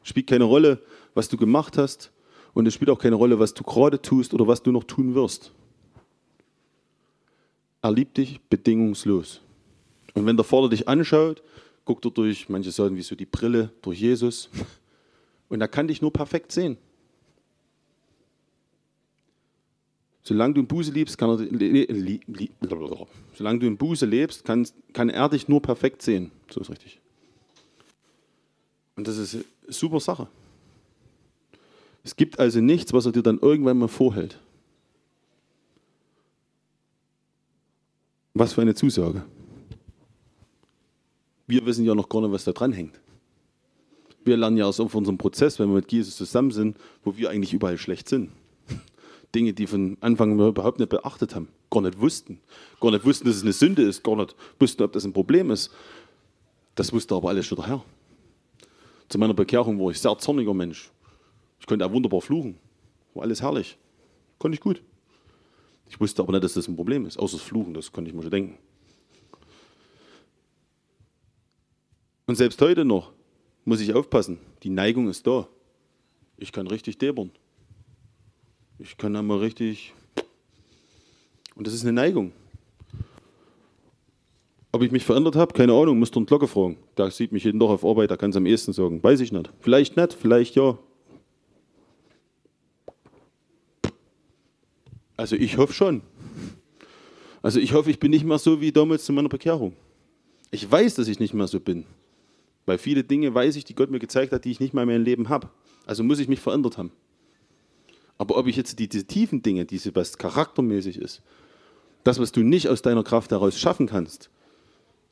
Spielt 0.03 0.27
keine 0.27 0.45
Rolle, 0.45 0.81
was 1.13 1.29
du 1.29 1.37
gemacht 1.37 1.77
hast. 1.77 2.11
Und 2.53 2.65
es 2.65 2.73
spielt 2.73 2.89
auch 2.89 2.99
keine 2.99 3.15
Rolle, 3.15 3.39
was 3.39 3.53
du 3.53 3.63
gerade 3.63 4.01
tust 4.01 4.33
oder 4.33 4.47
was 4.47 4.63
du 4.63 4.71
noch 4.71 4.83
tun 4.83 5.15
wirst. 5.15 5.51
Er 7.81 7.91
liebt 7.91 8.17
dich 8.17 8.39
bedingungslos. 8.41 9.41
Und 10.13 10.25
wenn 10.25 10.35
der 10.35 10.43
Vater 10.43 10.69
dich 10.69 10.87
anschaut, 10.87 11.41
guckt 11.85 12.05
er 12.05 12.11
durch, 12.11 12.49
manche 12.49 12.71
sagen 12.71 12.95
wie 12.95 13.01
so 13.01 13.15
die 13.15 13.25
Brille, 13.25 13.71
durch 13.81 13.99
Jesus. 13.99 14.49
Und 15.49 15.61
er 15.61 15.67
kann 15.67 15.87
dich 15.87 16.01
nur 16.01 16.13
perfekt 16.13 16.51
sehen. 16.51 16.77
Solange 20.23 20.53
du 20.53 20.61
in 20.61 20.67
Buße 20.67 20.91
liebst, 20.91 21.17
kann 21.17 21.29
er, 21.29 23.07
solange 23.33 23.59
du 23.59 23.67
in 23.67 23.77
Buße 23.77 24.05
lebst, 24.05 24.45
kann, 24.45 24.67
kann 24.93 25.09
er 25.09 25.29
dich 25.29 25.47
nur 25.47 25.61
perfekt 25.61 26.01
sehen. 26.01 26.31
So 26.49 26.61
ist 26.61 26.69
richtig. 26.69 26.99
Und 28.95 29.07
das 29.07 29.17
ist 29.17 29.35
eine 29.35 29.43
super 29.67 29.99
Sache. 29.99 30.27
Es 32.03 32.15
gibt 32.15 32.39
also 32.39 32.61
nichts, 32.61 32.93
was 32.93 33.05
er 33.05 33.11
dir 33.11 33.23
dann 33.23 33.39
irgendwann 33.39 33.77
mal 33.77 33.87
vorhält. 33.87 34.39
Was 38.33 38.53
für 38.53 38.61
eine 38.61 38.75
Zusage. 38.75 39.23
Wir 41.47 41.65
wissen 41.65 41.83
ja 41.83 41.95
noch 41.95 42.09
gar 42.09 42.21
nicht, 42.21 42.31
was 42.31 42.43
da 42.43 42.51
dran 42.51 42.73
hängt. 42.73 42.99
Wir 44.23 44.37
lernen 44.37 44.57
ja 44.57 44.65
aus 44.65 44.79
unserem 44.79 45.17
Prozess, 45.17 45.57
wenn 45.59 45.69
wir 45.69 45.75
mit 45.75 45.91
Jesus 45.91 46.15
zusammen 46.15 46.51
sind, 46.51 46.77
wo 47.03 47.17
wir 47.17 47.29
eigentlich 47.29 47.53
überall 47.53 47.77
schlecht 47.77 48.07
sind. 48.07 48.31
Dinge, 49.33 49.53
die 49.53 49.67
von 49.67 49.97
Anfang 50.01 50.39
an 50.39 50.47
überhaupt 50.49 50.79
nicht 50.79 50.89
beachtet 50.89 51.35
haben, 51.35 51.47
gar 51.69 51.81
nicht 51.81 51.99
wussten. 51.99 52.41
Gar 52.79 52.91
nicht 52.91 53.05
wussten, 53.05 53.27
dass 53.27 53.37
es 53.37 53.43
eine 53.43 53.53
Sünde 53.53 53.83
ist, 53.83 54.03
gar 54.03 54.15
nicht 54.15 54.35
wussten, 54.59 54.83
ob 54.83 54.91
das 54.91 55.05
ein 55.05 55.13
Problem 55.13 55.51
ist. 55.51 55.71
Das 56.75 56.91
wusste 56.91 57.15
aber 57.15 57.29
alles 57.29 57.45
schon 57.45 57.57
daher. 57.57 57.83
Zu 59.09 59.17
meiner 59.17 59.33
Bekehrung 59.33 59.79
war 59.79 59.91
ich 59.91 59.99
sehr 59.99 60.17
zorniger 60.17 60.53
Mensch. 60.53 60.91
Ich 61.59 61.67
konnte 61.67 61.85
auch 61.85 61.91
wunderbar 61.91 62.21
fluchen. 62.21 62.57
War 63.13 63.23
alles 63.23 63.41
herrlich. 63.41 63.77
Konnte 64.39 64.55
ich 64.55 64.61
gut. 64.61 64.81
Ich 65.89 65.99
wusste 65.99 66.21
aber 66.21 66.31
nicht, 66.31 66.43
dass 66.43 66.53
das 66.53 66.67
ein 66.67 66.75
Problem 66.75 67.05
ist. 67.05 67.17
Außer 67.17 67.37
das 67.37 67.45
Fluchen, 67.45 67.73
das 67.73 67.91
konnte 67.91 68.09
ich 68.09 68.15
mir 68.15 68.21
schon 68.21 68.31
denken. 68.31 68.57
Und 72.25 72.35
selbst 72.35 72.61
heute 72.61 72.85
noch 72.85 73.11
muss 73.65 73.81
ich 73.81 73.93
aufpassen. 73.93 74.39
Die 74.63 74.69
Neigung 74.69 75.09
ist 75.09 75.27
da. 75.27 75.47
Ich 76.37 76.51
kann 76.53 76.67
richtig 76.67 76.97
debern. 76.97 77.31
Ich 78.83 78.97
kann 78.97 79.15
einmal 79.15 79.37
richtig. 79.37 79.93
Und 81.55 81.67
das 81.67 81.73
ist 81.75 81.83
eine 81.83 81.93
Neigung. 81.93 82.31
Ob 84.71 84.81
ich 84.81 84.91
mich 84.91 85.05
verändert 85.05 85.35
habe, 85.35 85.53
keine 85.53 85.73
Ahnung, 85.73 85.99
müsst 85.99 86.15
ihr 86.15 86.17
einen 86.17 86.25
Glocke 86.25 86.47
fragen. 86.47 86.77
Der 86.97 87.11
sieht 87.11 87.31
mich 87.31 87.43
jeden 87.43 87.59
Tag 87.59 87.69
auf 87.69 87.85
Arbeit, 87.85 88.09
der 88.09 88.17
kann 88.17 88.31
es 88.31 88.35
am 88.35 88.47
ehesten 88.47 88.73
sagen. 88.73 89.03
Weiß 89.03 89.19
ich 89.19 89.31
nicht. 89.31 89.51
Vielleicht 89.59 89.97
nicht, 89.97 90.13
vielleicht 90.13 90.55
ja. 90.55 90.79
Also 95.15 95.35
ich 95.35 95.57
hoffe 95.57 95.73
schon. 95.73 96.01
Also 97.43 97.59
ich 97.59 97.73
hoffe, 97.73 97.91
ich 97.91 97.99
bin 97.99 98.09
nicht 98.09 98.25
mehr 98.25 98.39
so 98.39 98.61
wie 98.61 98.71
damals 98.71 99.05
zu 99.05 99.13
meiner 99.13 99.29
Bekehrung. 99.29 99.73
Ich 100.49 100.69
weiß, 100.69 100.95
dass 100.95 101.07
ich 101.07 101.19
nicht 101.19 101.35
mehr 101.35 101.47
so 101.47 101.59
bin. 101.59 101.85
Weil 102.65 102.79
viele 102.79 103.03
Dinge 103.03 103.31
weiß 103.31 103.55
ich, 103.57 103.65
die 103.65 103.75
Gott 103.75 103.91
mir 103.91 103.99
gezeigt 103.99 104.31
hat, 104.31 104.45
die 104.45 104.51
ich 104.51 104.59
nicht 104.59 104.73
mehr 104.73 104.83
in 104.83 104.89
meinem 104.89 105.03
Leben 105.03 105.29
habe. 105.29 105.49
Also 105.85 106.03
muss 106.03 106.19
ich 106.19 106.27
mich 106.27 106.39
verändert 106.39 106.79
haben. 106.79 106.91
Aber 108.21 108.37
ob 108.37 108.45
ich 108.45 108.55
jetzt 108.55 108.77
die, 108.77 108.87
diese 108.87 109.05
tiefen 109.05 109.41
Dinge, 109.41 109.65
diese 109.65 109.95
was 109.95 110.15
charaktermäßig 110.15 110.99
ist, 110.99 111.23
das, 112.03 112.19
was 112.19 112.31
du 112.31 112.41
nicht 112.41 112.67
aus 112.67 112.83
deiner 112.83 113.03
Kraft 113.03 113.31
heraus 113.31 113.57
schaffen 113.57 113.87
kannst, 113.87 114.29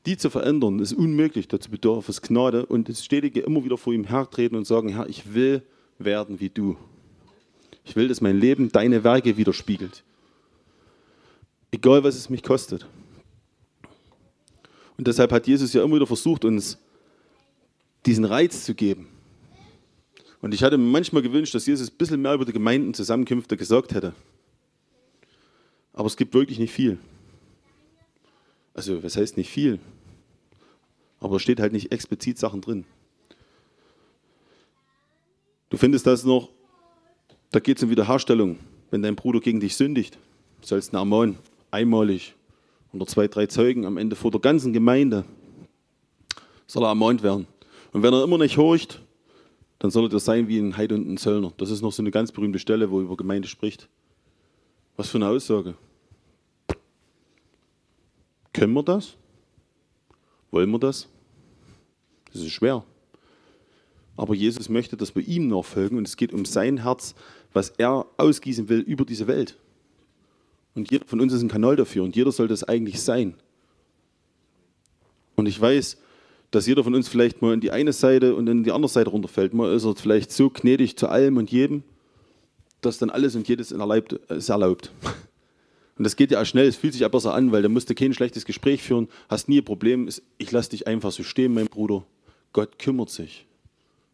die 0.05 0.15
zu 0.15 0.29
verändern, 0.29 0.77
ist 0.77 0.93
unmöglich. 0.93 1.47
Dazu 1.47 1.71
bedarf 1.71 2.07
es 2.07 2.21
Gnade 2.21 2.67
und 2.67 2.87
das 2.87 3.03
Stetige 3.03 3.39
immer 3.39 3.63
wieder 3.65 3.79
vor 3.79 3.93
ihm 3.93 4.03
hertreten 4.03 4.55
und 4.55 4.67
sagen, 4.67 4.89
Herr, 4.89 5.09
ich 5.09 5.33
will 5.33 5.63
werden 5.97 6.39
wie 6.39 6.51
du. 6.51 6.77
Ich 7.83 7.95
will, 7.95 8.09
dass 8.09 8.21
mein 8.21 8.39
Leben 8.39 8.71
deine 8.71 9.03
Werke 9.03 9.37
widerspiegelt. 9.37 10.03
Egal, 11.71 12.03
was 12.03 12.15
es 12.15 12.29
mich 12.29 12.43
kostet. 12.43 12.85
Und 14.97 15.07
deshalb 15.07 15.31
hat 15.31 15.47
Jesus 15.47 15.73
ja 15.73 15.83
immer 15.83 15.95
wieder 15.95 16.05
versucht, 16.05 16.45
uns 16.45 16.77
diesen 18.05 18.25
Reiz 18.25 18.65
zu 18.65 18.75
geben. 18.75 19.07
Und 20.41 20.53
ich 20.53 20.63
hatte 20.63 20.77
mir 20.77 20.85
manchmal 20.89 21.21
gewünscht, 21.21 21.53
dass 21.53 21.65
Jesus 21.65 21.89
ein 21.89 21.97
bisschen 21.97 22.21
mehr 22.21 22.33
über 22.33 22.45
die 22.45 22.53
Gemeindenzusammenkünfte 22.53 23.57
gesagt 23.57 23.93
hätte. 23.93 24.13
Aber 25.93 26.07
es 26.07 26.15
gibt 26.15 26.33
wirklich 26.33 26.59
nicht 26.59 26.71
viel. 26.71 26.97
Also, 28.73 29.03
was 29.03 29.17
heißt 29.17 29.35
nicht 29.35 29.49
viel? 29.49 29.79
Aber 31.19 31.35
da 31.35 31.39
steht 31.39 31.59
halt 31.59 31.73
nicht 31.73 31.91
explizit 31.91 32.37
Sachen 32.37 32.61
drin. 32.61 32.85
Du 35.69 35.77
findest 35.77 36.07
das 36.07 36.23
noch, 36.23 36.49
da 37.51 37.59
geht 37.59 37.77
es 37.77 37.83
um 37.83 37.89
Wiederherstellung. 37.89 38.57
Wenn 38.91 39.03
dein 39.03 39.15
Bruder 39.15 39.39
gegen 39.39 39.59
dich 39.59 39.75
sündigt, 39.75 40.17
sollst 40.61 40.93
du 40.93 40.97
ihn 40.97 40.99
ermahnen, 40.99 41.37
einmalig, 41.69 42.33
unter 42.91 43.05
zwei, 43.05 43.27
drei 43.27 43.45
Zeugen, 43.45 43.85
am 43.85 43.97
Ende 43.97 44.15
vor 44.15 44.31
der 44.31 44.39
ganzen 44.39 44.73
Gemeinde, 44.73 45.25
soll 46.65 46.83
er 46.83 46.89
ermahnt 46.89 47.21
werden. 47.21 47.45
Und 47.91 48.01
wenn 48.01 48.13
er 48.13 48.23
immer 48.23 48.37
nicht 48.37 48.57
horcht, 48.57 49.01
dann 49.79 49.91
soll 49.91 50.05
er 50.05 50.09
das 50.09 50.25
sein 50.25 50.47
wie 50.47 50.59
ein 50.59 50.77
Heid 50.77 50.91
und 50.91 51.09
ein 51.09 51.17
Zöllner. 51.17 51.53
Das 51.57 51.71
ist 51.71 51.81
noch 51.81 51.93
so 51.93 52.01
eine 52.01 52.11
ganz 52.11 52.31
berühmte 52.31 52.59
Stelle, 52.59 52.91
wo 52.91 52.99
er 52.99 53.03
über 53.03 53.17
Gemeinde 53.17 53.47
spricht. 53.47 53.87
Was 54.97 55.09
für 55.09 55.17
eine 55.17 55.29
Aussage. 55.29 55.75
Können 58.53 58.73
wir 58.73 58.83
das? 58.83 59.15
Wollen 60.51 60.69
wir 60.69 60.79
das? 60.79 61.07
Das 62.33 62.41
ist 62.41 62.51
schwer. 62.51 62.83
Aber 64.17 64.35
Jesus 64.35 64.67
möchte, 64.67 64.97
dass 64.97 65.15
wir 65.15 65.25
ihm 65.25 65.47
nachfolgen 65.47 65.97
und 65.97 66.05
es 66.05 66.17
geht 66.17 66.33
um 66.33 66.43
sein 66.43 66.83
Herz, 66.83 67.15
was 67.53 67.69
er 67.69 68.05
ausgießen 68.17 68.67
will 68.67 68.79
über 68.81 69.05
diese 69.05 69.27
Welt. 69.27 69.57
Und 70.75 70.91
jeder 70.91 71.05
von 71.05 71.21
uns 71.21 71.31
ist 71.31 71.41
ein 71.41 71.47
Kanal 71.47 71.77
dafür 71.77 72.03
und 72.03 72.17
jeder 72.17 72.33
soll 72.33 72.49
das 72.49 72.65
eigentlich 72.65 73.01
sein. 73.01 73.35
Und 75.37 75.45
ich 75.45 75.59
weiß, 75.59 75.97
dass 76.51 76.65
jeder 76.65 76.83
von 76.83 76.95
uns 76.95 77.07
vielleicht 77.07 77.41
mal 77.41 77.53
in 77.53 77.61
die 77.61 77.71
eine 77.71 77.93
Seite 77.93 78.35
und 78.35 78.47
in 78.47 78.63
die 78.63 78.71
andere 78.71 78.89
Seite 78.89 79.09
runterfällt. 79.09 79.53
Mal 79.53 79.73
ist 79.73 79.85
er 79.85 79.95
vielleicht 79.95 80.31
so 80.31 80.49
gnädig 80.49 80.97
zu 80.97 81.07
allem 81.07 81.37
und 81.37 81.51
jedem, 81.51 81.83
dass 82.81 82.97
dann 82.97 83.09
alles 83.09 83.35
und 83.35 83.47
jedes 83.47 83.71
erlaubt, 83.71 84.13
ist 84.13 84.49
erlaubt. 84.49 84.91
Und 85.97 86.05
das 86.05 86.15
geht 86.15 86.31
ja 86.31 86.41
auch 86.41 86.45
schnell, 86.45 86.65
es 86.65 86.77
fühlt 86.77 86.93
sich 86.93 87.03
auch 87.03 87.11
besser 87.11 87.33
an, 87.33 87.51
weil 87.51 87.61
da 87.61 87.67
musst 87.67 87.89
du 87.89 87.93
kein 87.93 88.13
schlechtes 88.13 88.45
Gespräch 88.45 88.81
führen, 88.81 89.09
hast 89.27 89.49
nie 89.49 89.59
ein 89.59 89.65
Problem. 89.65 90.07
Ich 90.37 90.49
lasse 90.49 90.69
dich 90.69 90.87
einfach 90.87 91.11
so 91.11 91.23
stehen, 91.23 91.53
mein 91.53 91.67
Bruder. 91.67 92.05
Gott 92.53 92.79
kümmert 92.79 93.09
sich. 93.09 93.45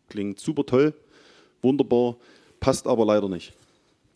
Klingt 0.10 0.40
super 0.40 0.66
toll, 0.66 0.96
wunderbar, 1.62 2.18
passt 2.60 2.88
aber 2.88 3.06
leider 3.06 3.30
nicht. 3.30 3.54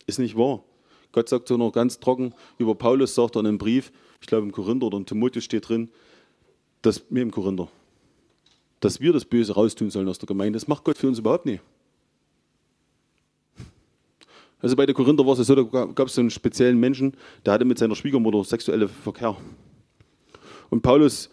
Ist 0.08 0.18
nicht 0.18 0.36
wahr. 0.36 0.64
Gott 1.12 1.28
sagt 1.28 1.46
so 1.46 1.56
noch 1.56 1.70
ganz 1.70 2.00
trocken, 2.00 2.34
über 2.58 2.74
Paulus 2.74 3.14
sagt 3.14 3.36
er 3.36 3.40
in 3.40 3.46
einem 3.46 3.58
Brief, 3.58 3.92
ich 4.20 4.26
glaube 4.26 4.46
im 4.46 4.52
Korinther 4.52 4.86
oder 4.86 4.98
im 4.98 5.06
Timotheus 5.06 5.44
steht 5.44 5.68
drin, 5.68 5.90
dass 6.82 7.04
wir 7.08 7.22
im 7.22 7.30
Korinther, 7.30 7.68
dass 8.80 9.00
wir 9.00 9.12
das 9.12 9.24
Böse 9.24 9.54
raustun 9.54 9.90
sollen 9.90 10.08
aus 10.08 10.18
der 10.18 10.26
Gemeinde. 10.26 10.58
Das 10.58 10.68
macht 10.68 10.84
Gott 10.84 10.98
für 10.98 11.08
uns 11.08 11.18
überhaupt 11.18 11.46
nicht. 11.46 11.62
Also 14.62 14.76
bei 14.76 14.84
der 14.84 14.94
Korinther 14.94 15.24
war 15.24 15.38
es 15.38 15.46
so, 15.46 15.54
da 15.54 15.62
gab 15.86 16.08
es 16.08 16.14
so 16.14 16.20
einen 16.20 16.30
speziellen 16.30 16.78
Menschen, 16.78 17.14
der 17.44 17.54
hatte 17.54 17.64
mit 17.64 17.78
seiner 17.78 17.94
Schwiegermutter 17.94 18.44
sexuelle 18.44 18.88
Verkehr. 18.88 19.36
Und 20.68 20.82
Paulus 20.82 21.30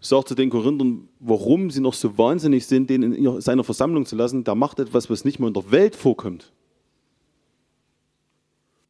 sagt 0.00 0.28
zu 0.28 0.34
den 0.34 0.48
Korinthern, 0.48 1.08
warum 1.18 1.70
sie 1.70 1.80
noch 1.80 1.92
so 1.94 2.16
wahnsinnig 2.16 2.66
sind, 2.66 2.88
den 2.88 3.02
in 3.02 3.40
seiner 3.40 3.64
Versammlung 3.64 4.06
zu 4.06 4.16
lassen. 4.16 4.44
Der 4.44 4.54
macht 4.54 4.78
etwas, 4.78 5.10
was 5.10 5.24
nicht 5.24 5.38
mal 5.38 5.48
in 5.48 5.54
der 5.54 5.70
Welt 5.70 5.94
vorkommt. 5.94 6.52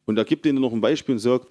Und 0.05 0.17
er 0.17 0.25
gibt 0.25 0.45
ihnen 0.45 0.61
noch 0.61 0.71
ein 0.71 0.81
Beispiel 0.81 1.13
und 1.13 1.19
sagt, 1.19 1.47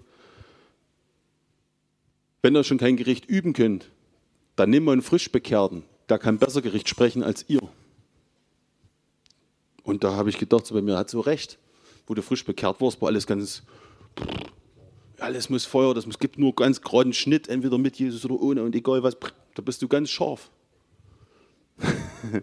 wenn 2.43 2.57
ihr 2.57 2.65
schon 2.65 2.79
kein 2.79 2.97
Gericht 2.97 3.27
üben 3.27 3.53
könnt, 3.53 3.91
dann 4.57 4.71
nehmt 4.71 4.87
mal 4.87 4.93
einen 4.93 5.03
Frischbekehrten. 5.03 5.85
Der 6.11 6.19
kann 6.19 6.39
besser 6.39 6.61
Gericht 6.61 6.89
sprechen 6.89 7.23
als 7.23 7.45
ihr. 7.49 7.63
Und 9.85 10.03
da 10.03 10.17
habe 10.17 10.29
ich 10.29 10.39
gedacht, 10.39 10.67
so 10.67 10.75
bei 10.75 10.83
mir 10.83 10.99
hat 10.99 11.09
so 11.09 11.21
recht. 11.21 11.59
Wo 12.07 12.15
du 12.15 12.23
frisch 12.23 12.45
bekehrt 12.45 12.81
warst, 12.81 13.01
war 13.01 13.09
alles 13.09 13.29
ganz, 13.29 13.63
alles 15.21 15.49
muss 15.49 15.65
Feuer, 15.65 15.95
das 15.95 16.07
muss, 16.07 16.19
gibt 16.19 16.37
nur 16.37 16.53
ganz 16.57 16.81
geraden 16.81 17.13
Schnitt, 17.13 17.47
entweder 17.49 17.79
mit 17.79 17.97
Jesus 17.97 18.25
oder 18.25 18.41
ohne 18.41 18.65
und 18.65 18.75
egal 18.75 19.05
was, 19.05 19.17
da 19.55 19.63
bist 19.63 19.81
du 19.83 19.89
ganz 19.89 20.11
scharf. 20.11 20.51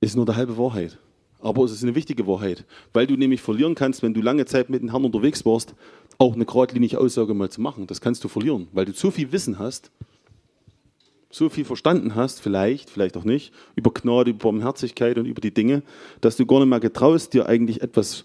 ist 0.00 0.16
nur 0.16 0.26
die 0.26 0.34
halbe 0.34 0.58
Wahrheit. 0.58 0.98
Aber 1.40 1.64
es 1.64 1.72
ist 1.72 1.82
eine 1.82 1.94
wichtige 1.94 2.26
Wahrheit, 2.26 2.66
weil 2.92 3.06
du 3.06 3.16
nämlich 3.16 3.40
verlieren 3.40 3.74
kannst, 3.74 4.02
wenn 4.02 4.12
du 4.12 4.20
lange 4.20 4.44
Zeit 4.44 4.68
mit 4.68 4.82
dem 4.82 4.90
Herrn 4.90 5.06
unterwegs 5.06 5.46
warst, 5.46 5.74
auch 6.18 6.34
eine 6.34 6.44
geradlinige 6.44 6.98
Aussage 7.00 7.32
mal 7.32 7.48
zu 7.48 7.62
machen. 7.62 7.86
Das 7.86 8.02
kannst 8.02 8.22
du 8.24 8.28
verlieren, 8.28 8.68
weil 8.72 8.84
du 8.84 8.92
zu 8.92 9.10
viel 9.10 9.32
Wissen 9.32 9.58
hast, 9.58 9.90
so 11.36 11.48
viel 11.48 11.64
verstanden 11.64 12.14
hast, 12.14 12.40
vielleicht, 12.40 12.88
vielleicht 12.88 13.16
auch 13.16 13.24
nicht, 13.24 13.52
über 13.74 13.92
Gnade, 13.92 14.30
über 14.30 14.50
Barmherzigkeit 14.50 15.18
und 15.18 15.26
über 15.26 15.40
die 15.40 15.52
Dinge, 15.52 15.82
dass 16.20 16.36
du 16.36 16.46
gar 16.46 16.60
nicht 16.60 16.68
mehr 16.68 16.80
getraust, 16.80 17.34
dir 17.34 17.46
eigentlich 17.46 17.82
etwas 17.82 18.24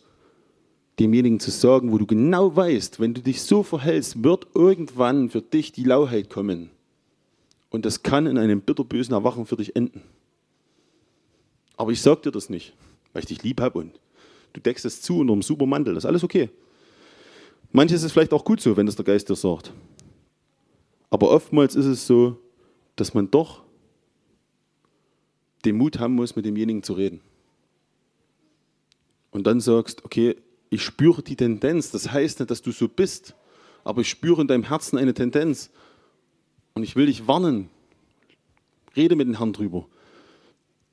demjenigen 0.99 1.39
zu 1.39 1.51
sagen, 1.51 1.91
wo 1.91 1.97
du 1.97 2.05
genau 2.05 2.55
weißt, 2.55 2.99
wenn 2.99 3.13
du 3.13 3.21
dich 3.21 3.41
so 3.41 3.63
verhältst, 3.63 4.23
wird 4.23 4.47
irgendwann 4.53 5.29
für 5.29 5.41
dich 5.41 5.71
die 5.71 5.83
Lauheit 5.83 6.29
kommen. 6.29 6.69
Und 7.69 7.85
das 7.85 8.03
kann 8.03 8.27
in 8.27 8.37
einem 8.37 8.61
bitterbösen 8.61 9.13
Erwachen 9.13 9.45
für 9.45 9.57
dich 9.57 9.75
enden. 9.75 10.03
Aber 11.75 11.91
ich 11.91 12.01
sage 12.01 12.21
dir 12.21 12.31
das 12.31 12.49
nicht, 12.49 12.73
weil 13.13 13.21
ich 13.23 13.27
dich 13.27 13.43
lieb 13.43 13.59
habe 13.61 13.79
und 13.79 13.99
du 14.53 14.61
deckst 14.61 14.85
es 14.85 15.01
zu 15.01 15.19
unter 15.19 15.33
einem 15.33 15.41
super 15.41 15.65
Mantel. 15.65 15.95
Das 15.95 16.03
ist 16.03 16.07
alles 16.07 16.23
okay. 16.23 16.49
Manches 17.71 18.03
ist 18.03 18.11
vielleicht 18.11 18.33
auch 18.33 18.45
gut 18.45 18.61
so, 18.61 18.77
wenn 18.77 18.85
das 18.85 18.95
der 18.95 19.05
Geist 19.05 19.29
dir 19.29 19.35
sagt. 19.35 19.73
Aber 21.09 21.31
oftmals 21.31 21.75
ist 21.75 21.85
es 21.85 22.05
so, 22.05 22.37
dass 22.95 23.13
man 23.13 23.31
doch 23.31 23.63
den 25.65 25.77
Mut 25.77 25.99
haben 25.99 26.15
muss, 26.15 26.35
mit 26.35 26.45
demjenigen 26.45 26.83
zu 26.83 26.93
reden. 26.93 27.21
Und 29.31 29.47
dann 29.47 29.61
sagst, 29.61 30.03
okay, 30.03 30.35
ich 30.69 30.83
spüre 30.83 31.21
die 31.21 31.35
Tendenz. 31.35 31.91
Das 31.91 32.11
heißt 32.11 32.39
nicht, 32.39 32.51
dass 32.51 32.61
du 32.61 32.71
so 32.71 32.87
bist, 32.87 33.35
aber 33.83 34.01
ich 34.01 34.09
spüre 34.09 34.41
in 34.41 34.47
deinem 34.47 34.63
Herzen 34.63 34.97
eine 34.97 35.13
Tendenz. 35.13 35.69
Und 36.73 36.83
ich 36.83 36.95
will 36.95 37.05
dich 37.05 37.27
warnen. 37.27 37.69
Rede 38.95 39.15
mit 39.15 39.27
dem 39.27 39.37
Herrn 39.37 39.53
drüber, 39.53 39.87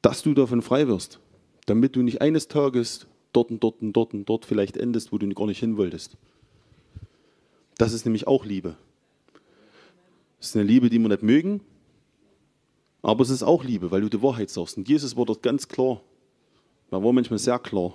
dass 0.02 0.22
du 0.22 0.34
davon 0.34 0.62
frei 0.62 0.86
wirst, 0.86 1.18
damit 1.66 1.96
du 1.96 2.02
nicht 2.02 2.20
eines 2.20 2.46
Tages 2.46 3.06
dort 3.32 3.50
und 3.50 3.62
dort 3.62 3.82
und 3.82 3.92
dort 3.92 4.14
und 4.14 4.24
dort 4.24 4.44
vielleicht 4.44 4.76
endest, 4.76 5.12
wo 5.12 5.18
du 5.18 5.28
gar 5.30 5.46
nicht 5.46 5.58
hin 5.58 5.76
wolltest. 5.76 6.16
Das 7.76 7.92
ist 7.92 8.04
nämlich 8.04 8.26
auch 8.26 8.44
Liebe. 8.44 8.76
Es 10.40 10.48
ist 10.48 10.56
eine 10.56 10.64
Liebe, 10.64 10.90
die 10.90 10.98
wir 10.98 11.08
nicht 11.08 11.22
mögen, 11.22 11.60
aber 13.02 13.22
es 13.22 13.30
ist 13.30 13.42
auch 13.42 13.64
Liebe, 13.64 13.90
weil 13.90 14.00
du 14.00 14.08
die 14.08 14.22
Wahrheit 14.22 14.50
sagst. 14.50 14.76
Und 14.76 14.88
Jesus 14.88 15.16
war 15.16 15.24
dort 15.24 15.42
ganz 15.42 15.68
klar. 15.68 16.00
Er 16.90 17.02
war 17.02 17.12
manchmal 17.12 17.38
sehr 17.38 17.58
klar. 17.58 17.94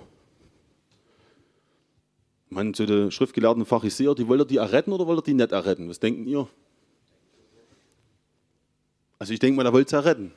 Man, 2.48 2.72
zu 2.72 2.86
den 2.86 3.10
schriftgelehrten 3.10 3.66
Pharisäer, 3.66 4.14
die 4.14 4.28
wollt 4.28 4.42
ihr 4.42 4.44
die 4.44 4.56
erretten 4.58 4.92
oder 4.92 5.06
wollt 5.06 5.18
ihr 5.20 5.22
die 5.22 5.34
nicht 5.34 5.52
erretten? 5.52 5.88
Was 5.88 5.98
denken 5.98 6.26
ihr? 6.26 6.48
Also 9.18 9.32
ich 9.32 9.40
denke 9.40 9.56
mal, 9.56 9.66
er 9.66 9.72
wollte 9.72 9.90
sie 9.90 9.96
erretten. 9.96 10.32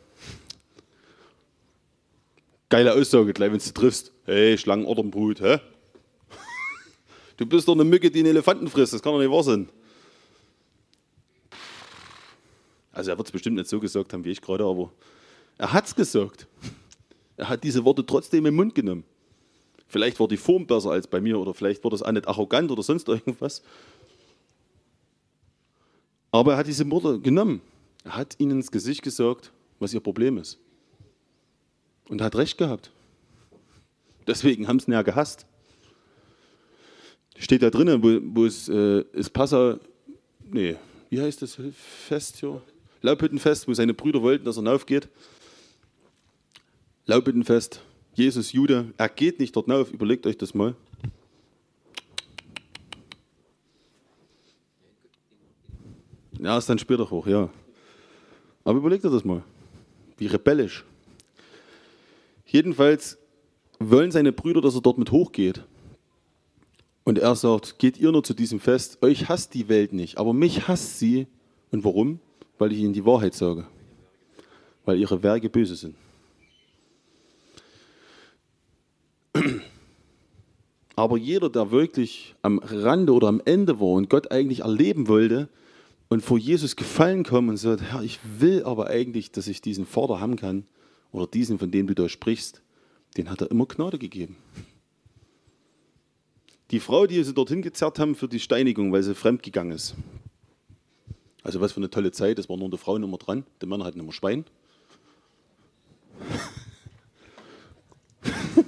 Geile 2.69 2.93
Aussage, 2.93 3.33
gleich 3.33 3.51
wenn 3.51 3.59
du 3.59 3.73
triffst. 3.73 4.11
Hey, 4.25 4.57
Schlangenordernbrut, 4.57 5.41
hä? 5.41 5.59
Du 7.37 7.45
bist 7.45 7.67
doch 7.67 7.73
eine 7.75 7.83
Mücke, 7.83 8.09
die 8.09 8.19
einen 8.19 8.29
Elefanten 8.29 8.67
frisst. 8.67 8.93
Das 8.93 9.01
kann 9.01 9.13
doch 9.13 9.19
nicht 9.19 9.31
wahr 9.31 9.43
sein. 9.43 9.69
Also 12.97 13.11
er 13.11 13.17
wird 13.19 13.27
es 13.27 13.31
bestimmt 13.31 13.57
nicht 13.57 13.69
so 13.69 13.79
gesagt 13.79 14.11
haben 14.11 14.25
wie 14.25 14.31
ich 14.31 14.41
gerade, 14.41 14.65
aber 14.65 14.91
er 15.59 15.71
hat 15.71 15.85
es 15.85 15.93
gesagt. 15.93 16.47
Er 17.35 17.47
hat 17.47 17.63
diese 17.63 17.85
Worte 17.85 18.03
trotzdem 18.03 18.47
im 18.47 18.55
Mund 18.55 18.73
genommen. 18.73 19.03
Vielleicht 19.87 20.19
war 20.19 20.27
die 20.27 20.35
Form 20.35 20.65
besser 20.65 20.89
als 20.89 21.05
bei 21.05 21.21
mir 21.21 21.37
oder 21.37 21.53
vielleicht 21.53 21.83
war 21.83 21.91
das 21.91 22.01
auch 22.01 22.11
nicht 22.11 22.27
arrogant 22.27 22.71
oder 22.71 22.81
sonst 22.81 23.07
irgendwas. 23.07 23.61
Aber 26.31 26.53
er 26.53 26.57
hat 26.57 26.65
diese 26.65 26.89
Worte 26.89 27.19
genommen. 27.19 27.61
Er 28.03 28.15
hat 28.15 28.35
ihnen 28.39 28.53
ins 28.53 28.71
Gesicht 28.71 29.03
gesagt, 29.03 29.51
was 29.77 29.93
ihr 29.93 29.99
Problem 29.99 30.39
ist. 30.39 30.57
Und 32.09 32.19
hat 32.23 32.35
recht 32.35 32.57
gehabt. 32.57 32.89
Deswegen 34.25 34.67
haben 34.67 34.79
sie 34.79 34.89
ihn 34.89 34.93
ja 34.93 35.03
gehasst. 35.03 35.45
Steht 37.37 37.61
da 37.61 37.69
drinnen, 37.69 38.01
wo, 38.01 38.41
wo 38.41 38.45
es 38.47 38.67
äh, 38.67 39.01
ist 39.13 39.29
Passa, 39.33 39.79
nee, 40.49 40.77
wie 41.11 41.21
heißt 41.21 41.43
das 41.43 41.59
Fest 42.07 42.37
hier? 42.37 42.59
Laubhüttenfest, 43.07 43.69
wo 43.69 43.73
seine 43.73 43.93
Brüder 43.93 44.21
wollten, 44.21 44.43
dass 44.43 44.57
er 44.57 44.63
hinaufgeht. 44.63 45.07
Laubhüttenfest, 47.05 47.81
Jesus 48.15 48.51
Jude, 48.51 48.93
er 48.97 49.07
geht 49.07 49.39
nicht 49.39 49.55
dort 49.55 49.67
hinauf, 49.67 49.93
überlegt 49.93 50.27
euch 50.27 50.37
das 50.37 50.53
mal. 50.53 50.75
Ja, 56.37 56.57
ist 56.57 56.69
dann 56.69 56.79
später 56.79 57.09
hoch, 57.09 57.27
ja. 57.27 57.49
Aber 58.65 58.77
überlegt 58.77 59.05
euch 59.05 59.13
das 59.13 59.23
mal. 59.23 59.41
Wie 60.17 60.27
rebellisch. 60.27 60.83
Jedenfalls 62.45 63.17
wollen 63.79 64.11
seine 64.11 64.33
Brüder, 64.33 64.59
dass 64.59 64.75
er 64.75 64.81
dort 64.81 64.97
mit 64.97 65.11
hochgeht. 65.11 65.63
Und 67.05 67.19
er 67.19 67.35
sagt, 67.35 67.79
geht 67.79 67.97
ihr 67.97 68.11
nur 68.11 68.23
zu 68.25 68.33
diesem 68.33 68.59
Fest, 68.59 69.01
euch 69.01 69.29
hasst 69.29 69.53
die 69.53 69.69
Welt 69.69 69.93
nicht, 69.93 70.17
aber 70.17 70.33
mich 70.33 70.67
hasst 70.67 70.99
sie. 70.99 71.27
Und 71.71 71.85
warum? 71.85 72.19
Weil 72.57 72.71
ich 72.71 72.79
ihnen 72.79 72.93
die 72.93 73.05
Wahrheit 73.05 73.33
sage. 73.33 73.65
Weil 74.85 74.99
ihre 74.99 75.21
Werke 75.23 75.49
böse 75.49 75.75
sind. 75.75 75.95
Aber 80.95 81.17
jeder, 81.17 81.49
der 81.49 81.71
wirklich 81.71 82.33
am 82.41 82.59
Rande 82.59 83.13
oder 83.13 83.27
am 83.27 83.41
Ende 83.45 83.79
war 83.79 83.89
und 83.89 84.09
Gott 84.09 84.31
eigentlich 84.31 84.61
erleben 84.61 85.07
wollte 85.07 85.47
und 86.09 86.23
vor 86.23 86.37
Jesus 86.37 86.75
gefallen 86.75 87.23
kommt 87.23 87.49
und 87.49 87.57
sagt, 87.57 87.83
Herr, 87.83 88.01
ich 88.01 88.19
will 88.39 88.63
aber 88.63 88.87
eigentlich, 88.87 89.31
dass 89.31 89.47
ich 89.47 89.61
diesen 89.61 89.85
Vater 89.85 90.19
haben 90.19 90.37
kann 90.37 90.65
oder 91.11 91.27
diesen, 91.27 91.59
von 91.59 91.69
dem 91.69 91.85
du 91.85 91.93
da 91.93 92.09
sprichst, 92.09 92.61
den 93.17 93.29
hat 93.29 93.41
er 93.41 93.51
immer 93.51 93.65
Gnade 93.65 93.99
gegeben. 93.99 94.37
Die 96.71 96.79
Frau, 96.79 97.07
die 97.07 97.23
sie 97.23 97.33
dorthin 97.33 97.61
gezerrt 97.61 97.99
haben 97.99 98.15
für 98.15 98.27
die 98.27 98.39
Steinigung, 98.39 98.91
weil 98.91 99.03
sie 99.03 99.15
fremdgegangen 99.15 99.73
ist. 99.73 99.95
Also 101.47 101.59
was 101.61 101.71
für 101.71 101.77
eine 101.77 101.89
tolle 101.89 102.11
Zeit, 102.11 102.37
es 102.39 102.49
war 102.49 102.57
nur 102.57 102.69
die 102.69 102.77
Frauen 102.77 103.03
immer 103.03 103.17
dran, 103.17 103.45
die 103.61 103.67
Männer 103.67 103.85
hatten 103.85 104.01
immer 104.01 104.11
Schwein. 104.11 104.43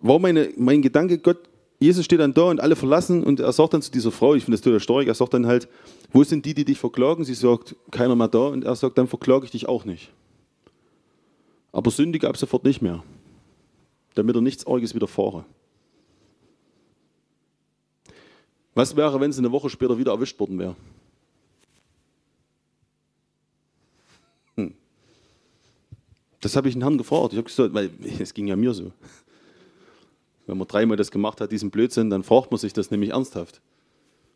War 0.00 0.18
meine, 0.18 0.52
mein 0.56 0.82
Gedanke, 0.82 1.18
Gott, 1.18 1.38
Jesus 1.78 2.04
steht 2.04 2.18
dann 2.18 2.34
da 2.34 2.42
und 2.42 2.60
alle 2.60 2.74
verlassen 2.74 3.22
und 3.22 3.38
er 3.38 3.52
sagt 3.52 3.74
dann 3.74 3.82
zu 3.82 3.92
dieser 3.92 4.10
Frau, 4.10 4.34
ich 4.34 4.46
finde 4.46 4.56
das 4.56 4.64
total 4.64 4.80
stark, 4.80 5.06
er 5.06 5.14
sagt 5.14 5.32
dann 5.32 5.46
halt, 5.46 5.68
wo 6.10 6.24
sind 6.24 6.44
die, 6.44 6.54
die 6.54 6.64
dich 6.64 6.80
verklagen? 6.80 7.24
Sie 7.24 7.34
sagt, 7.34 7.76
keiner 7.92 8.16
mehr 8.16 8.26
da 8.26 8.48
und 8.48 8.64
er 8.64 8.74
sagt, 8.74 8.98
dann 8.98 9.06
verklage 9.06 9.44
ich 9.44 9.52
dich 9.52 9.68
auch 9.68 9.84
nicht. 9.84 10.10
Aber 11.70 11.92
sündige 11.92 12.28
ab 12.28 12.36
sofort 12.36 12.64
nicht 12.64 12.82
mehr, 12.82 13.04
damit 14.14 14.34
er 14.34 14.40
nichts 14.40 14.66
Arges 14.66 14.92
widerfahre. 14.92 15.44
Was 18.74 18.96
wäre, 18.96 19.20
wenn 19.20 19.32
sie 19.32 19.40
eine 19.40 19.52
Woche 19.52 19.68
später 19.68 19.98
wieder 19.98 20.12
erwischt 20.12 20.38
worden 20.40 20.58
wäre? 20.58 20.76
Hm. 24.56 24.74
Das 26.40 26.56
habe 26.56 26.68
ich 26.68 26.74
den 26.74 26.82
Herrn 26.82 26.98
gefragt. 26.98 27.32
Ich 27.32 27.38
habe 27.38 27.48
gesagt, 27.48 27.74
weil 27.74 27.90
es 28.18 28.32
ging 28.32 28.46
ja 28.46 28.56
mir 28.56 28.72
so. 28.72 28.92
Wenn 30.46 30.58
man 30.58 30.66
dreimal 30.66 30.96
das 30.96 31.10
gemacht 31.10 31.40
hat, 31.40 31.52
diesen 31.52 31.70
Blödsinn, 31.70 32.10
dann 32.10 32.22
fragt 32.22 32.50
man 32.50 32.58
sich 32.58 32.72
das 32.72 32.90
nämlich 32.90 33.10
ernsthaft. 33.10 33.60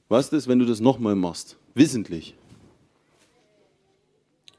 Was 0.09 0.33
ist, 0.33 0.47
wenn 0.47 0.59
du 0.59 0.67
das 0.67 0.81
nochmal 0.81 1.17
machst? 1.17 1.57
Wissentlich. 1.75 2.35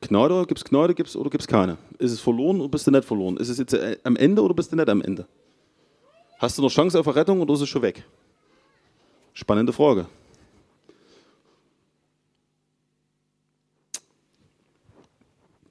Gnade 0.01 0.45
gibt 0.45 0.59
es 0.59 0.65
Gnade 0.65 0.93
gibt's, 0.93 1.15
oder 1.15 1.29
gibt 1.29 1.41
es 1.41 1.47
keine? 1.47 1.77
Ist 1.97 2.11
es 2.11 2.19
verloren 2.19 2.59
oder 2.59 2.69
bist 2.69 2.85
du 2.85 2.91
nicht 2.91 3.05
verloren? 3.05 3.37
Ist 3.37 3.49
es 3.49 3.57
jetzt 3.57 3.73
äh, 3.73 3.97
am 4.03 4.15
Ende 4.15 4.41
oder 4.41 4.53
bist 4.53 4.71
du 4.71 4.75
nicht 4.75 4.89
am 4.89 5.01
Ende? 5.01 5.25
Hast 6.39 6.57
du 6.57 6.61
noch 6.61 6.69
Chance 6.69 6.99
auf 6.99 7.07
eine 7.07 7.15
Rettung 7.15 7.41
oder 7.41 7.53
ist 7.53 7.61
es 7.61 7.69
schon 7.69 7.81
weg? 7.81 8.03
Spannende 9.37 9.71
Frage. 9.71 10.07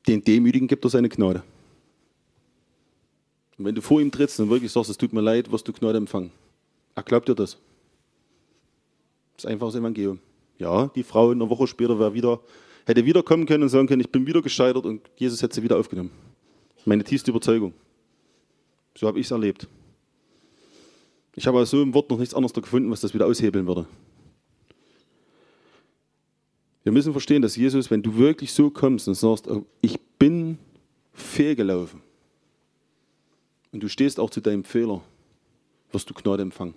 Den 0.07 0.23
Demütigen 0.23 0.69
gibt 0.69 0.85
er 0.85 0.91
seine 0.91 1.09
Gnade. 1.09 1.43
Und 3.59 3.65
wenn 3.65 3.75
du 3.75 3.83
vor 3.83 4.01
ihm 4.01 4.13
trittst 4.13 4.39
und 4.39 4.51
wirklich 4.51 4.71
sagst, 4.71 4.91
es 4.91 4.97
tut 4.97 5.13
mir 5.13 5.21
leid, 5.21 5.51
wirst 5.51 5.67
du 5.67 5.73
Gnade 5.73 5.99
empfangen. 5.99 6.31
Er 6.95 7.03
glaubt 7.03 7.29
dir 7.29 7.35
das. 7.35 7.59
Das 9.35 9.45
ist 9.45 9.51
einfach 9.51 9.67
das 9.67 9.75
Evangelium. 9.75 10.21
Ja, 10.59 10.87
die 10.95 11.03
Frau 11.03 11.31
eine 11.31 11.51
Woche 11.51 11.67
später 11.67 12.15
wieder, 12.15 12.39
hätte 12.85 13.05
wieder 13.05 13.25
kommen 13.25 13.47
können 13.47 13.65
und 13.65 13.69
sagen 13.69 13.89
können, 13.89 14.01
ich 14.01 14.11
bin 14.11 14.29
wieder 14.29 14.43
gescheitert 14.43 14.87
und 14.87 15.03
Jesus 15.17 15.43
hätte 15.43 15.57
sie 15.57 15.65
wieder 15.65 15.77
aufgenommen. 15.77 16.13
Meine 16.85 17.03
tiefste 17.03 17.33
Überzeugung. 17.33 17.75
So 18.97 19.09
habe 19.09 19.19
ich 19.19 19.27
es 19.27 19.33
erlebt. 19.33 19.67
Ich 21.37 21.47
habe 21.47 21.65
so 21.67 21.83
im 21.83 21.93
Wort 21.95 22.11
noch 22.11 22.19
nichts 22.19 22.35
anderes 22.35 22.55
gefunden, 22.55 22.91
was 22.91 23.03
das 23.03 23.13
wieder 23.15 23.27
aushebeln 23.27 23.67
würde. 23.67 23.87
Wir 26.83 26.93
müssen 26.93 27.13
verstehen, 27.13 27.43
dass 27.43 27.57
Jesus, 27.57 27.91
wenn 27.91 28.03
du 28.03 28.17
wirklich 28.17 28.53
so 28.53 28.71
kommst 28.71 29.07
und 29.07 29.15
sagst, 29.15 29.47
oh, 29.49 29.67
ich 29.83 30.01
bin 30.19 30.59
fehlgelaufen 31.13 32.01
und 33.73 33.83
du 33.83 33.89
stehst 33.89 34.19
auch 34.19 34.31
zu 34.31 34.41
deinem 34.41 34.65
Fehler, 34.65 35.03
wirst 35.93 36.09
du 36.09 36.15
Gnade 36.15 36.43
empfangen. 36.43 36.75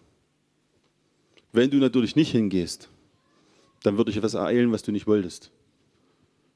Wenn 1.54 1.70
du 1.70 1.78
natürlich 1.78 2.16
nicht 2.16 2.32
hingehst, 2.32 2.90
dann 3.84 3.98
würde 3.98 4.12
ich 4.12 4.18
etwas 4.18 4.34
ereilen, 4.34 4.72
was 4.72 4.84
du 4.84 4.92
nicht 4.92 5.08
wolltest. 5.08 5.52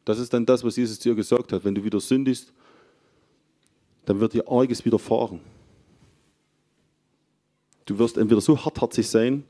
Das 0.03 0.19
ist 0.19 0.33
dann 0.33 0.45
das, 0.45 0.63
was 0.63 0.75
Jesus 0.75 0.99
dir 0.99 1.15
gesagt 1.15 1.53
hat. 1.53 1.63
Wenn 1.63 1.75
du 1.75 1.83
wieder 1.83 1.99
sündigst, 1.99 2.51
dann 4.05 4.19
wird 4.19 4.33
dir 4.33 4.47
Arges 4.49 4.83
widerfahren. 4.83 5.39
Du 7.85 7.99
wirst 7.99 8.17
entweder 8.17 8.41
so 8.41 8.63
hartherzig 8.63 9.07
sein, 9.07 9.43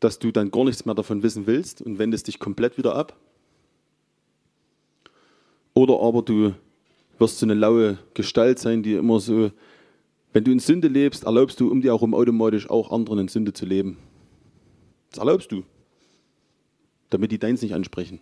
dass 0.00 0.18
du 0.18 0.32
dann 0.32 0.50
gar 0.50 0.64
nichts 0.64 0.84
mehr 0.84 0.94
davon 0.94 1.22
wissen 1.22 1.46
willst 1.46 1.82
und 1.82 1.98
wendest 1.98 2.26
dich 2.26 2.38
komplett 2.38 2.76
wieder 2.76 2.94
ab. 2.94 3.16
Oder 5.72 6.00
aber 6.00 6.22
du 6.22 6.54
wirst 7.18 7.38
so 7.38 7.46
eine 7.46 7.54
laue 7.54 7.98
Gestalt 8.14 8.58
sein, 8.58 8.82
die 8.82 8.94
immer 8.94 9.20
so, 9.20 9.50
wenn 10.32 10.44
du 10.44 10.52
in 10.52 10.58
Sünde 10.58 10.88
lebst, 10.88 11.24
erlaubst 11.24 11.60
du 11.60 11.70
um 11.70 11.80
dir 11.80 11.92
herum 11.92 12.14
automatisch 12.14 12.68
auch 12.68 12.90
anderen 12.90 13.20
in 13.20 13.28
Sünde 13.28 13.52
zu 13.52 13.66
leben. 13.66 13.98
Das 15.10 15.18
erlaubst 15.18 15.52
du, 15.52 15.62
damit 17.10 17.30
die 17.30 17.38
deins 17.38 17.62
nicht 17.62 17.74
ansprechen. 17.74 18.18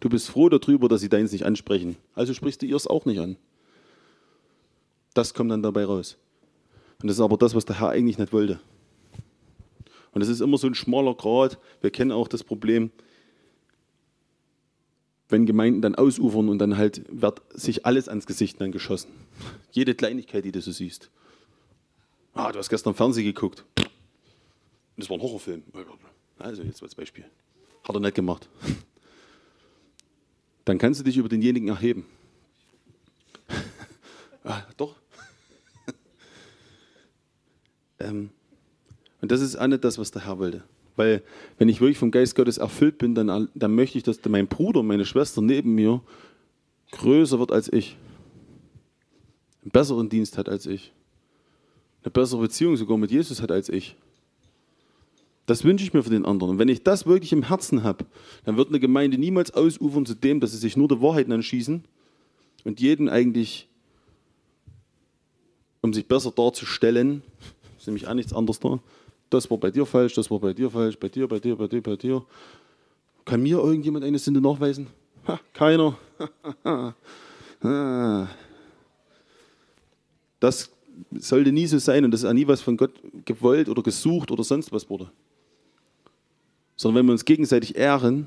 Du 0.00 0.08
bist 0.08 0.28
froh 0.28 0.48
darüber, 0.48 0.88
dass 0.88 1.00
sie 1.00 1.08
deins 1.08 1.32
nicht 1.32 1.44
ansprechen. 1.44 1.96
Also 2.14 2.34
sprichst 2.34 2.62
du 2.62 2.66
ihrs 2.66 2.86
auch 2.86 3.04
nicht 3.04 3.20
an. 3.20 3.36
Das 5.14 5.34
kommt 5.34 5.50
dann 5.50 5.62
dabei 5.62 5.84
raus. 5.84 6.18
Und 7.00 7.08
das 7.08 7.16
ist 7.16 7.20
aber 7.20 7.36
das, 7.36 7.54
was 7.54 7.64
der 7.64 7.80
Herr 7.80 7.90
eigentlich 7.90 8.18
nicht 8.18 8.32
wollte. 8.32 8.60
Und 10.12 10.22
es 10.22 10.28
ist 10.28 10.40
immer 10.40 10.58
so 10.58 10.66
ein 10.66 10.74
schmaler 10.74 11.14
Grad. 11.14 11.58
Wir 11.80 11.90
kennen 11.90 12.12
auch 12.12 12.28
das 12.28 12.44
Problem, 12.44 12.90
wenn 15.28 15.46
Gemeinden 15.46 15.82
dann 15.82 15.96
ausufern 15.96 16.48
und 16.48 16.58
dann 16.58 16.76
halt 16.76 17.02
wird 17.08 17.42
sich 17.50 17.84
alles 17.84 18.08
ans 18.08 18.26
Gesicht 18.26 18.60
dann 18.60 18.70
geschossen. 18.70 19.10
Jede 19.72 19.94
Kleinigkeit, 19.94 20.44
die 20.44 20.52
du 20.52 20.60
so 20.60 20.70
siehst. 20.70 21.10
Ah, 22.32 22.52
du 22.52 22.58
hast 22.58 22.68
gestern 22.68 22.94
Fernsehen 22.94 23.24
geguckt. 23.24 23.64
Das 24.96 25.10
war 25.10 25.16
ein 25.16 25.22
Horrorfilm. 25.22 25.62
Also 26.38 26.62
jetzt 26.62 26.82
als 26.82 26.94
Beispiel. 26.94 27.24
Hat 27.82 27.94
er 27.94 28.00
nicht 28.00 28.14
gemacht. 28.14 28.48
Dann 30.64 30.78
kannst 30.78 31.00
du 31.00 31.04
dich 31.04 31.16
über 31.16 31.28
denjenigen 31.28 31.68
erheben. 31.68 32.06
ah, 34.44 34.62
doch. 34.76 34.96
Ähm, 38.04 38.30
und 39.20 39.32
das 39.32 39.40
ist 39.40 39.56
auch 39.56 39.66
nicht 39.66 39.84
das, 39.84 39.98
was 39.98 40.10
der 40.10 40.26
Herr 40.26 40.38
wollte. 40.38 40.62
Weil 40.96 41.22
wenn 41.58 41.68
ich 41.68 41.80
wirklich 41.80 41.98
vom 41.98 42.10
Geist 42.10 42.36
Gottes 42.36 42.58
erfüllt 42.58 42.98
bin, 42.98 43.14
dann, 43.14 43.48
dann 43.54 43.74
möchte 43.74 43.98
ich, 43.98 44.04
dass 44.04 44.18
mein 44.28 44.46
Bruder, 44.46 44.82
meine 44.82 45.04
Schwester 45.04 45.40
neben 45.40 45.74
mir 45.74 46.02
größer 46.92 47.38
wird 47.38 47.50
als 47.50 47.72
ich. 47.72 47.96
Einen 49.62 49.70
besseren 49.70 50.08
Dienst 50.08 50.38
hat 50.38 50.48
als 50.48 50.66
ich. 50.66 50.92
Eine 52.02 52.10
bessere 52.10 52.42
Beziehung 52.42 52.76
sogar 52.76 52.98
mit 52.98 53.10
Jesus 53.10 53.40
hat 53.40 53.50
als 53.50 53.68
ich. 53.68 53.96
Das 55.46 55.64
wünsche 55.64 55.84
ich 55.84 55.92
mir 55.92 56.02
für 56.02 56.10
den 56.10 56.24
anderen. 56.24 56.52
Und 56.52 56.58
wenn 56.58 56.68
ich 56.68 56.82
das 56.82 57.06
wirklich 57.06 57.32
im 57.32 57.44
Herzen 57.44 57.82
habe, 57.82 58.04
dann 58.44 58.56
wird 58.56 58.68
eine 58.68 58.80
Gemeinde 58.80 59.18
niemals 59.18 59.52
ausufern 59.52 60.06
zu 60.06 60.14
dem, 60.14 60.40
dass 60.40 60.52
sie 60.52 60.58
sich 60.58 60.76
nur 60.76 60.88
der 60.88 61.02
Wahrheit 61.02 61.30
anschießen 61.30 61.84
und 62.64 62.80
jeden 62.80 63.08
eigentlich, 63.08 63.68
um 65.82 65.92
sich 65.92 66.06
besser 66.06 66.30
darzustellen, 66.30 67.22
ist 67.84 67.88
nämlich 67.88 68.08
auch 68.08 68.14
nichts 68.14 68.32
anderes 68.32 68.60
da, 68.60 68.80
das 69.28 69.50
war 69.50 69.58
bei 69.58 69.70
dir 69.70 69.84
falsch, 69.84 70.14
das 70.14 70.30
war 70.30 70.38
bei 70.38 70.54
dir 70.54 70.70
falsch, 70.70 70.98
bei 70.98 71.08
dir, 71.08 71.28
bei 71.28 71.38
dir, 71.38 71.54
bei 71.56 71.66
dir, 71.66 71.82
bei 71.82 71.96
dir. 71.96 72.24
Kann 73.26 73.42
mir 73.42 73.58
irgendjemand 73.58 74.04
eine 74.04 74.18
Sünde 74.18 74.40
nachweisen? 74.40 74.86
Ha, 75.26 75.38
keiner. 75.52 75.98
das 80.40 80.70
sollte 81.12 81.52
nie 81.52 81.66
so 81.66 81.78
sein 81.78 82.06
und 82.06 82.10
das 82.10 82.22
ist 82.22 82.26
auch 82.26 82.32
nie 82.32 82.46
was 82.46 82.62
von 82.62 82.78
Gott 82.78 82.92
gewollt 83.26 83.68
oder 83.68 83.82
gesucht 83.82 84.30
oder 84.30 84.44
sonst 84.44 84.72
was 84.72 84.88
wurde. 84.88 85.10
Sondern 86.76 87.00
wenn 87.00 87.06
wir 87.06 87.12
uns 87.12 87.26
gegenseitig 87.26 87.76
ehren 87.76 88.26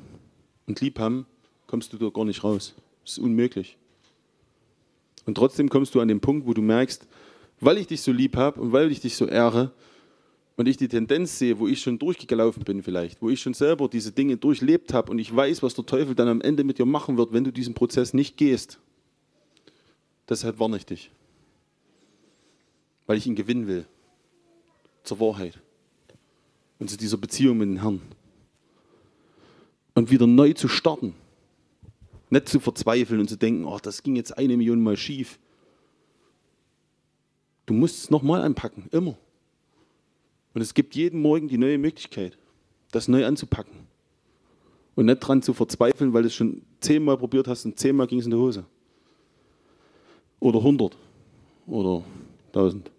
und 0.67 0.81
lieb 0.81 0.99
haben, 0.99 1.25
kommst 1.65 1.93
du 1.93 1.97
da 1.97 2.09
gar 2.09 2.25
nicht 2.25 2.43
raus. 2.43 2.75
Das 3.03 3.13
ist 3.13 3.19
unmöglich. 3.19 3.77
Und 5.25 5.35
trotzdem 5.35 5.69
kommst 5.69 5.95
du 5.95 6.01
an 6.01 6.07
den 6.07 6.19
Punkt, 6.19 6.45
wo 6.47 6.53
du 6.53 6.61
merkst, 6.61 7.07
weil 7.59 7.77
ich 7.77 7.87
dich 7.87 8.01
so 8.01 8.11
lieb 8.11 8.35
habe 8.35 8.61
und 8.61 8.71
weil 8.71 8.91
ich 8.91 8.99
dich 8.99 9.15
so 9.15 9.25
ehre, 9.25 9.71
und 10.57 10.67
ich 10.67 10.75
die 10.75 10.87
Tendenz 10.87 11.37
sehe, 11.37 11.59
wo 11.59 11.67
ich 11.67 11.79
schon 11.79 11.99
durchgelaufen 11.99 12.63
bin 12.63 12.81
vielleicht, 12.81 13.21
wo 13.21 13.29
ich 13.29 13.39
schon 13.39 13.53
selber 13.53 13.87
diese 13.87 14.11
Dinge 14.11 14.37
durchlebt 14.37 14.91
habe 14.91 15.11
und 15.11 15.19
ich 15.19 15.33
weiß, 15.33 15.61
was 15.61 15.75
der 15.75 15.85
Teufel 15.85 16.15
dann 16.15 16.27
am 16.27 16.41
Ende 16.41 16.63
mit 16.63 16.79
dir 16.79 16.85
machen 16.85 17.15
wird, 17.15 17.31
wenn 17.31 17.43
du 17.43 17.51
diesen 17.53 17.75
Prozess 17.75 18.13
nicht 18.13 18.37
gehst, 18.37 18.79
deshalb 20.27 20.59
warne 20.59 20.77
ich 20.77 20.85
dich. 20.85 21.11
Weil 23.05 23.17
ich 23.17 23.27
ihn 23.27 23.35
gewinnen 23.35 23.67
will. 23.67 23.85
Zur 25.03 25.19
Wahrheit. 25.19 25.57
Und 26.79 26.89
zu 26.89 26.97
dieser 26.97 27.17
Beziehung 27.17 27.59
mit 27.59 27.69
dem 27.69 27.77
Herrn. 27.77 28.01
Und 29.93 30.11
wieder 30.11 30.27
neu 30.27 30.53
zu 30.53 30.67
starten. 30.67 31.13
Nicht 32.29 32.49
zu 32.49 32.59
verzweifeln 32.59 33.21
und 33.21 33.29
zu 33.29 33.37
denken, 33.37 33.63
oh, 33.63 33.79
das 33.81 34.03
ging 34.03 34.15
jetzt 34.15 34.37
eine 34.37 34.57
Million 34.57 34.81
Mal 34.81 34.97
schief. 34.97 35.39
Du 37.67 37.73
musst 37.73 38.05
es 38.05 38.09
nochmal 38.09 38.41
anpacken, 38.41 38.87
immer. 38.91 39.15
Und 40.55 40.61
es 40.61 40.73
gibt 40.73 40.95
jeden 40.95 41.21
Morgen 41.21 41.47
die 41.47 41.57
neue 41.57 41.77
Möglichkeit, 41.77 42.37
das 42.91 43.07
neu 43.07 43.25
anzupacken. 43.25 43.85
Und 44.95 45.05
nicht 45.05 45.19
dran 45.19 45.43
zu 45.43 45.53
verzweifeln, 45.53 46.13
weil 46.13 46.23
du 46.23 46.27
es 46.29 46.33
schon 46.33 46.63
zehnmal 46.79 47.17
probiert 47.17 47.47
hast 47.47 47.65
und 47.65 47.77
zehnmal 47.77 48.07
ging 48.07 48.19
es 48.19 48.25
in 48.25 48.31
die 48.31 48.37
Hose. 48.37 48.65
Oder 50.39 50.63
hundert. 50.63 50.97
Oder 51.67 52.03
tausend. 52.53 52.89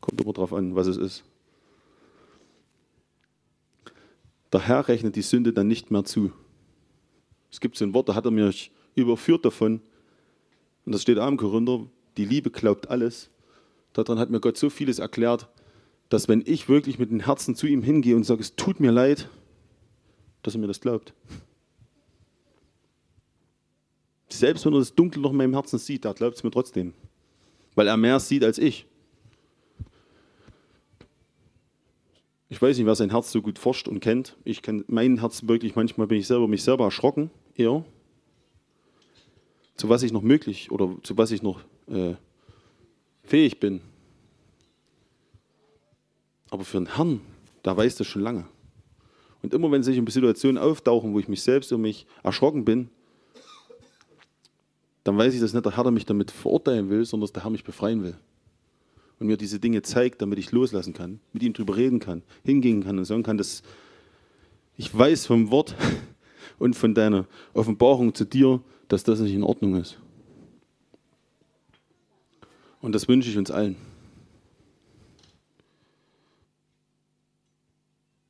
Kommt 0.00 0.20
immer 0.20 0.32
drauf 0.32 0.52
an, 0.52 0.74
was 0.74 0.88
es 0.88 0.96
ist. 0.96 1.24
Der 4.52 4.60
Herr 4.60 4.88
rechnet 4.88 5.14
die 5.14 5.22
Sünde 5.22 5.52
dann 5.52 5.68
nicht 5.68 5.90
mehr 5.90 6.04
zu. 6.04 6.32
Es 7.52 7.60
gibt 7.60 7.76
so 7.76 7.84
ein 7.84 7.94
Wort, 7.94 8.08
da 8.08 8.14
hat 8.14 8.24
er 8.24 8.30
mich 8.30 8.72
überführt 8.96 9.44
davon. 9.44 9.80
Und 10.84 10.92
das 10.92 11.02
steht 11.02 11.18
auch 11.18 11.28
im 11.28 11.36
Korinther, 11.36 11.86
die 12.16 12.24
Liebe 12.24 12.50
glaubt 12.50 12.90
alles. 12.90 13.30
Daran 14.04 14.20
hat 14.20 14.30
mir 14.30 14.38
Gott 14.38 14.56
so 14.56 14.70
vieles 14.70 15.00
erklärt, 15.00 15.48
dass 16.08 16.28
wenn 16.28 16.42
ich 16.46 16.68
wirklich 16.68 17.00
mit 17.00 17.10
dem 17.10 17.18
Herzen 17.18 17.56
zu 17.56 17.66
ihm 17.66 17.82
hingehe 17.82 18.14
und 18.14 18.22
sage, 18.22 18.40
es 18.40 18.54
tut 18.54 18.78
mir 18.78 18.92
leid, 18.92 19.28
dass 20.42 20.54
er 20.54 20.60
mir 20.60 20.68
das 20.68 20.80
glaubt. 20.80 21.14
Selbst 24.28 24.64
wenn 24.64 24.72
er 24.72 24.78
das 24.78 24.94
Dunkel 24.94 25.20
noch 25.20 25.32
in 25.32 25.36
meinem 25.36 25.54
Herzen 25.54 25.78
sieht, 25.78 26.04
da 26.04 26.12
glaubt 26.12 26.36
es 26.36 26.44
mir 26.44 26.52
trotzdem. 26.52 26.94
Weil 27.74 27.88
er 27.88 27.96
mehr 27.96 28.20
sieht 28.20 28.44
als 28.44 28.58
ich. 28.58 28.86
Ich 32.50 32.62
weiß 32.62 32.76
nicht, 32.76 32.86
wer 32.86 32.94
sein 32.94 33.10
Herz 33.10 33.32
so 33.32 33.42
gut 33.42 33.58
forscht 33.58 33.88
und 33.88 33.98
kennt. 33.98 34.36
Ich 34.44 34.62
kenne 34.62 34.84
mein 34.86 35.18
Herz 35.18 35.48
wirklich, 35.48 35.74
manchmal 35.74 36.06
bin 36.06 36.18
ich 36.18 36.28
selber 36.28 36.46
mich 36.46 36.62
selber 36.62 36.84
erschrocken, 36.84 37.30
eher. 37.56 37.84
Zu 39.74 39.88
was 39.88 40.04
ich 40.04 40.12
noch 40.12 40.22
möglich 40.22 40.70
oder 40.70 40.96
zu 41.02 41.18
was 41.18 41.32
ich 41.32 41.42
noch 41.42 41.60
äh, 41.88 42.14
fähig 43.28 43.60
bin. 43.60 43.80
Aber 46.50 46.64
für 46.64 46.78
den 46.78 46.96
Herrn, 46.96 47.20
da 47.62 47.76
weiß 47.76 47.96
das 47.96 48.06
schon 48.06 48.22
lange. 48.22 48.46
Und 49.42 49.54
immer 49.54 49.70
wenn 49.70 49.82
sich 49.82 50.00
Situationen 50.08 50.60
auftauchen, 50.60 51.12
wo 51.12 51.18
ich 51.18 51.28
mich 51.28 51.42
selbst 51.42 51.72
um 51.72 51.82
mich 51.82 52.06
erschrocken 52.22 52.64
bin, 52.64 52.88
dann 55.04 55.16
weiß 55.16 55.34
ich, 55.34 55.40
dass 55.40 55.54
nicht 55.54 55.64
der 55.64 55.76
Herr 55.76 55.90
mich 55.90 56.06
damit 56.06 56.30
verurteilen 56.30 56.90
will, 56.90 57.04
sondern 57.04 57.24
dass 57.24 57.32
der 57.32 57.44
Herr 57.44 57.50
mich 57.50 57.64
befreien 57.64 58.02
will. 58.02 58.16
Und 59.18 59.26
mir 59.26 59.36
diese 59.36 59.58
Dinge 59.58 59.82
zeigt, 59.82 60.22
damit 60.22 60.38
ich 60.38 60.52
loslassen 60.52 60.92
kann, 60.92 61.20
mit 61.32 61.42
ihm 61.42 61.52
drüber 61.52 61.76
reden 61.76 61.98
kann, 61.98 62.22
hingehen 62.44 62.84
kann 62.84 62.98
und 62.98 63.04
sagen 63.04 63.22
kann, 63.22 63.38
dass 63.38 63.62
ich 64.76 64.96
weiß 64.96 65.26
vom 65.26 65.50
Wort 65.50 65.74
und 66.58 66.74
von 66.74 66.94
deiner 66.94 67.26
Offenbarung 67.52 68.14
zu 68.14 68.24
dir, 68.24 68.60
dass 68.88 69.04
das 69.04 69.20
nicht 69.20 69.34
in 69.34 69.42
Ordnung 69.42 69.76
ist. 69.76 69.98
Und 72.80 72.92
das 72.94 73.08
wünsche 73.08 73.28
ich 73.30 73.36
uns 73.36 73.50
allen. 73.50 73.76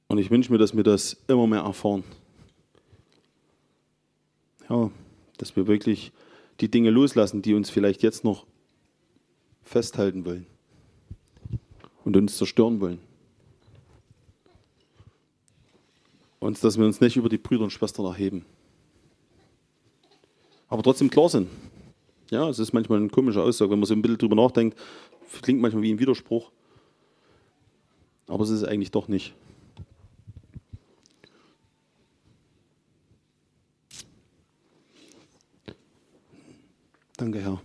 Und 0.08 0.18
ich 0.18 0.30
wünsche 0.30 0.50
mir, 0.50 0.58
dass 0.58 0.74
wir 0.74 0.84
das 0.84 1.16
immer 1.28 1.46
mehr 1.46 1.60
erfahren. 1.60 2.02
Ja, 4.68 4.90
dass 5.36 5.54
wir 5.54 5.66
wirklich 5.66 6.12
die 6.60 6.70
Dinge 6.70 6.90
loslassen, 6.90 7.42
die 7.42 7.54
uns 7.54 7.70
vielleicht 7.70 8.02
jetzt 8.02 8.24
noch 8.24 8.46
festhalten 9.62 10.24
wollen 10.24 10.46
und 12.04 12.16
uns 12.16 12.36
zerstören 12.36 12.80
wollen. 12.80 12.98
Und 16.40 16.62
dass 16.64 16.78
wir 16.78 16.86
uns 16.86 17.00
nicht 17.00 17.16
über 17.16 17.28
die 17.28 17.38
Brüder 17.38 17.64
und 17.64 17.70
Schwestern 17.70 18.06
erheben. 18.06 18.44
Aber 20.68 20.82
trotzdem 20.82 21.10
klar 21.10 21.28
sind. 21.28 21.48
Ja, 22.30 22.48
es 22.48 22.58
ist 22.58 22.72
manchmal 22.72 22.98
eine 22.98 23.08
komische 23.08 23.42
Aussage, 23.42 23.70
wenn 23.70 23.78
man 23.78 23.86
so 23.86 23.94
ein 23.94 24.02
bisschen 24.02 24.18
drüber 24.18 24.36
nachdenkt, 24.36 24.78
klingt 25.42 25.60
manchmal 25.60 25.82
wie 25.82 25.92
ein 25.92 25.98
Widerspruch. 25.98 26.50
Aber 28.26 28.44
es 28.44 28.50
ist 28.50 28.64
eigentlich 28.64 28.90
doch 28.90 29.08
nicht. 29.08 29.34
Danke, 37.16 37.40
Herr. 37.40 37.60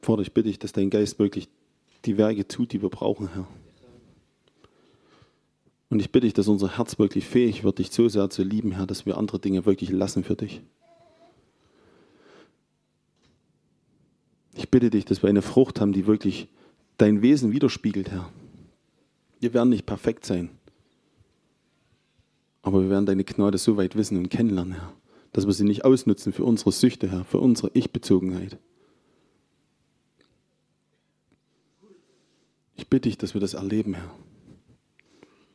Vater, 0.00 0.22
ich 0.22 0.32
bitte 0.32 0.48
dich, 0.48 0.58
dass 0.58 0.72
dein 0.72 0.90
Geist 0.90 1.18
wirklich 1.18 1.48
die 2.04 2.16
Werke 2.16 2.46
tut, 2.46 2.72
die 2.72 2.80
wir 2.80 2.88
brauchen, 2.88 3.28
Herr. 3.34 3.46
Und 5.90 6.00
ich 6.00 6.10
bitte 6.10 6.26
dich, 6.26 6.34
dass 6.34 6.48
unser 6.48 6.76
Herz 6.76 6.98
wirklich 6.98 7.26
fähig 7.26 7.64
wird, 7.64 7.78
dich 7.78 7.90
so 7.90 8.08
sehr 8.08 8.30
zu 8.30 8.42
lieben, 8.42 8.72
Herr, 8.72 8.86
dass 8.86 9.06
wir 9.06 9.18
andere 9.18 9.38
Dinge 9.38 9.66
wirklich 9.66 9.90
lassen 9.90 10.24
für 10.24 10.36
dich. 10.36 10.62
Ich 14.54 14.70
bitte 14.70 14.90
dich, 14.90 15.04
dass 15.04 15.22
wir 15.22 15.28
eine 15.28 15.42
Frucht 15.42 15.80
haben, 15.80 15.92
die 15.92 16.06
wirklich 16.06 16.48
dein 16.96 17.22
Wesen 17.22 17.52
widerspiegelt, 17.52 18.10
Herr. 18.10 18.30
Wir 19.40 19.52
werden 19.52 19.68
nicht 19.68 19.84
perfekt 19.84 20.24
sein, 20.24 20.50
aber 22.62 22.82
wir 22.82 22.90
werden 22.90 23.04
deine 23.04 23.24
Gnade 23.24 23.58
so 23.58 23.76
weit 23.76 23.96
wissen 23.96 24.16
und 24.16 24.30
kennenlernen, 24.30 24.74
Herr, 24.74 24.92
dass 25.32 25.46
wir 25.46 25.52
sie 25.52 25.64
nicht 25.64 25.84
ausnutzen 25.84 26.32
für 26.32 26.44
unsere 26.44 26.72
Süchte, 26.72 27.10
Herr, 27.10 27.24
für 27.24 27.40
unsere 27.40 27.70
Ich-Bezogenheit. 27.74 28.58
Ich 32.76 32.88
bitte 32.88 33.08
dich, 33.08 33.18
dass 33.18 33.34
wir 33.34 33.40
das 33.40 33.54
erleben, 33.54 33.94
Herr. 33.94 34.14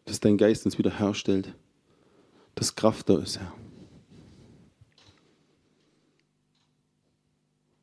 Dass 0.05 0.19
dein 0.19 0.37
Geist 0.37 0.65
uns 0.65 0.77
wieder 0.77 0.99
herstellt, 0.99 1.55
dass 2.55 2.75
Kraft 2.75 3.09
da 3.09 3.17
ist, 3.17 3.39
Herr. 3.39 3.53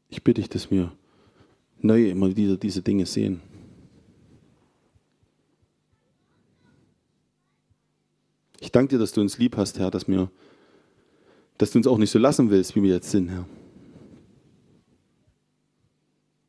Ich 0.09 0.23
bitte 0.23 0.41
dich, 0.41 0.49
dass 0.49 0.71
wir 0.71 0.93
neu 1.87 2.11
immer 2.11 2.37
wieder 2.37 2.57
diese 2.57 2.83
Dinge 2.83 3.07
sehen. 3.07 3.41
Ich 8.61 8.73
danke 8.73 8.91
dir, 8.91 8.99
dass 8.99 9.13
du 9.13 9.21
uns 9.21 9.39
lieb 9.39 9.57
hast, 9.57 9.79
Herr, 9.79 9.91
dass, 9.91 10.09
wir, 10.09 10.31
dass 11.59 11.71
du 11.71 11.79
uns 11.79 11.87
auch 11.87 11.99
nicht 11.99 12.11
so 12.11 12.19
lassen 12.19 12.51
willst, 12.51 12.75
wie 12.75 12.83
wir 12.83 12.95
jetzt 12.95 13.11
sind, 13.11 13.29
Herr. 13.29 13.47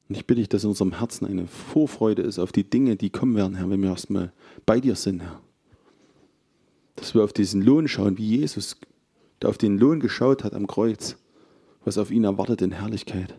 Und 0.10 0.16
ich 0.16 0.26
bitte 0.26 0.40
dich, 0.40 0.50
dass 0.50 0.64
in 0.64 0.70
unserem 0.70 0.98
Herzen 0.98 1.28
eine 1.28 1.48
Vorfreude 1.48 2.22
ist 2.22 2.40
auf 2.40 2.52
die 2.52 2.64
Dinge, 2.64 2.96
die 2.96 3.10
kommen 3.10 3.36
werden, 3.36 3.56
Herr, 3.56 3.70
wenn 3.70 3.82
wir 3.82 3.90
erstmal 3.90 4.32
bei 4.66 4.80
dir 4.80 4.96
sind, 4.96 5.22
Herr. 5.22 5.42
Dass 6.96 7.14
wir 7.14 7.24
auf 7.24 7.34
diesen 7.34 7.62
Lohn 7.62 7.88
schauen, 7.88 8.18
wie 8.18 8.38
Jesus, 8.38 8.78
der 9.42 9.50
auf 9.50 9.58
den 9.58 9.78
Lohn 9.78 10.00
geschaut 10.00 10.44
hat 10.44 10.54
am 10.54 10.66
Kreuz, 10.66 11.18
was 11.84 11.98
auf 11.98 12.10
ihn 12.10 12.24
erwartet 12.24 12.62
in 12.62 12.72
Herrlichkeit. 12.72 13.36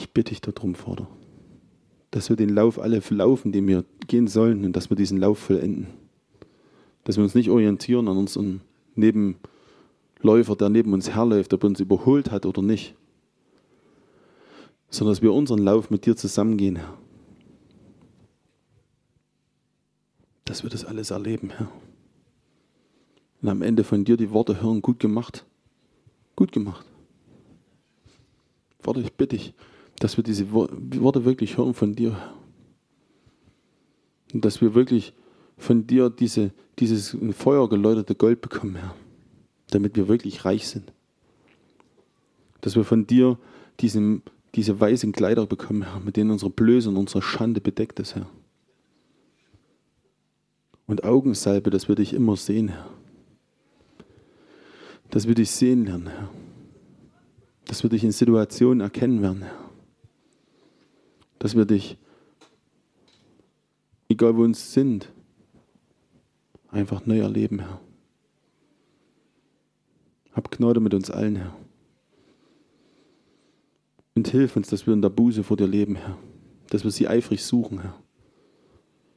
Ich 0.00 0.12
bitte 0.12 0.30
dich 0.30 0.40
darum, 0.40 0.74
Vater, 0.74 1.06
dass 2.10 2.30
wir 2.30 2.36
den 2.36 2.48
Lauf 2.48 2.78
alle 2.78 3.02
laufen, 3.10 3.52
den 3.52 3.68
wir 3.68 3.84
gehen 4.06 4.28
sollen 4.28 4.64
und 4.64 4.74
dass 4.74 4.88
wir 4.88 4.96
diesen 4.96 5.18
Lauf 5.18 5.38
vollenden. 5.38 5.88
Dass 7.04 7.18
wir 7.18 7.22
uns 7.22 7.34
nicht 7.34 7.50
orientieren 7.50 8.08
an 8.08 8.16
unseren 8.16 8.62
Nebenläufer, 8.94 10.56
der 10.56 10.70
neben 10.70 10.94
uns 10.94 11.10
herläuft, 11.14 11.52
ob 11.52 11.64
er 11.64 11.66
uns 11.66 11.80
überholt 11.80 12.30
hat 12.30 12.46
oder 12.46 12.62
nicht, 12.62 12.94
sondern 14.88 15.12
dass 15.12 15.20
wir 15.20 15.34
unseren 15.34 15.58
Lauf 15.58 15.90
mit 15.90 16.06
dir 16.06 16.16
zusammengehen, 16.16 16.76
Herr. 16.76 16.96
Dass 20.46 20.62
wir 20.62 20.70
das 20.70 20.86
alles 20.86 21.10
erleben, 21.10 21.50
Herr. 21.50 21.70
Und 23.42 23.50
am 23.50 23.60
Ende 23.60 23.84
von 23.84 24.06
dir 24.06 24.16
die 24.16 24.30
Worte 24.30 24.62
hören, 24.62 24.80
gut 24.80 24.98
gemacht. 24.98 25.44
Gut 26.36 26.52
gemacht. 26.52 26.86
Vater, 28.80 29.00
ich 29.00 29.12
bitte 29.12 29.36
dich, 29.36 29.52
dass 30.00 30.16
wir 30.16 30.24
diese 30.24 30.50
Worte 30.50 31.24
wirklich 31.24 31.56
hören 31.56 31.74
von 31.74 31.94
dir. 31.94 32.16
Und 34.34 34.44
dass 34.44 34.60
wir 34.60 34.74
wirklich 34.74 35.12
von 35.56 35.86
dir 35.86 36.10
diese, 36.10 36.50
dieses 36.80 37.16
Feuer 37.32 37.68
geläuterte 37.68 38.16
Gold 38.16 38.40
bekommen, 38.40 38.74
Herr. 38.74 38.96
Damit 39.70 39.94
wir 39.94 40.08
wirklich 40.08 40.44
reich 40.44 40.66
sind. 40.66 40.92
Dass 42.60 42.74
wir 42.74 42.84
von 42.84 43.06
dir 43.06 43.38
diesen 43.78 44.22
diese 44.54 44.78
weißen 44.80 45.12
Kleider 45.12 45.46
bekommen, 45.46 45.82
Herr, 45.82 46.00
mit 46.00 46.16
denen 46.16 46.30
unsere 46.30 46.50
Blöße 46.50 46.88
und 46.88 46.96
unsere 46.96 47.22
Schande 47.22 47.60
bedeckt 47.60 48.00
ist, 48.00 48.16
Herr. 48.16 48.26
Und 50.86 51.04
Augensalbe, 51.04 51.70
dass 51.70 51.88
wir 51.88 51.94
dich 51.94 52.14
immer 52.14 52.36
sehen, 52.36 52.68
Herr. 52.68 52.90
Dass 55.10 55.28
wir 55.28 55.34
dich 55.34 55.50
sehen 55.50 55.84
lernen, 55.84 56.08
Herr. 56.08 56.30
Dass 57.66 57.84
wir 57.84 57.90
dich 57.90 58.02
in 58.02 58.10
Situationen 58.10 58.80
erkennen 58.80 59.22
werden, 59.22 59.42
Herr. 59.42 59.59
Dass 61.40 61.56
wir 61.56 61.64
dich, 61.64 61.96
egal 64.08 64.36
wo 64.36 64.44
uns 64.44 64.72
sind, 64.72 65.10
einfach 66.68 67.06
neu 67.06 67.18
erleben, 67.18 67.60
Herr. 67.60 67.80
Hab 70.32 70.50
Gnade 70.50 70.80
mit 70.80 70.94
uns 70.94 71.10
allen, 71.10 71.36
Herr. 71.36 71.56
Und 74.14 74.28
hilf 74.28 74.54
uns, 74.54 74.68
dass 74.68 74.86
wir 74.86 74.92
in 74.92 75.02
der 75.02 75.08
Buße 75.08 75.42
vor 75.42 75.56
dir 75.56 75.66
leben, 75.66 75.96
Herr. 75.96 76.18
Dass 76.68 76.84
wir 76.84 76.90
sie 76.90 77.08
eifrig 77.08 77.42
suchen, 77.42 77.80
Herr. 77.80 77.98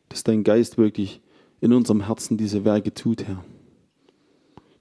Dass 0.07 0.23
dein 0.23 0.45
Geist 0.45 0.77
wirklich 0.77 1.21
in 1.59 1.73
unserem 1.73 2.05
Herzen 2.05 2.37
diese 2.37 2.63
Werke 2.63 2.93
tut, 2.93 3.23
Herr. 3.23 3.43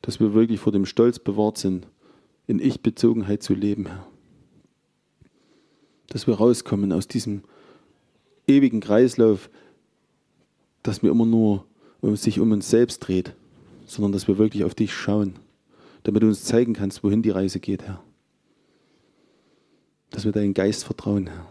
Dass 0.01 0.21
wir 0.21 0.33
wirklich 0.33 0.61
vor 0.61 0.73
dem 0.73 0.87
Stolz 0.87 1.19
bewahrt 1.19 1.59
sind, 1.59 1.89
in 2.47 2.61
Ich-Bezogenheit 2.61 3.43
zu 3.43 3.55
leben, 3.55 3.87
Herr. 3.87 4.12
Dass 6.13 6.27
wir 6.27 6.35
rauskommen 6.35 6.93
aus 6.93 7.09
diesem 7.09 7.43
ewigen 8.47 8.81
Kreislauf, 8.81 9.51
dass 10.83 11.03
wir 11.03 11.11
immer 11.11 11.27
nur 11.27 11.65
um 12.01 12.17
sich 12.17 12.41
um 12.41 12.53
uns 12.53 12.69
selbst 12.69 13.01
dreht, 13.01 13.35
sondern 13.87 14.13
dass 14.13 14.29
wir 14.29 14.39
wirklich 14.39 14.65
auf 14.65 14.75
dich 14.75 14.93
schauen, 14.93 15.35
damit 16.03 16.23
du 16.23 16.27
uns 16.27 16.45
zeigen 16.45 16.75
kannst, 16.75 17.03
wohin 17.05 17.23
die 17.23 17.31
Reise 17.31 17.61
geht, 17.61 17.83
Herr 17.83 18.03
dass 20.13 20.25
wir 20.25 20.33
deinen 20.33 20.55
Geist 20.55 20.85
vertrauen, 20.85 21.27
Herr. 21.27 21.49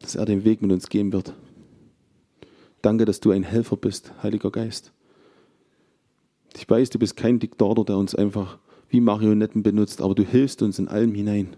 Dass 0.00 0.16
er 0.16 0.24
den 0.24 0.44
Weg 0.44 0.62
mit 0.62 0.72
uns 0.72 0.88
gehen 0.88 1.12
wird. 1.12 1.32
Danke, 2.82 3.04
dass 3.04 3.20
du 3.20 3.30
ein 3.30 3.42
Helfer 3.42 3.76
bist, 3.76 4.12
Heiliger 4.22 4.50
Geist. 4.50 4.92
Ich 6.56 6.68
weiß, 6.68 6.90
du 6.90 6.98
bist 6.98 7.16
kein 7.16 7.38
Diktator, 7.38 7.84
der 7.84 7.98
uns 7.98 8.14
einfach 8.14 8.58
wie 8.88 9.00
Marionetten 9.00 9.62
benutzt, 9.62 10.00
aber 10.00 10.14
du 10.14 10.24
hilfst 10.24 10.62
uns 10.62 10.78
in 10.78 10.88
allem 10.88 11.14
hinein. 11.14 11.56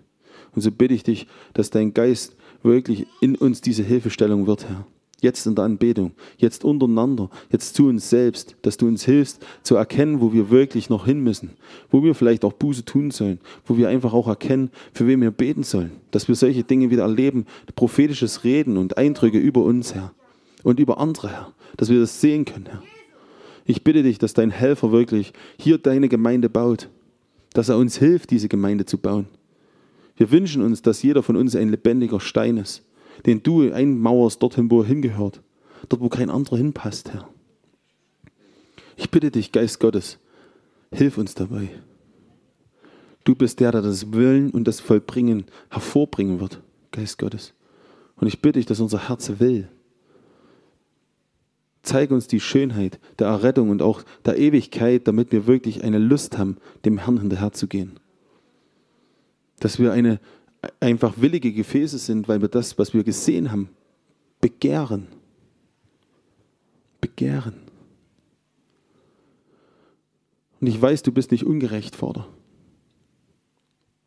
Und 0.59 0.63
so 0.63 0.73
bitte 0.73 0.93
ich 0.93 1.05
dich, 1.05 1.29
dass 1.55 1.71
dein 1.71 1.95
Geist 1.95 2.35
wirklich 2.65 3.07
in 3.21 3.37
uns 3.37 3.61
diese 3.61 3.85
Hilfestellung 3.85 4.49
wird, 4.49 4.69
Herr 4.69 4.85
jetzt 5.21 5.47
in 5.47 5.55
der 5.55 5.65
Anbetung, 5.65 6.13
jetzt 6.37 6.65
untereinander, 6.65 7.31
jetzt 7.53 7.77
zu 7.77 7.87
uns 7.87 8.11
selbst, 8.11 8.57
dass 8.63 8.77
du 8.77 8.89
uns 8.89 9.05
hilfst 9.05 9.45
zu 9.63 9.77
erkennen, 9.77 10.21
wo 10.21 10.33
wir 10.33 10.51
wirklich 10.51 10.91
noch 10.91 11.07
hin 11.07 11.21
müssen, 11.21 11.51
wo 11.91 12.03
wir 12.03 12.17
vielleicht 12.17 12.45
auch 12.45 12.53
Buße 12.53 12.85
tun 12.85 13.13
sollen, 13.13 13.39
wo 13.67 13.77
wir 13.77 13.89
einfach 13.89 14.13
auch 14.13 14.27
erkennen, 14.27 14.71
für 14.93 15.07
wen 15.07 15.21
wir 15.21 15.31
beten 15.31 15.63
sollen, 15.63 15.93
dass 16.11 16.27
wir 16.27 16.35
solche 16.35 16.65
Dinge 16.65 16.91
wieder 16.91 17.03
erleben, 17.03 17.47
prophetisches 17.77 18.43
Reden 18.43 18.77
und 18.77 18.97
Eindrücke 18.97 19.39
über 19.39 19.63
uns, 19.63 19.95
Herr, 19.95 20.13
und 20.65 20.81
über 20.81 20.99
andere, 20.99 21.31
Herr, 21.31 21.53
dass 21.77 21.89
wir 21.89 22.01
das 22.01 22.21
sehen 22.21 22.45
können, 22.45 22.67
Herr. 22.67 22.83
Ich 23.65 23.85
bitte 23.85 24.03
dich, 24.03 24.19
dass 24.19 24.35
dein 24.35 24.51
Helfer 24.51 24.93
wirklich 24.93 25.33
hier 25.57 25.79
deine 25.79 26.09
Gemeinde 26.09 26.49
baut, 26.49 26.89
dass 27.53 27.69
er 27.69 27.77
uns 27.77 27.99
hilft, 27.99 28.31
diese 28.31 28.49
Gemeinde 28.49 28.87
zu 28.87 28.99
bauen. 28.99 29.27
Wir 30.19 30.31
wünschen 30.31 30.61
uns, 30.61 30.83
dass 30.83 31.03
jeder 31.03 31.23
von 31.23 31.37
uns 31.37 31.57
ein 31.57 31.71
lebendiger 31.71 32.21
Stein 32.21 32.59
ist 32.59 32.85
den 33.27 33.43
du 33.43 33.73
einmauerst 33.73 34.43
dorthin, 34.43 34.71
wo 34.71 34.83
er 34.83 34.87
hingehört. 34.87 35.43
Dort, 35.89 36.03
wo 36.03 36.09
kein 36.09 36.31
anderer 36.31 36.57
hinpasst, 36.57 37.13
Herr. 37.13 37.29
Ich 38.97 39.11
bitte 39.11 39.31
dich, 39.31 39.53
Geist 39.53 39.79
Gottes, 39.79 40.19
hilf 40.93 41.19
uns 41.19 41.35
dabei. 41.35 41.69
Du 43.25 43.35
bist 43.35 43.61
der, 43.61 43.73
der 43.73 43.83
das 43.83 44.13
Willen 44.13 44.51
und 44.51 44.67
das 44.67 44.81
Vollbringen 44.81 45.45
hervorbringen 45.71 46.41
wird, 46.41 46.63
Geist 46.91 47.19
Gottes. 47.19 47.55
Und 48.17 48.27
ich 48.27 48.41
bitte 48.41 48.59
dich, 48.59 48.67
dass 48.67 48.81
unser 48.81 49.09
Herz 49.09 49.31
will. 49.39 49.69
Zeig 51.83 52.11
uns 52.11 52.27
die 52.27 52.41
Schönheit 52.41 52.99
der 53.19 53.29
Errettung 53.29 53.71
und 53.71 53.83
auch 53.83 54.03
der 54.25 54.37
Ewigkeit, 54.37 55.07
damit 55.07 55.31
wir 55.31 55.47
wirklich 55.47 55.85
eine 55.85 55.99
Lust 55.99 56.37
haben, 56.37 56.57
dem 56.85 56.99
Herrn 56.99 57.21
hinterherzugehen. 57.21 58.01
Dass 59.61 59.79
wir 59.79 59.93
eine 59.93 60.21
einfach 60.81 61.15
willige 61.19 61.53
Gefäße 61.53 61.99
sind, 61.99 62.29
weil 62.29 62.41
wir 62.41 62.49
das, 62.49 62.79
was 62.79 62.95
wir 62.95 63.05
gesehen 63.05 63.51
haben, 63.51 63.71
begehren. 64.41 65.07
Begehren. 67.01 67.55
Und 70.61 70.67
ich 70.67 70.81
weiß, 70.81 71.03
du 71.03 71.13
bist 71.13 71.31
nicht 71.31 71.45
ungerecht, 71.45 71.95
Vater. 71.95 72.27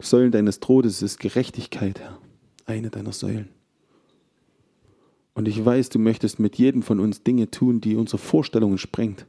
Säulen 0.02 0.32
deines 0.32 0.60
Todes 0.60 1.02
ist 1.02 1.20
Gerechtigkeit, 1.20 2.00
Herr. 2.00 2.18
Eine 2.66 2.90
deiner 2.90 3.14
Säulen. 3.14 3.50
Und 5.34 5.48
ich 5.48 5.64
weiß, 5.64 5.90
du 5.90 6.00
möchtest 6.00 6.40
mit 6.40 6.58
jedem 6.58 6.82
von 6.82 7.00
uns 7.00 7.24
Dinge 7.24 7.50
tun, 7.50 7.80
die 7.80 7.96
unsere 7.96 8.18
Vorstellungen 8.18 8.78
sprengt. 8.78 9.26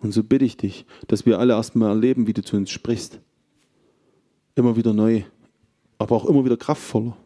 Und 0.00 0.12
so 0.12 0.22
bitte 0.22 0.44
ich 0.44 0.56
dich, 0.56 0.86
dass 1.08 1.26
wir 1.26 1.38
alle 1.38 1.54
erstmal 1.54 1.90
erleben, 1.90 2.26
wie 2.26 2.32
du 2.32 2.42
zu 2.42 2.56
uns 2.56 2.70
sprichst. 2.70 3.20
Immer 4.58 4.74
wieder 4.74 4.92
neu, 4.92 5.22
aber 5.98 6.16
auch 6.16 6.24
immer 6.24 6.44
wieder 6.44 6.56
kraftvoller. 6.56 7.16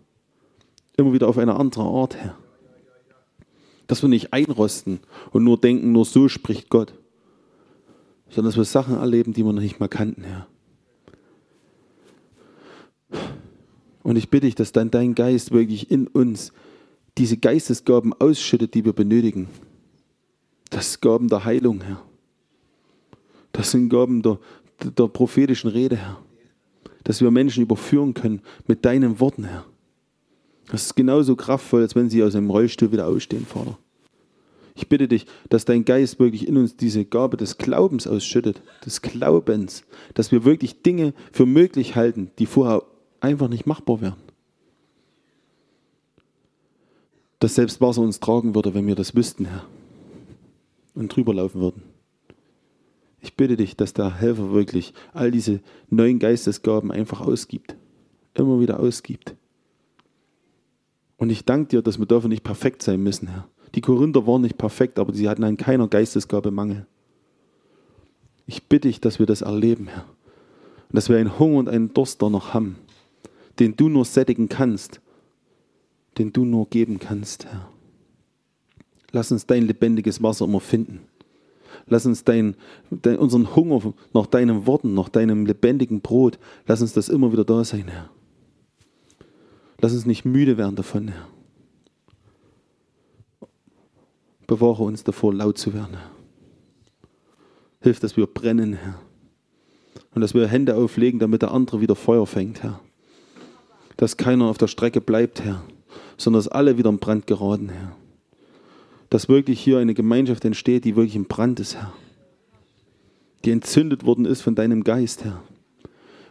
Immer 0.99 1.15
wieder 1.15 1.29
auf 1.29 1.39
eine 1.39 1.57
andere 1.57 1.85
Art, 1.85 2.15
Herr. 2.15 2.37
Dass 3.87 4.03
wir 4.03 4.11
nicht 4.11 4.35
einrosten 4.35 5.01
und 5.31 5.43
nur 5.43 5.59
denken, 5.59 5.93
nur 5.93 6.05
so 6.05 6.29
spricht 6.29 6.69
Gott, 6.69 6.93
sondern 8.29 8.51
dass 8.51 8.59
wir 8.59 8.67
Sachen 8.67 8.99
erleben, 8.99 9.33
die 9.33 9.47
wir 9.47 9.53
noch 9.55 9.63
nicht 9.63 9.81
mal 9.81 9.89
kannten, 9.89 10.25
Herr. 10.25 10.47
Und 14.03 14.17
ich 14.17 14.29
bitte 14.29 14.45
dich, 14.45 14.55
dass 14.55 14.73
dann 14.73 14.91
dein 14.91 15.15
Geist 15.15 15.53
wirklich 15.53 15.91
in 15.91 16.09
uns 16.09 16.53
diese 17.17 17.39
Geistesgaben 17.39 18.13
ausschüttet, 18.13 18.75
die 18.75 18.85
wir 18.85 18.93
benötigen. 18.93 19.49
Das 20.69 20.93
sind 20.93 21.01
Gaben 21.01 21.29
der 21.29 21.47
Heilung, 21.47 21.81
Herr. 21.81 22.03
Das 23.53 23.71
sind 23.71 23.89
Gaben 23.89 24.21
der, 24.21 24.39
der 24.83 25.09
prophetischen 25.09 25.71
Rede, 25.71 25.97
Herr. 25.97 26.19
Dass 27.05 27.21
wir 27.21 27.31
Menschen 27.31 27.63
überführen 27.63 28.15
können 28.15 28.43
mit 28.67 28.85
deinen 28.85 29.21
Worten, 29.21 29.45
Herr. 29.45 29.65
Das 30.69 30.87
ist 30.87 30.95
genauso 30.95 31.37
kraftvoll, 31.37 31.83
als 31.83 31.95
wenn 31.95 32.09
sie 32.09 32.23
aus 32.23 32.35
einem 32.35 32.51
Rollstuhl 32.51 32.93
wieder 32.93 33.07
ausstehen, 33.07 33.45
Vater. 33.45 33.79
Ich 34.75 34.89
bitte 34.89 35.07
dich, 35.07 35.27
dass 35.51 35.65
dein 35.65 35.85
Geist 35.85 36.19
wirklich 36.19 36.49
in 36.49 36.57
uns 36.57 36.77
diese 36.77 37.05
Gabe 37.05 37.37
des 37.37 37.59
Glaubens 37.59 38.07
ausschüttet, 38.07 38.63
des 38.87 39.03
Glaubens, 39.03 39.85
dass 40.15 40.33
wir 40.33 40.45
wirklich 40.45 40.83
Dinge 40.83 41.13
für 41.31 41.45
möglich 41.45 41.95
halten, 41.95 42.31
die 42.39 42.47
vorher 42.47 42.83
einfach 43.21 43.49
nicht 43.49 43.67
machbar 43.67 44.01
wären. 44.01 44.17
Dass 47.39 47.57
selbst 47.57 47.81
Wasser 47.81 48.01
uns 48.01 48.21
tragen 48.21 48.55
würde, 48.55 48.73
wenn 48.73 48.87
wir 48.87 48.95
das 48.95 49.15
wüssten, 49.15 49.45
Herr, 49.45 49.65
und 50.95 51.15
drüber 51.15 51.35
laufen 51.35 51.61
würden. 51.61 51.92
Ich 53.23 53.35
bitte 53.35 53.57
dich, 53.57 53.77
dass 53.77 53.95
der 53.95 54.15
Helfer 54.15 54.53
wirklich 54.53 54.93
all 55.15 55.31
diese 55.31 55.61
neuen 55.89 56.19
Geistesgaben 56.19 56.91
einfach 56.91 57.23
ausgibt, 57.23 57.77
immer 58.35 58.61
wieder 58.61 58.79
ausgibt. 58.79 59.35
Und 61.17 61.31
ich 61.31 61.47
danke 61.47 61.69
dir, 61.69 61.83
dass 61.83 61.99
wir 61.99 62.07
dafür 62.07 62.29
nicht 62.29 62.45
perfekt 62.45 62.83
sein 62.83 63.03
müssen, 63.03 63.29
Herr. 63.29 63.49
Die 63.75 63.81
Korinther 63.81 64.27
waren 64.27 64.43
nicht 64.43 64.59
perfekt, 64.59 64.99
aber 64.99 65.15
sie 65.15 65.29
hatten 65.31 65.45
an 65.45 65.57
keiner 65.57 65.89
Geistesgabe 65.89 66.51
Mangel. 66.51 66.87
Ich 68.47 68.65
bitte 68.65 68.89
dich, 68.89 69.01
dass 69.01 69.19
wir 69.19 69.25
das 69.25 69.41
erleben, 69.41 69.87
Herr. 69.87 70.05
Und 70.91 70.97
dass 70.97 71.09
wir 71.09 71.17
einen 71.17 71.39
Hunger 71.39 71.61
und 71.61 71.69
einen 71.71 71.95
Durst 71.95 72.21
da 72.21 72.29
noch 72.29 72.53
haben 72.53 72.77
den 73.59 73.77
du 73.77 73.89
nur 73.89 74.05
sättigen 74.05 74.49
kannst, 74.49 75.01
den 76.19 76.33
du 76.33 76.45
nur 76.45 76.69
geben 76.69 76.99
kannst, 76.99 77.47
Herr. 77.47 77.69
Lass 79.11 79.31
uns 79.31 79.47
dein 79.47 79.65
lebendiges 79.65 80.23
Wasser 80.23 80.47
immer 80.47 80.61
finden. 80.61 81.01
Lass 81.87 82.07
uns 82.07 82.25
dein, 82.25 82.57
dein, 82.91 83.19
unseren 83.19 83.55
Hunger 83.55 83.95
nach 84.13 84.27
deinen 84.27 84.67
Worten, 84.67 84.95
nach 84.95 85.09
deinem 85.09 85.47
lebendigen 85.47 86.01
Brot, 86.01 86.39
lass 86.67 86.81
uns 86.81 86.93
das 86.93 87.09
immer 87.09 87.33
wieder 87.33 87.45
da 87.45 87.65
sein, 87.65 87.89
Herr. 87.89 88.11
Lass 89.81 89.93
uns 89.93 90.07
nicht 90.07 90.25
müde 90.25 90.57
werden 90.57 90.77
davon, 90.77 91.09
Herr. 91.09 91.27
Bewahre 94.47 94.85
uns 94.85 95.05
davor, 95.05 95.35
laut 95.35 95.59
zu 95.59 95.73
werden, 95.75 95.97
Herr. 95.97 96.11
Hilf, 97.81 98.01
dass 98.01 98.17
wir 98.17 98.27
brennen, 98.27 98.75
Herr. 98.75 99.01
Und 100.15 100.21
dass 100.21 100.35
wir 100.35 100.47
Hände 100.47 100.77
auflegen, 100.77 101.19
damit 101.21 101.43
der 101.43 101.53
andere 101.53 101.81
wieder 101.81 101.97
Feuer 101.97 102.27
fängt, 102.27 102.63
Herr 102.63 102.81
dass 104.03 104.17
keiner 104.17 104.47
auf 104.47 104.59
der 104.59 104.67
Strecke 104.67 105.01
bleibt, 105.01 105.45
Herr, 105.45 105.63
sondern 106.17 106.41
dass 106.41 106.49
alle 106.49 106.77
wieder 106.77 106.91
im 106.91 106.99
Brand 106.99 107.29
geraten, 107.29 107.69
Herr. 107.69 107.97
Dass 109.13 109.29
wirklich 109.29 109.61
hier 109.61 109.77
eine 109.77 109.93
Gemeinschaft 109.93 110.43
entsteht, 110.47 110.87
die 110.87 110.97
wirklich 110.97 111.17
im 111.17 111.27
Brand 111.27 111.61
ist, 111.61 111.75
Herr. 111.75 111.93
Die 113.45 113.51
entzündet 113.51 114.07
worden 114.07 114.25
ist 114.25 114.41
von 114.41 114.55
deinem 114.55 114.85
Geist, 114.85 115.23
Herr. 115.23 115.43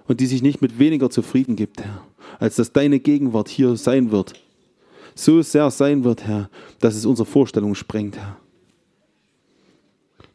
Und 0.08 0.20
die 0.20 0.26
sich 0.26 0.42
nicht 0.42 0.64
mit 0.64 0.80
weniger 0.80 1.12
zufrieden 1.12 1.56
gibt, 1.56 1.84
Herr, 1.84 2.08
als 2.40 2.56
dass 2.56 2.74
deine 2.74 3.00
Gegenwart 3.00 3.50
hier 3.50 3.76
sein 3.76 4.10
wird. 4.10 4.34
So 5.14 5.44
sehr 5.44 5.70
sein 5.70 6.04
wird, 6.04 6.26
Herr, 6.26 6.50
dass 6.80 6.96
es 6.96 7.06
unsere 7.06 7.28
Vorstellung 7.28 7.76
sprengt, 7.76 8.18
Herr. 8.18 8.38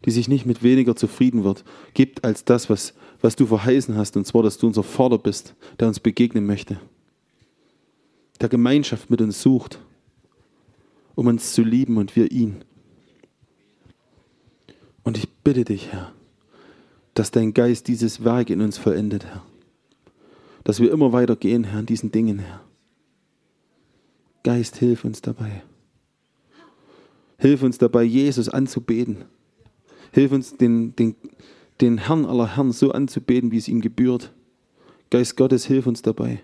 Die 0.05 0.13
sich 0.13 0.29
nicht 0.29 0.47
mit 0.47 0.63
weniger 0.63 0.95
zufrieden 0.95 1.43
wird, 1.43 1.65
gibt 1.95 2.23
als 2.23 2.45
das, 2.45 2.71
was, 2.71 2.95
was 3.21 3.35
du 3.35 3.47
verheißen 3.47 3.97
hast, 3.97 4.17
und 4.17 4.25
zwar, 4.25 4.45
dass 4.45 4.57
du 4.57 4.69
unser 4.69 4.85
Vater 4.85 5.19
bist, 5.19 5.57
der 5.81 5.89
uns 5.89 5.99
begegnen 5.99 6.47
möchte 6.47 6.79
der 8.41 8.49
Gemeinschaft 8.49 9.11
mit 9.11 9.21
uns 9.21 9.41
sucht, 9.41 9.79
um 11.17 11.27
uns 11.27 11.53
zu 11.55 11.65
lieben 11.65 11.97
und 11.97 12.15
wir 12.15 12.31
ihn. 12.31 12.65
Und 15.03 15.19
ich 15.19 15.29
bitte 15.29 15.65
dich, 15.65 15.93
Herr, 15.93 16.13
dass 17.15 17.33
dein 17.33 17.55
Geist 17.55 17.89
dieses 17.89 18.23
Werk 18.23 18.51
in 18.51 18.61
uns 18.61 18.79
vollendet, 18.79 19.25
Herr. 19.25 19.43
Dass 20.63 20.79
wir 20.79 20.93
immer 20.93 21.13
weiter 21.13 21.35
gehen, 21.35 21.65
Herr, 21.65 21.81
in 21.81 21.87
diesen 21.87 22.13
Dingen, 22.13 22.39
Herr. 22.39 22.61
Geist, 24.45 24.77
hilf 24.77 25.05
uns 25.05 25.23
dabei. 25.23 25.63
Hilf 27.39 27.63
uns 27.63 27.79
dabei, 27.79 28.03
Jesus 28.03 28.49
anzubeten. 28.49 29.25
Hilf 30.13 30.33
uns, 30.33 30.57
den, 30.57 30.95
den, 30.97 31.17
den 31.81 31.99
Herrn 31.99 32.27
aller 32.27 32.57
Herren 32.57 32.73
so 32.73 32.93
anzubeten, 32.93 33.53
wie 33.53 33.59
es 33.59 33.69
ihm 33.69 33.81
gebührt. 33.81 34.33
Geist 35.11 35.37
Gottes, 35.37 35.65
hilf 35.67 35.87
uns 35.87 36.03
dabei. 36.03 36.41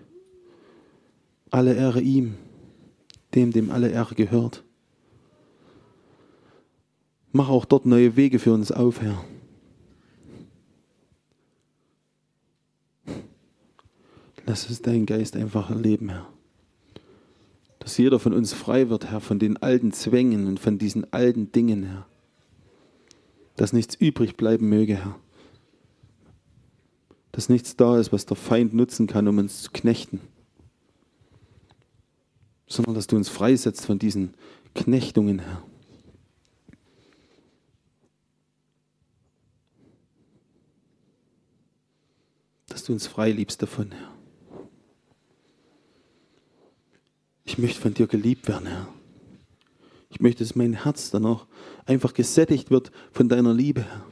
Alle 1.51 1.75
Ehre 1.75 2.01
ihm, 2.01 2.35
dem, 3.35 3.51
dem 3.51 3.71
alle 3.71 3.89
Ehre 3.89 4.15
gehört. 4.15 4.63
Mach 7.31 7.49
auch 7.49 7.65
dort 7.65 7.85
neue 7.85 8.15
Wege 8.15 8.39
für 8.39 8.53
uns 8.53 8.71
auf, 8.71 9.01
Herr. 9.01 9.23
Lass 14.45 14.69
es 14.69 14.81
deinen 14.81 15.05
Geist 15.05 15.35
einfach 15.35 15.69
erleben, 15.69 16.09
Herr. 16.09 16.27
Dass 17.79 17.97
jeder 17.97 18.19
von 18.19 18.33
uns 18.33 18.53
frei 18.53 18.89
wird, 18.89 19.09
Herr, 19.09 19.21
von 19.21 19.39
den 19.39 19.57
alten 19.57 19.91
Zwängen 19.91 20.47
und 20.47 20.59
von 20.59 20.77
diesen 20.77 21.11
alten 21.11 21.51
Dingen, 21.51 21.83
Herr. 21.83 22.07
Dass 23.55 23.73
nichts 23.73 23.95
übrig 23.95 24.37
bleiben 24.37 24.69
möge, 24.69 24.95
Herr. 24.95 25.19
Dass 27.31 27.49
nichts 27.49 27.75
da 27.75 27.97
ist, 27.99 28.13
was 28.13 28.25
der 28.25 28.37
Feind 28.37 28.73
nutzen 28.73 29.07
kann, 29.07 29.27
um 29.27 29.39
uns 29.39 29.63
zu 29.63 29.71
knechten 29.71 30.21
sondern 32.73 32.95
dass 32.95 33.05
du 33.05 33.15
uns 33.15 33.29
freisetzt 33.29 33.85
von 33.85 33.99
diesen 33.99 34.33
Knechtungen, 34.73 35.39
Herr. 35.39 35.63
Dass 42.67 42.83
du 42.83 42.93
uns 42.93 43.05
frei 43.05 43.31
liebst 43.31 43.61
davon, 43.61 43.91
Herr. 43.91 44.11
Ich 47.45 47.59
möchte 47.59 47.79
von 47.79 47.93
dir 47.93 48.07
geliebt 48.07 48.47
werden, 48.47 48.65
Herr. 48.65 48.87
Ich 50.09 50.19
möchte, 50.19 50.43
dass 50.43 50.55
mein 50.55 50.73
Herz 50.73 51.11
dann 51.11 51.27
auch 51.27 51.45
einfach 51.85 52.15
gesättigt 52.15 52.71
wird 52.71 52.91
von 53.11 53.29
deiner 53.29 53.53
Liebe, 53.53 53.83
Herr. 53.83 54.07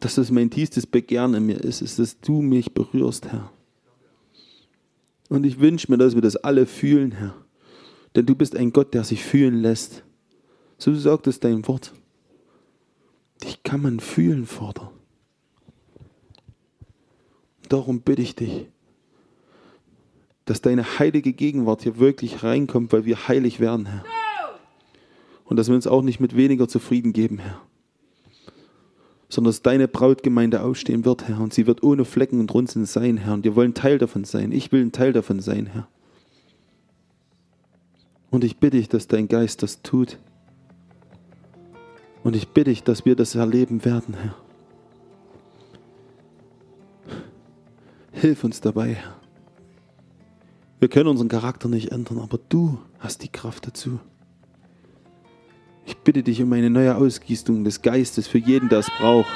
Dass 0.00 0.14
das 0.14 0.30
mein 0.30 0.50
tiefstes 0.50 0.86
Begehren 0.86 1.34
in 1.34 1.44
mir 1.44 1.60
ist, 1.60 1.82
ist, 1.82 1.98
dass 1.98 2.18
du 2.18 2.40
mich 2.40 2.72
berührst, 2.72 3.26
Herr. 3.26 3.52
Und 5.30 5.46
ich 5.46 5.60
wünsche 5.60 5.90
mir, 5.90 5.96
dass 5.96 6.16
wir 6.16 6.22
das 6.22 6.36
alle 6.36 6.66
fühlen, 6.66 7.12
Herr. 7.12 7.34
Denn 8.14 8.26
du 8.26 8.34
bist 8.34 8.56
ein 8.56 8.72
Gott, 8.72 8.92
der 8.92 9.04
sich 9.04 9.24
fühlen 9.24 9.62
lässt. 9.62 10.02
So 10.76 10.92
sagt 10.94 11.28
es 11.28 11.38
dein 11.38 11.66
Wort. 11.68 11.92
Dich 13.42 13.62
kann 13.62 13.80
man 13.80 14.00
fühlen, 14.00 14.44
Vater. 14.44 14.90
Darum 17.68 18.00
bitte 18.00 18.22
ich 18.22 18.34
dich, 18.34 18.66
dass 20.46 20.60
deine 20.60 20.98
heilige 20.98 21.32
Gegenwart 21.32 21.82
hier 21.82 21.98
wirklich 21.98 22.42
reinkommt, 22.42 22.92
weil 22.92 23.04
wir 23.04 23.28
heilig 23.28 23.60
werden, 23.60 23.86
Herr. 23.86 24.04
Und 25.44 25.56
dass 25.56 25.68
wir 25.68 25.76
uns 25.76 25.86
auch 25.86 26.02
nicht 26.02 26.18
mit 26.18 26.36
weniger 26.36 26.66
zufrieden 26.66 27.12
geben, 27.12 27.38
Herr 27.38 27.62
sondern 29.30 29.50
dass 29.52 29.62
deine 29.62 29.88
Brautgemeinde 29.88 30.62
aufstehen 30.62 31.04
wird, 31.04 31.28
Herr. 31.28 31.40
Und 31.40 31.54
sie 31.54 31.66
wird 31.66 31.82
ohne 31.82 32.04
Flecken 32.04 32.40
und 32.40 32.52
Runzeln 32.52 32.84
sein, 32.84 33.16
Herr. 33.16 33.34
Und 33.34 33.44
wir 33.44 33.56
wollen 33.56 33.74
Teil 33.74 33.96
davon 33.96 34.24
sein. 34.24 34.52
Ich 34.52 34.72
will 34.72 34.82
ein 34.82 34.92
Teil 34.92 35.12
davon 35.12 35.40
sein, 35.40 35.66
Herr. 35.66 35.88
Und 38.30 38.44
ich 38.44 38.58
bitte 38.58 38.76
dich, 38.76 38.88
dass 38.88 39.06
dein 39.06 39.28
Geist 39.28 39.62
das 39.62 39.82
tut. 39.82 40.18
Und 42.22 42.36
ich 42.36 42.48
bitte 42.48 42.70
dich, 42.70 42.82
dass 42.82 43.04
wir 43.06 43.16
das 43.16 43.34
erleben 43.34 43.84
werden, 43.84 44.14
Herr. 44.14 44.34
Hilf 48.12 48.44
uns 48.44 48.60
dabei, 48.60 48.94
Herr. 48.94 49.16
Wir 50.80 50.88
können 50.88 51.08
unseren 51.08 51.28
Charakter 51.28 51.68
nicht 51.68 51.92
ändern, 51.92 52.18
aber 52.18 52.38
du 52.48 52.78
hast 52.98 53.22
die 53.22 53.28
Kraft 53.28 53.66
dazu. 53.66 54.00
Ich 55.86 55.96
bitte 55.96 56.22
dich 56.22 56.42
um 56.42 56.52
eine 56.52 56.70
neue 56.70 56.94
Ausgießung 56.96 57.64
des 57.64 57.82
Geistes 57.82 58.26
für 58.26 58.38
jeden, 58.38 58.68
der 58.68 58.80
es 58.80 58.90
braucht. 58.98 59.28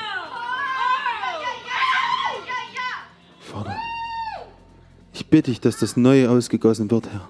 Vater, 3.40 3.76
ich 5.12 5.26
bitte 5.26 5.50
dich, 5.50 5.60
dass 5.60 5.78
das 5.78 5.96
Neue 5.96 6.30
ausgegossen 6.30 6.90
wird, 6.90 7.08
Herr. 7.10 7.28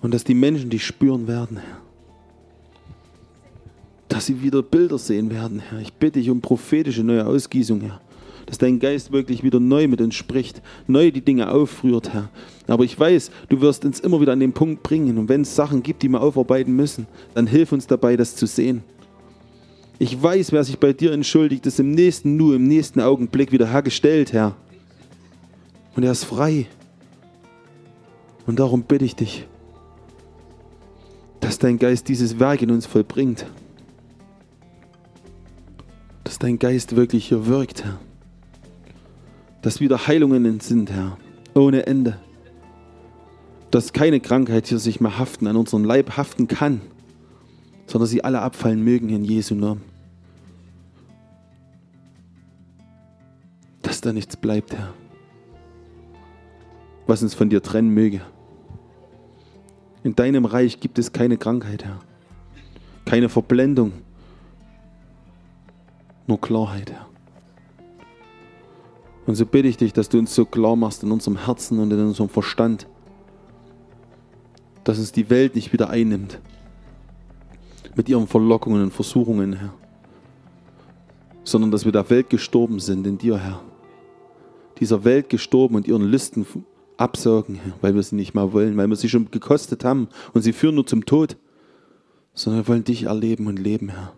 Und 0.00 0.14
dass 0.14 0.24
die 0.24 0.34
Menschen 0.34 0.70
dich 0.70 0.84
spüren 0.84 1.26
werden, 1.28 1.58
Herr. 1.58 1.78
Dass 4.08 4.26
sie 4.26 4.42
wieder 4.42 4.62
Bilder 4.62 4.98
sehen 4.98 5.30
werden, 5.30 5.60
Herr. 5.60 5.78
Ich 5.80 5.92
bitte 5.92 6.18
dich 6.18 6.30
um 6.30 6.40
prophetische 6.40 7.04
neue 7.04 7.26
Ausgießung, 7.26 7.80
Herr. 7.82 8.00
Dass 8.46 8.58
dein 8.58 8.80
Geist 8.80 9.12
wirklich 9.12 9.44
wieder 9.44 9.60
neu 9.60 9.86
mit 9.86 10.00
uns 10.00 10.16
spricht, 10.16 10.60
neu 10.88 11.10
die 11.12 11.20
Dinge 11.20 11.50
aufrührt, 11.52 12.12
Herr. 12.12 12.30
Aber 12.70 12.84
ich 12.84 12.98
weiß, 12.98 13.32
du 13.48 13.60
wirst 13.60 13.84
uns 13.84 13.98
immer 13.98 14.20
wieder 14.20 14.32
an 14.32 14.38
den 14.38 14.52
Punkt 14.52 14.84
bringen. 14.84 15.18
Und 15.18 15.28
wenn 15.28 15.40
es 15.40 15.56
Sachen 15.56 15.82
gibt, 15.82 16.02
die 16.02 16.08
wir 16.08 16.20
aufarbeiten 16.20 16.74
müssen, 16.76 17.08
dann 17.34 17.48
hilf 17.48 17.72
uns 17.72 17.88
dabei, 17.88 18.16
das 18.16 18.36
zu 18.36 18.46
sehen. 18.46 18.84
Ich 19.98 20.22
weiß, 20.22 20.52
wer 20.52 20.62
sich 20.62 20.78
bei 20.78 20.92
dir 20.92 21.12
entschuldigt, 21.12 21.66
ist 21.66 21.80
im 21.80 21.90
nächsten 21.90 22.36
Nu, 22.36 22.54
im 22.54 22.68
nächsten 22.68 23.00
Augenblick 23.00 23.50
wieder 23.50 23.66
hergestellt, 23.66 24.32
Herr. 24.32 24.54
Und 25.96 26.04
er 26.04 26.12
ist 26.12 26.24
frei. 26.24 26.66
Und 28.46 28.60
darum 28.60 28.84
bitte 28.84 29.04
ich 29.04 29.16
dich, 29.16 29.48
dass 31.40 31.58
dein 31.58 31.78
Geist 31.78 32.08
dieses 32.08 32.38
Werk 32.38 32.62
in 32.62 32.70
uns 32.70 32.86
vollbringt. 32.86 33.46
Dass 36.22 36.38
dein 36.38 36.58
Geist 36.60 36.94
wirklich 36.94 37.28
hier 37.28 37.46
wirkt, 37.46 37.84
Herr. 37.84 37.98
Dass 39.60 39.80
wieder 39.80 40.06
Heilungen 40.06 40.60
sind, 40.60 40.92
Herr, 40.92 41.18
ohne 41.54 41.86
Ende. 41.86 42.16
Dass 43.70 43.92
keine 43.92 44.20
Krankheit 44.20 44.66
hier 44.66 44.78
sich 44.78 45.00
mehr 45.00 45.18
haften, 45.18 45.46
an 45.46 45.56
unseren 45.56 45.84
Leib 45.84 46.16
haften 46.16 46.48
kann, 46.48 46.80
sondern 47.86 48.08
sie 48.08 48.24
alle 48.24 48.40
abfallen 48.40 48.82
mögen 48.82 49.10
in 49.10 49.24
Jesu 49.24 49.54
Namen. 49.54 49.82
Dass 53.82 54.00
da 54.00 54.12
nichts 54.12 54.36
bleibt, 54.36 54.72
Herr, 54.74 54.92
was 57.06 57.22
uns 57.22 57.34
von 57.34 57.48
dir 57.50 57.62
trennen 57.62 57.90
möge. 57.90 58.20
In 60.02 60.16
deinem 60.16 60.46
Reich 60.46 60.80
gibt 60.80 60.98
es 60.98 61.12
keine 61.12 61.36
Krankheit, 61.36 61.84
Herr. 61.84 62.00
Keine 63.04 63.28
Verblendung. 63.28 63.92
Nur 66.26 66.40
Klarheit, 66.40 66.90
Herr. 66.90 67.06
Und 69.26 69.34
so 69.34 69.46
bitte 69.46 69.68
ich 69.68 69.76
dich, 69.76 69.92
dass 69.92 70.08
du 70.08 70.18
uns 70.18 70.34
so 70.34 70.44
klar 70.44 70.74
machst 70.74 71.02
in 71.02 71.12
unserem 71.12 71.44
Herzen 71.44 71.78
und 71.78 71.92
in 71.92 72.00
unserem 72.00 72.28
Verstand, 72.28 72.86
dass 74.84 74.98
uns 74.98 75.12
die 75.12 75.30
Welt 75.30 75.54
nicht 75.54 75.72
wieder 75.72 75.90
einnimmt. 75.90 76.40
Mit 77.96 78.08
ihren 78.08 78.26
Verlockungen 78.26 78.82
und 78.82 78.92
Versuchungen, 78.92 79.54
Herr. 79.54 79.74
Sondern 81.44 81.70
dass 81.70 81.84
wir 81.84 81.92
der 81.92 82.08
Welt 82.10 82.30
gestorben 82.30 82.80
sind 82.80 83.06
in 83.06 83.18
dir, 83.18 83.38
Herr. 83.38 83.60
Dieser 84.78 85.04
Welt 85.04 85.28
gestorben 85.28 85.74
und 85.74 85.88
ihren 85.88 86.04
Listen 86.04 86.46
absaugen, 86.96 87.56
Herr, 87.56 87.72
weil 87.80 87.94
wir 87.94 88.02
sie 88.02 88.16
nicht 88.16 88.34
mehr 88.34 88.52
wollen, 88.52 88.76
weil 88.76 88.88
wir 88.88 88.96
sie 88.96 89.08
schon 89.08 89.30
gekostet 89.30 89.84
haben 89.84 90.08
und 90.32 90.42
sie 90.42 90.52
führen 90.52 90.76
nur 90.76 90.86
zum 90.86 91.04
Tod, 91.04 91.36
sondern 92.34 92.62
wir 92.62 92.68
wollen 92.68 92.84
dich 92.84 93.04
erleben 93.04 93.46
und 93.46 93.58
leben, 93.58 93.88
Herr. 93.90 94.14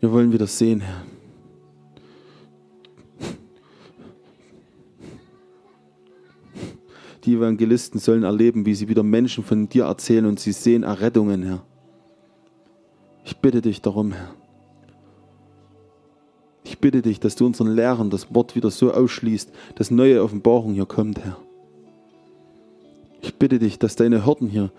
Wir 0.00 0.10
wollen 0.12 0.32
wieder 0.32 0.46
sehen, 0.46 0.80
Herr. 0.80 1.04
Die 7.24 7.34
Evangelisten 7.34 8.00
sollen 8.00 8.22
erleben, 8.22 8.64
wie 8.64 8.74
sie 8.74 8.88
wieder 8.88 9.02
Menschen 9.02 9.44
von 9.44 9.68
dir 9.68 9.84
erzählen 9.84 10.26
und 10.26 10.40
sie 10.40 10.52
sehen 10.52 10.82
Errettungen, 10.82 11.42
Herr. 11.42 11.62
Ich 13.24 13.36
bitte 13.36 13.60
dich 13.60 13.82
darum, 13.82 14.12
Herr. 14.12 14.34
Ich 16.64 16.78
bitte 16.78 17.02
dich, 17.02 17.20
dass 17.20 17.36
du 17.36 17.46
unseren 17.46 17.74
Lehrern 17.74 18.10
das 18.10 18.34
Wort 18.34 18.56
wieder 18.56 18.70
so 18.70 18.92
ausschließt, 18.92 19.50
dass 19.74 19.90
neue 19.90 20.22
Offenbarung 20.22 20.74
hier 20.74 20.86
kommt, 20.86 21.18
Herr. 21.18 21.36
Ich 23.22 23.34
bitte 23.34 23.58
dich, 23.58 23.78
dass 23.78 23.96
deine 23.96 24.24
Hirten 24.24 24.48
hier 24.48 24.70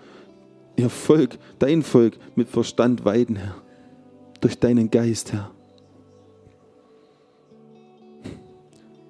ihr 0.76 0.90
Volk, 0.90 1.38
dein 1.58 1.82
Volk 1.82 2.18
mit 2.34 2.48
Verstand 2.48 3.04
weiden, 3.04 3.36
Herr. 3.36 3.54
Durch 4.40 4.58
deinen 4.58 4.90
Geist, 4.90 5.32
Herr. 5.32 5.50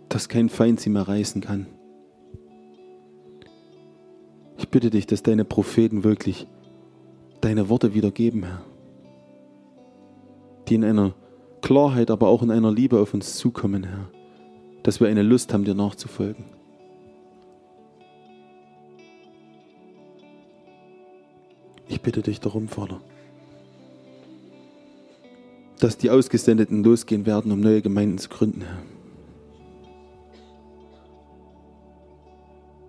Dass 0.09 0.29
kein 0.29 0.51
Feind 0.51 0.81
sie 0.81 0.91
mehr 0.91 1.09
reißen 1.09 1.41
kann. 1.41 1.67
Ich 4.63 4.69
bitte 4.69 4.91
dich, 4.91 5.07
dass 5.07 5.25
deine 5.25 5.45
Propheten 5.45 6.05
wirklich 6.05 6.47
deine 7.41 7.69
Worte 7.69 7.95
wiedergeben, 7.95 8.45
Herr. 8.45 8.63
Die 10.69 10.77
in 10.77 10.85
einer 10.85 11.15
Klarheit, 11.63 12.13
aber 12.13 12.29
auch 12.29 12.43
in 12.43 12.53
einer 12.53 12.71
Liebe 12.71 13.01
auf 13.01 13.13
uns 13.13 13.37
zukommen, 13.37 13.83
Herr. 13.83 14.09
Dass 14.85 15.01
wir 15.01 15.09
eine 15.09 15.23
Lust 15.23 15.53
haben, 15.53 15.65
dir 15.65 15.75
nachzufolgen. 15.75 16.45
Ich 21.89 22.01
bitte 22.01 22.23
dich 22.23 22.39
darum, 22.41 22.69
Vater, 22.69 23.01
dass 25.81 25.99
die 25.99 26.11
Ausgesendeten 26.11 26.85
losgehen 26.85 27.27
werden, 27.27 27.51
um 27.51 27.59
neue 27.59 27.83
Gemeinden 27.83 28.19
zu 28.19 28.29
gründen, 28.29 28.63
Herr. 28.63 28.83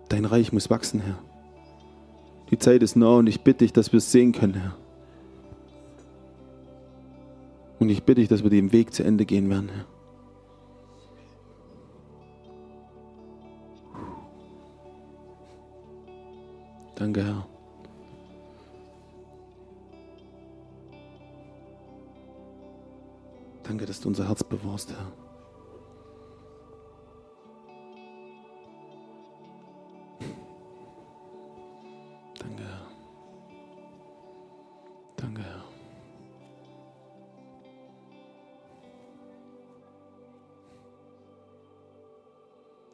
Dein 0.09 0.25
Reich 0.25 0.53
muss 0.53 0.69
wachsen, 0.69 0.99
Herr. 0.99 1.17
Die 2.49 2.59
Zeit 2.59 2.83
ist 2.83 2.95
nah 2.95 3.17
und 3.17 3.27
ich 3.27 3.41
bitte 3.41 3.59
dich, 3.59 3.73
dass 3.73 3.91
wir 3.91 3.97
es 3.97 4.11
sehen 4.11 4.31
können, 4.31 4.53
Herr. 4.53 4.77
Und 7.79 7.89
ich 7.89 8.03
bitte 8.03 8.21
dich, 8.21 8.29
dass 8.29 8.43
wir 8.43 8.49
den 8.49 8.71
Weg 8.71 8.93
zu 8.93 9.03
Ende 9.03 9.25
gehen 9.25 9.49
werden, 9.49 9.69
Herr. 9.69 9.85
Danke, 16.95 17.23
Herr. 17.23 17.47
Danke, 23.63 23.85
dass 23.85 23.99
du 23.99 24.09
unser 24.09 24.27
Herz 24.27 24.43
bewahrst, 24.43 24.91
Herr. 24.91 25.22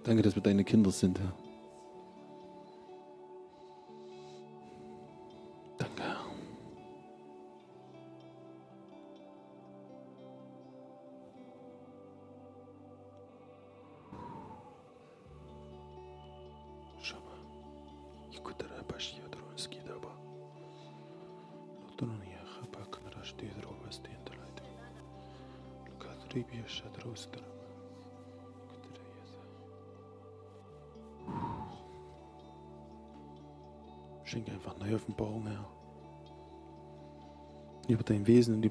Danke, 0.09 0.23
dass 0.23 0.33
wir 0.33 0.41
deine 0.41 0.63
Kinder 0.63 0.89
sind, 0.89 1.19
Herr. 1.19 1.48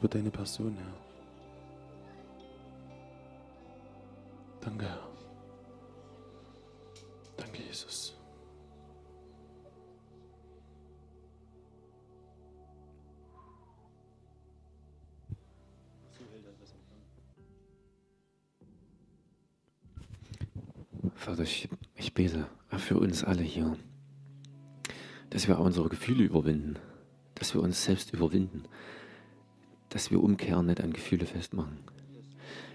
Über 0.09 0.17
deine 0.21 0.31
Person, 0.31 0.75
Herr. 0.75 0.95
Danke, 4.63 4.87
Herr. 4.87 5.09
Danke, 7.37 7.63
Jesus. 7.63 8.17
Vater, 21.17 21.43
ich, 21.43 21.69
ich 21.97 22.15
bete 22.15 22.47
für 22.79 22.97
uns 22.97 23.25
alle 23.25 23.43
hier, 23.43 23.77
dass 25.29 25.49
wir 25.49 25.59
unsere 25.59 25.91
Gefühle 25.91 26.25
überwinden, 26.25 26.79
dass 27.35 27.53
wir 27.53 27.61
uns 27.61 27.85
selbst 27.85 28.15
überwinden, 28.15 28.65
dass 29.91 30.11
wir 30.11 30.23
Umkehr 30.23 30.63
nicht 30.63 30.81
an 30.81 30.93
Gefühle 30.93 31.27
festmachen, 31.27 31.79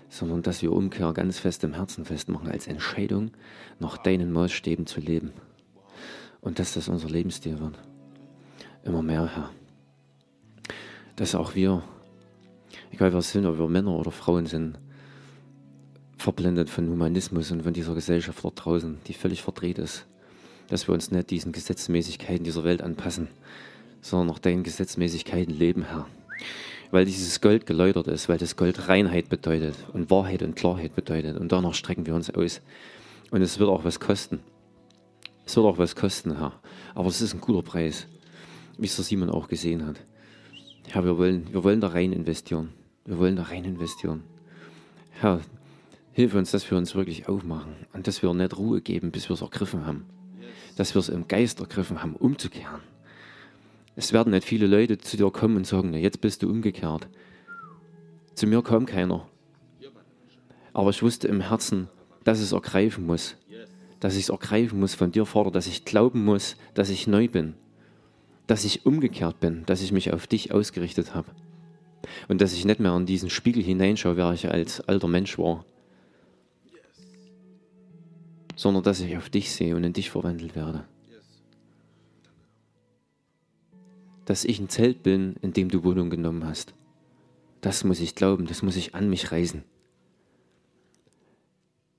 sondern 0.10 0.42
dass 0.42 0.62
wir 0.62 0.72
Umkehr 0.72 1.14
ganz 1.14 1.40
fest 1.40 1.64
im 1.64 1.74
Herzen 1.74 2.06
festmachen, 2.06 2.50
als 2.50 2.68
Entscheidung, 2.68 3.32
nach 3.80 3.98
deinen 3.98 4.32
Maßstäben 4.32 4.86
zu 4.86 5.00
leben. 5.00 5.32
Und 6.42 6.60
dass 6.60 6.74
das 6.74 6.90
unser 6.90 7.10
Lebensstil 7.10 7.60
wird. 7.60 7.80
Immer 8.84 9.02
mehr, 9.02 9.34
Herr. 9.34 9.50
Dass 11.16 11.36
auch 11.36 11.56
wir, 11.56 11.84
egal 12.92 13.14
was 13.14 13.32
sind, 13.32 13.46
ob 13.46 13.58
wir 13.58 13.68
Männer 13.68 13.98
oder 13.98 14.12
Frauen 14.12 14.46
sind, 14.46 14.78
verblendet 16.18 16.70
von 16.70 16.90
Humanismus 16.90 17.52
und 17.52 17.64
von 17.64 17.74
dieser 17.74 17.96
Gesellschaft 17.96 18.44
dort 18.44 18.64
draußen, 18.64 18.98
die 19.08 19.14
völlig 19.14 19.42
verdreht 19.42 19.78
ist, 19.78 20.06
dass 20.70 20.88
wir 20.88 20.94
uns 20.94 21.12
nicht 21.12 21.30
diesen 21.30 21.52
Gesetzmäßigkeiten 21.52 22.44
dieser 22.44 22.64
Welt 22.64 22.82
anpassen, 22.82 23.28
sondern 24.02 24.28
nach 24.28 24.40
deinen 24.40 24.64
Gesetzmäßigkeiten 24.64 25.54
leben, 25.54 25.84
Herr. 25.84 26.08
Weil 26.94 27.06
dieses 27.06 27.42
Gold 27.42 27.66
geläutert 27.66 28.06
ist, 28.06 28.30
weil 28.30 28.38
das 28.38 28.56
Gold 28.56 28.88
Reinheit 28.88 29.28
bedeutet 29.28 29.74
und 29.94 30.12
Wahrheit 30.12 30.44
und 30.44 30.56
Klarheit 30.56 30.94
bedeutet. 30.96 31.38
Und 31.38 31.52
danach 31.52 31.74
strecken 31.74 32.06
wir 32.06 32.14
uns 32.14 32.30
aus. 32.30 32.62
Und 33.32 33.42
es 33.42 33.58
wird 33.58 33.68
auch 33.68 33.84
was 33.84 34.00
kosten. 34.00 34.42
Es 35.44 35.56
wird 35.56 35.66
auch 35.66 35.80
was 35.80 35.96
kosten, 35.96 36.38
Herr. 36.38 36.54
Aber 36.94 37.08
es 37.08 37.20
ist 37.20 37.34
ein 37.34 37.42
guter 37.42 37.64
Preis, 37.64 38.06
wie 38.78 38.86
es 38.86 38.96
der 38.96 39.06
Simon 39.06 39.32
auch 39.32 39.48
gesehen 39.48 39.88
hat. 39.88 39.96
Herr, 40.88 41.04
wir 41.04 41.18
wollen, 41.18 41.52
wir 41.52 41.64
wollen 41.64 41.82
da 41.82 41.88
rein 41.88 42.14
investieren. 42.14 42.70
Wir 43.06 43.18
wollen 43.18 43.38
da 43.38 43.42
rein 43.42 43.66
investieren. 43.66 44.22
Herr, 45.14 45.42
hilf 46.12 46.36
uns, 46.36 46.52
dass 46.52 46.70
wir 46.70 46.78
uns 46.78 46.94
wirklich 46.94 47.28
aufmachen 47.28 47.74
und 47.94 48.06
dass 48.06 48.22
wir 48.22 48.32
nicht 48.36 48.56
Ruhe 48.56 48.82
geben, 48.82 49.10
bis 49.10 49.30
wir 49.30 49.34
es 49.34 49.42
ergriffen 49.42 49.88
haben. 49.88 50.06
Dass 50.76 50.94
wir 50.94 51.00
es 51.00 51.10
im 51.10 51.28
Geist 51.28 51.60
ergriffen 51.60 52.04
haben, 52.04 52.16
umzukehren. 52.16 52.93
Es 53.96 54.12
werden 54.12 54.32
nicht 54.32 54.48
viele 54.48 54.68
Leute 54.68 54.98
zu 54.98 55.18
dir 55.18 55.30
kommen 55.30 55.58
und 55.58 55.68
sagen, 55.68 55.94
jetzt 55.94 56.22
bist 56.22 56.42
du 56.42 56.50
umgekehrt. 56.50 57.08
Zu 58.34 58.48
mir 58.48 58.64
kam 58.64 58.86
keiner. 58.86 59.28
Aber 60.74 60.90
ich 60.90 61.04
wusste 61.04 61.28
im 61.28 61.42
Herzen, 61.42 61.88
dass 62.24 62.40
ich 62.40 62.46
es 62.46 62.52
ergreifen 62.52 63.06
muss. 63.06 63.36
Dass 64.00 64.16
ich 64.16 64.24
es 64.24 64.30
ergreifen 64.30 64.80
muss 64.80 64.96
von 64.96 65.12
dir, 65.12 65.26
Vater, 65.26 65.52
dass 65.52 65.68
ich 65.68 65.86
glauben 65.86 66.26
muss, 66.26 66.56
dass 66.74 66.90
ich 66.90 67.08
neu 67.08 67.28
bin. 67.28 67.54
Dass 68.48 68.66
ich 68.66 68.86
umgekehrt 68.86 69.40
bin, 69.40 69.64
dass 69.66 69.82
ich 69.82 69.92
mich 69.92 70.12
auf 70.12 70.26
dich 70.28 70.52
ausgerichtet 70.52 71.14
habe. 71.14 71.30
Und 72.28 72.42
dass 72.42 72.54
ich 72.54 72.66
nicht 72.66 72.80
mehr 72.80 72.96
in 72.96 73.06
diesen 73.06 73.30
Spiegel 73.30 73.64
hineinschaue, 73.64 74.18
wer 74.18 74.34
ich 74.34 74.50
als 74.50 74.82
alter 74.82 75.08
Mensch 75.08 75.38
war. 75.38 75.64
Sondern 78.56 78.84
dass 78.84 79.00
ich 79.00 79.16
auf 79.16 79.30
dich 79.30 79.52
sehe 79.52 79.76
und 79.76 79.84
in 79.84 79.94
dich 79.94 80.10
verwandelt 80.10 80.56
werde. 80.56 80.86
Dass 84.26 84.46
ich 84.46 84.60
ein 84.60 84.70
Zelt 84.70 85.04
bin, 85.04 85.36
in 85.42 85.54
dem 85.54 85.70
du 85.70 85.84
Wohnung 85.84 86.10
genommen 86.10 86.46
hast. 86.46 86.74
Das 87.62 87.84
muss 87.84 88.00
ich 88.00 88.16
glauben, 88.16 88.46
das 88.46 88.62
muss 88.62 88.76
ich 88.76 88.96
an 88.96 89.10
mich 89.10 89.32
reißen. 89.32 89.64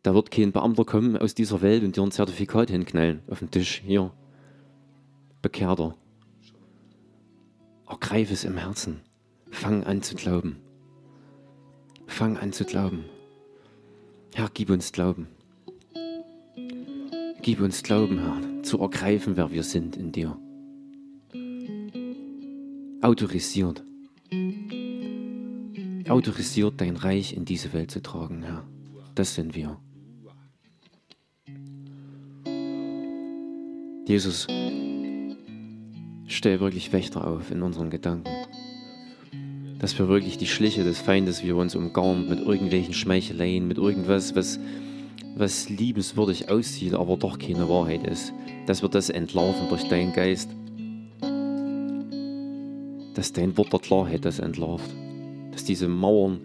Da 0.03 0.15
wird 0.15 0.31
kein 0.31 0.53
Beamter 0.53 0.85
kommen 0.85 1.17
aus 1.17 1.35
dieser 1.35 1.63
Welt 1.63 1.83
und 1.83 1.97
dir 1.97 2.03
ein 2.03 2.11
Zertifikat 2.11 2.71
hinknallen 2.71 3.21
auf 3.29 3.39
den 3.39 3.51
Tisch. 3.51 3.83
Hier, 3.85 4.13
Bekehrter. 5.41 5.97
Ergreif 7.89 8.31
es 8.31 8.45
im 8.45 8.59
Herzen. 8.59 9.01
Fang 9.51 9.85
an 9.85 10.03
zu 10.03 10.15
glauben. 10.15 10.57
Fang 12.07 12.37
an 12.37 12.53
zu 12.53 12.65
glauben. 12.65 13.05
Herr, 14.35 14.51
gib 14.53 14.69
uns 14.69 14.93
Glauben. 14.93 15.29
Gib 17.41 17.61
uns 17.61 17.83
Glauben, 17.83 18.19
Herr, 18.19 18.63
zu 18.63 18.81
ergreifen, 18.81 19.37
wer 19.37 19.53
wir 19.53 19.63
sind 19.63 19.97
in 19.97 20.13
dir 20.13 20.37
autorisiert. 23.05 23.85
Autorisiert 26.09 26.81
dein 26.81 26.97
Reich 26.97 27.37
in 27.37 27.45
diese 27.45 27.75
Welt 27.75 27.91
zu 27.91 28.01
tragen, 28.01 28.43
Herr. 28.43 28.65
Das 29.15 29.35
sind 29.35 29.55
wir. 29.55 29.79
Jesus, 34.07 34.47
stell 36.27 36.61
wirklich 36.61 36.93
Wächter 36.93 37.27
auf 37.27 37.51
in 37.51 37.63
unseren 37.63 37.91
Gedanken. 37.91 38.31
Dass 39.79 39.99
wir 39.99 40.09
wirklich 40.09 40.39
die 40.39 40.47
Schliche 40.47 40.83
des 40.83 40.99
Feindes, 40.99 41.45
wie 41.45 41.51
er 41.51 41.57
uns 41.57 41.75
umgarnt, 41.75 42.31
mit 42.31 42.41
irgendwelchen 42.41 42.95
Schmeicheleien, 42.95 43.69
mit 43.69 43.77
irgendwas, 43.77 44.35
was, 44.35 44.59
was 45.37 45.69
liebenswürdig 45.69 46.49
aussieht, 46.49 46.95
aber 46.95 47.19
doch 47.19 47.39
keine 47.39 47.69
Wahrheit 47.69 48.07
ist, 48.07 48.33
dass 48.67 48.81
wir 48.81 48.89
das 48.89 49.11
entlarven 49.11 49.69
durch 49.69 49.87
deinen 49.89 50.15
Geist 50.15 50.49
dass 53.25 53.33
dein 53.33 53.57
Wort 53.57 53.73
der 53.73 53.81
Klarheit 53.81 54.27
das 54.27 54.39
entlarvt. 54.39 54.91
Dass 55.51 55.65
diese 55.65 55.89
Mauern, 55.89 56.41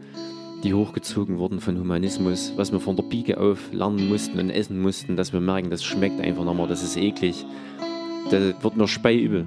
die 0.64 0.74
hochgezogen 0.74 1.38
wurden 1.38 1.60
von 1.60 1.78
Humanismus, 1.78 2.54
was 2.56 2.72
wir 2.72 2.80
von 2.80 2.96
der 2.96 3.04
Pike 3.04 3.38
auf 3.38 3.74
lernen 3.74 4.08
mussten 4.08 4.40
und 4.40 4.50
essen 4.50 4.80
mussten, 4.80 5.18
dass 5.18 5.34
wir 5.34 5.42
merken, 5.42 5.72
das 5.72 5.84
schmeckt 5.84 6.22
einfach 6.22 6.46
nochmal, 6.46 6.70
das 6.70 6.82
ist 6.82 6.96
eklig. 6.96 7.46
Da 8.32 8.64
wird 8.64 8.78
mir 8.78 8.88
speiübel. 8.88 9.46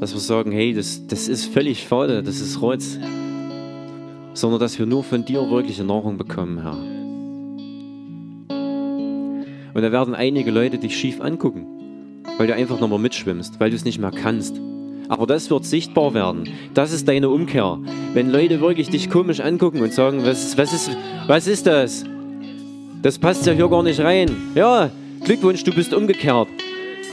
Dass 0.00 0.14
wir 0.14 0.20
sagen, 0.20 0.50
hey, 0.50 0.72
das, 0.72 1.06
das 1.08 1.28
ist 1.28 1.44
völlig 1.44 1.86
fade, 1.86 2.22
das 2.22 2.40
ist 2.40 2.62
Rotz. 2.62 2.98
Sondern 4.32 4.60
dass 4.60 4.78
wir 4.78 4.86
nur 4.86 5.04
von 5.04 5.26
dir 5.26 5.50
wirkliche 5.50 5.84
Nahrung 5.84 6.16
bekommen, 6.16 6.62
Herr. 6.62 6.78
Und 9.74 9.82
da 9.82 9.92
werden 9.92 10.14
einige 10.14 10.50
Leute 10.50 10.78
dich 10.78 10.96
schief 10.96 11.20
angucken, 11.20 11.66
weil 12.38 12.46
du 12.46 12.54
einfach 12.54 12.80
nochmal 12.80 12.98
mitschwimmst, 12.98 13.60
weil 13.60 13.68
du 13.68 13.76
es 13.76 13.84
nicht 13.84 13.98
mehr 13.98 14.10
kannst. 14.10 14.58
Aber 15.10 15.26
das 15.26 15.50
wird 15.50 15.64
sichtbar 15.64 16.14
werden. 16.14 16.48
Das 16.72 16.92
ist 16.92 17.08
deine 17.08 17.30
Umkehr. 17.30 17.78
Wenn 18.14 18.30
Leute 18.30 18.60
wirklich 18.60 18.90
dich 18.90 19.10
komisch 19.10 19.40
angucken 19.40 19.80
und 19.80 19.92
sagen, 19.92 20.24
was, 20.24 20.56
was, 20.56 20.72
ist, 20.72 20.96
was 21.26 21.48
ist 21.48 21.66
das? 21.66 22.04
Das 23.02 23.18
passt 23.18 23.44
ja 23.44 23.52
hier 23.52 23.68
gar 23.68 23.82
nicht 23.82 23.98
rein. 23.98 24.30
Ja, 24.54 24.88
Glückwunsch, 25.24 25.64
du 25.64 25.74
bist 25.74 25.92
umgekehrt. 25.92 26.46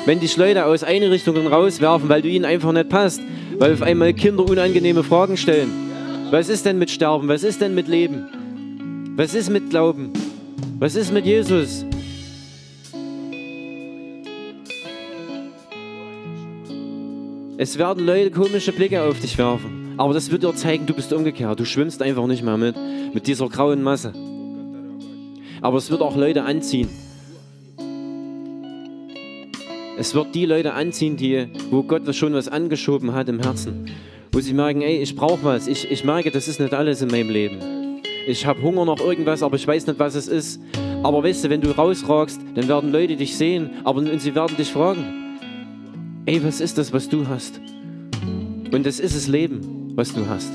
Wenn 0.05 0.19
dich 0.19 0.37
Leute 0.37 0.65
aus 0.65 0.83
Einrichtungen 0.83 1.47
rauswerfen, 1.47 2.07
weil 2.07 2.21
du 2.21 2.29
ihnen 2.29 2.45
einfach 2.45 2.71
nicht 2.71 2.87
passt, 2.87 3.19
weil 3.57 3.73
auf 3.73 3.81
einmal 3.81 4.13
Kinder 4.13 4.47
unangenehme 4.47 5.03
Fragen 5.03 5.35
stellen. 5.35 5.71
Was 6.29 6.49
ist 6.49 6.67
denn 6.67 6.77
mit 6.77 6.91
Sterben? 6.91 7.27
Was 7.27 7.41
ist 7.41 7.61
denn 7.61 7.73
mit 7.73 7.87
Leben? 7.87 9.13
Was 9.15 9.33
ist 9.33 9.49
mit 9.49 9.71
Glauben? 9.71 10.13
Was 10.77 10.95
ist 10.95 11.11
mit 11.11 11.25
Jesus? 11.25 11.83
Es 17.59 17.79
werden 17.79 18.05
Leute 18.05 18.29
komische 18.29 18.71
Blicke 18.71 19.01
auf 19.01 19.19
dich 19.19 19.35
werfen. 19.39 19.95
Aber 19.97 20.13
das 20.13 20.29
wird 20.29 20.43
dir 20.43 20.53
zeigen, 20.53 20.85
du 20.85 20.93
bist 20.93 21.11
umgekehrt. 21.11 21.59
Du 21.59 21.65
schwimmst 21.65 22.03
einfach 22.03 22.27
nicht 22.27 22.43
mehr 22.43 22.55
mit, 22.55 22.75
mit 23.15 23.25
dieser 23.25 23.49
grauen 23.49 23.81
Masse. 23.81 24.13
Aber 25.63 25.77
es 25.77 25.89
wird 25.89 26.01
auch 26.01 26.15
Leute 26.15 26.43
anziehen. 26.43 26.87
Es 29.97 30.13
wird 30.13 30.35
die 30.35 30.45
Leute 30.45 30.75
anziehen, 30.75 31.17
die, 31.17 31.47
wo 31.71 31.81
Gott 31.81 32.15
schon 32.15 32.33
was 32.35 32.47
angeschoben 32.47 33.15
hat 33.15 33.27
im 33.27 33.39
Herzen. 33.39 33.89
Wo 34.31 34.39
sie 34.39 34.53
merken, 34.53 34.83
ey, 34.83 35.01
ich 35.01 35.15
brauche 35.15 35.43
was. 35.43 35.65
Ich, 35.67 35.89
ich 35.89 36.03
merke, 36.03 36.29
das 36.29 36.47
ist 36.47 36.59
nicht 36.59 36.75
alles 36.75 37.01
in 37.01 37.09
meinem 37.09 37.31
Leben. 37.31 38.03
Ich 38.27 38.45
habe 38.45 38.61
Hunger 38.61 38.85
nach 38.85 38.99
irgendwas, 38.99 39.41
aber 39.41 39.55
ich 39.55 39.65
weiß 39.65 39.87
nicht, 39.87 39.97
was 39.97 40.13
es 40.13 40.27
ist. 40.27 40.61
Aber 41.01 41.23
weißt 41.23 41.45
du, 41.45 41.49
wenn 41.49 41.61
du 41.61 41.71
rausragst, 41.71 42.39
dann 42.53 42.67
werden 42.67 42.91
Leute 42.91 43.15
dich 43.15 43.35
sehen, 43.35 43.71
aber 43.83 44.03
sie 44.19 44.35
werden 44.35 44.55
dich 44.57 44.71
fragen 44.71 45.26
ey, 46.27 46.43
was 46.43 46.59
ist 46.59 46.77
das, 46.77 46.93
was 46.93 47.07
du 47.07 47.25
hast? 47.27 47.59
Und 48.71 48.85
das 48.85 48.99
ist 48.99 49.15
das 49.15 49.27
Leben, 49.27 49.93
was 49.95 50.13
du 50.13 50.27
hast. 50.27 50.51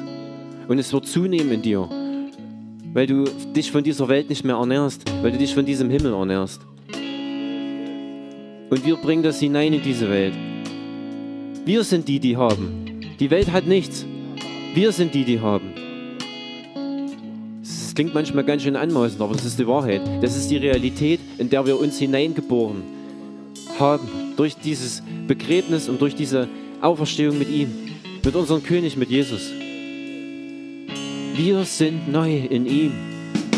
Und 0.68 0.79
es 0.79 0.93
wird 0.93 1.07
zunehmen 1.07 1.51
in 1.51 1.62
dir, 1.62 1.89
weil 2.93 3.07
du 3.07 3.25
dich 3.57 3.73
von 3.73 3.83
dieser 3.83 4.07
Welt 4.09 4.29
nicht 4.29 4.45
mehr 4.45 4.57
ernährst, 4.57 5.11
weil 5.23 5.33
du 5.33 5.39
dich 5.39 5.55
von 5.55 5.64
diesem 5.64 5.89
Himmel 5.89 6.12
ernährst. 6.12 6.61
Und 8.70 8.85
wir 8.85 8.97
bringen 8.97 9.23
das 9.23 9.41
hinein 9.41 9.73
in 9.73 9.83
diese 9.83 10.11
Welt. 10.11 10.35
Wir 11.64 11.85
sind 11.85 12.07
die, 12.07 12.20
die 12.20 12.37
haben. 12.37 13.01
Die 13.18 13.31
Welt 13.31 13.51
hat 13.51 13.66
nichts. 13.66 14.05
Wir 14.75 14.93
sind 14.93 15.14
die, 15.14 15.25
die 15.25 15.41
haben. 15.41 15.73
Das 17.62 17.95
klingt 17.95 18.12
manchmal 18.12 18.45
ganz 18.45 18.62
schön 18.62 18.77
anmaßend, 18.77 19.23
aber 19.23 19.35
das 19.35 19.47
ist 19.47 19.59
die 19.59 19.66
Wahrheit. 19.66 20.03
Das 20.20 20.37
ist 20.37 20.51
die 20.51 20.59
Realität, 20.59 21.20
in 21.39 21.49
der 21.49 21.64
wir 21.64 21.81
uns 21.81 21.99
hineingeboren 21.99 22.83
haben 23.79 24.22
durch 24.37 24.57
dieses 24.57 25.03
Begräbnis 25.26 25.89
und 25.89 26.01
durch 26.01 26.14
diese 26.14 26.49
Auferstehung 26.80 27.39
mit 27.39 27.49
ihm, 27.49 27.70
mit 28.24 28.35
unserem 28.35 28.62
König, 28.62 28.97
mit 28.97 29.11
Jesus. 29.11 29.51
Wir 31.35 31.64
sind 31.64 32.11
neu 32.11 32.37
in 32.37 32.66
ihm 32.66 32.93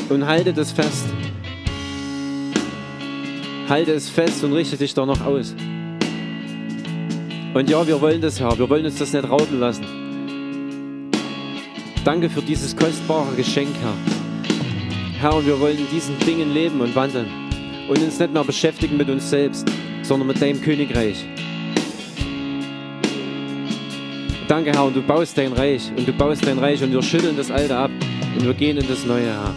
und 0.09 0.27
halte 0.27 0.53
das 0.53 0.73
fest. 0.73 1.07
Halte 3.69 3.93
es 3.93 4.09
fest 4.09 4.45
und 4.45 4.53
richte 4.53 4.77
dich 4.77 4.95
da 4.95 5.07
noch 5.07 5.25
aus. 5.25 5.55
Und 7.55 7.71
ja, 7.71 7.87
wir 7.87 8.01
wollen 8.01 8.21
das, 8.21 8.41
Herr. 8.41 8.59
Wir 8.59 8.69
wollen 8.69 8.85
uns 8.85 8.99
das 8.99 9.13
nicht 9.13 9.29
rauben 9.29 9.61
lassen. 9.61 9.85
Danke 12.05 12.29
für 12.29 12.43
dieses 12.43 12.77
kostbare 12.77 13.35
Geschenk, 13.37 13.71
Herr. 13.81 13.95
Herr, 15.21 15.37
und 15.37 15.47
wir 15.47 15.59
wollen 15.59 15.79
in 15.79 15.89
diesen 15.91 16.19
Dingen 16.19 16.53
leben 16.53 16.81
und 16.81 16.95
wandeln 16.95 17.27
und 17.89 17.99
uns 17.99 18.19
nicht 18.19 18.33
mehr 18.33 18.45
beschäftigen 18.45 18.97
mit 18.97 19.09
uns 19.09 19.31
selbst, 19.31 19.67
sondern 20.05 20.29
mit 20.29 20.41
deinem 20.41 20.61
Königreich. 20.61 21.25
Danke, 24.47 24.73
Herr, 24.73 24.85
und 24.85 24.95
du 24.95 25.03
baust 25.03 25.37
dein 25.39 25.53
Reich 25.53 25.91
und 25.97 26.07
du 26.07 26.13
baust 26.13 26.47
dein 26.47 26.59
Reich 26.59 26.83
und 26.83 26.93
wir 26.93 27.03
schütteln 27.03 27.37
das 27.37 27.51
Alte 27.51 27.77
ab 27.77 27.91
und 28.37 28.45
wir 28.45 28.55
gehen 28.55 28.77
in 28.77 28.87
das 28.87 29.05
Neue, 29.07 29.27
Herr. 29.27 29.55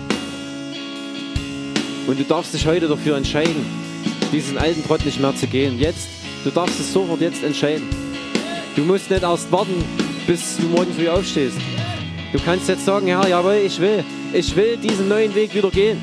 Und 2.08 2.18
du 2.18 2.24
darfst 2.24 2.54
dich 2.54 2.66
heute 2.66 2.88
dafür 2.88 3.18
entscheiden, 3.18 3.66
diesen 4.32 4.58
alten 4.58 4.84
Trott 4.86 5.06
nicht 5.06 5.20
mehr 5.20 5.36
zu 5.36 5.46
gehen. 5.46 5.78
Jetzt, 5.78 6.08
du 6.46 6.50
darfst 6.50 6.80
es 6.80 6.94
sofort 6.94 7.20
jetzt 7.20 7.44
entscheiden. 7.44 7.84
Du 8.78 8.84
musst 8.84 9.12
nicht 9.12 9.24
erst 9.24 9.52
warten, 9.52 9.84
bis 10.26 10.56
du 10.58 10.68
morgen 10.68 10.94
früh 10.94 11.10
aufstehst. 11.10 11.58
Du 12.32 12.40
kannst 12.40 12.70
jetzt 12.70 12.86
sagen, 12.86 13.08
Herr, 13.08 13.28
jawohl, 13.28 13.62
ich 13.66 13.80
will, 13.82 14.06
ich 14.32 14.56
will 14.56 14.78
diesen 14.78 15.10
neuen 15.10 15.36
Weg 15.36 15.54
wieder 15.54 15.70
gehen. 15.70 16.00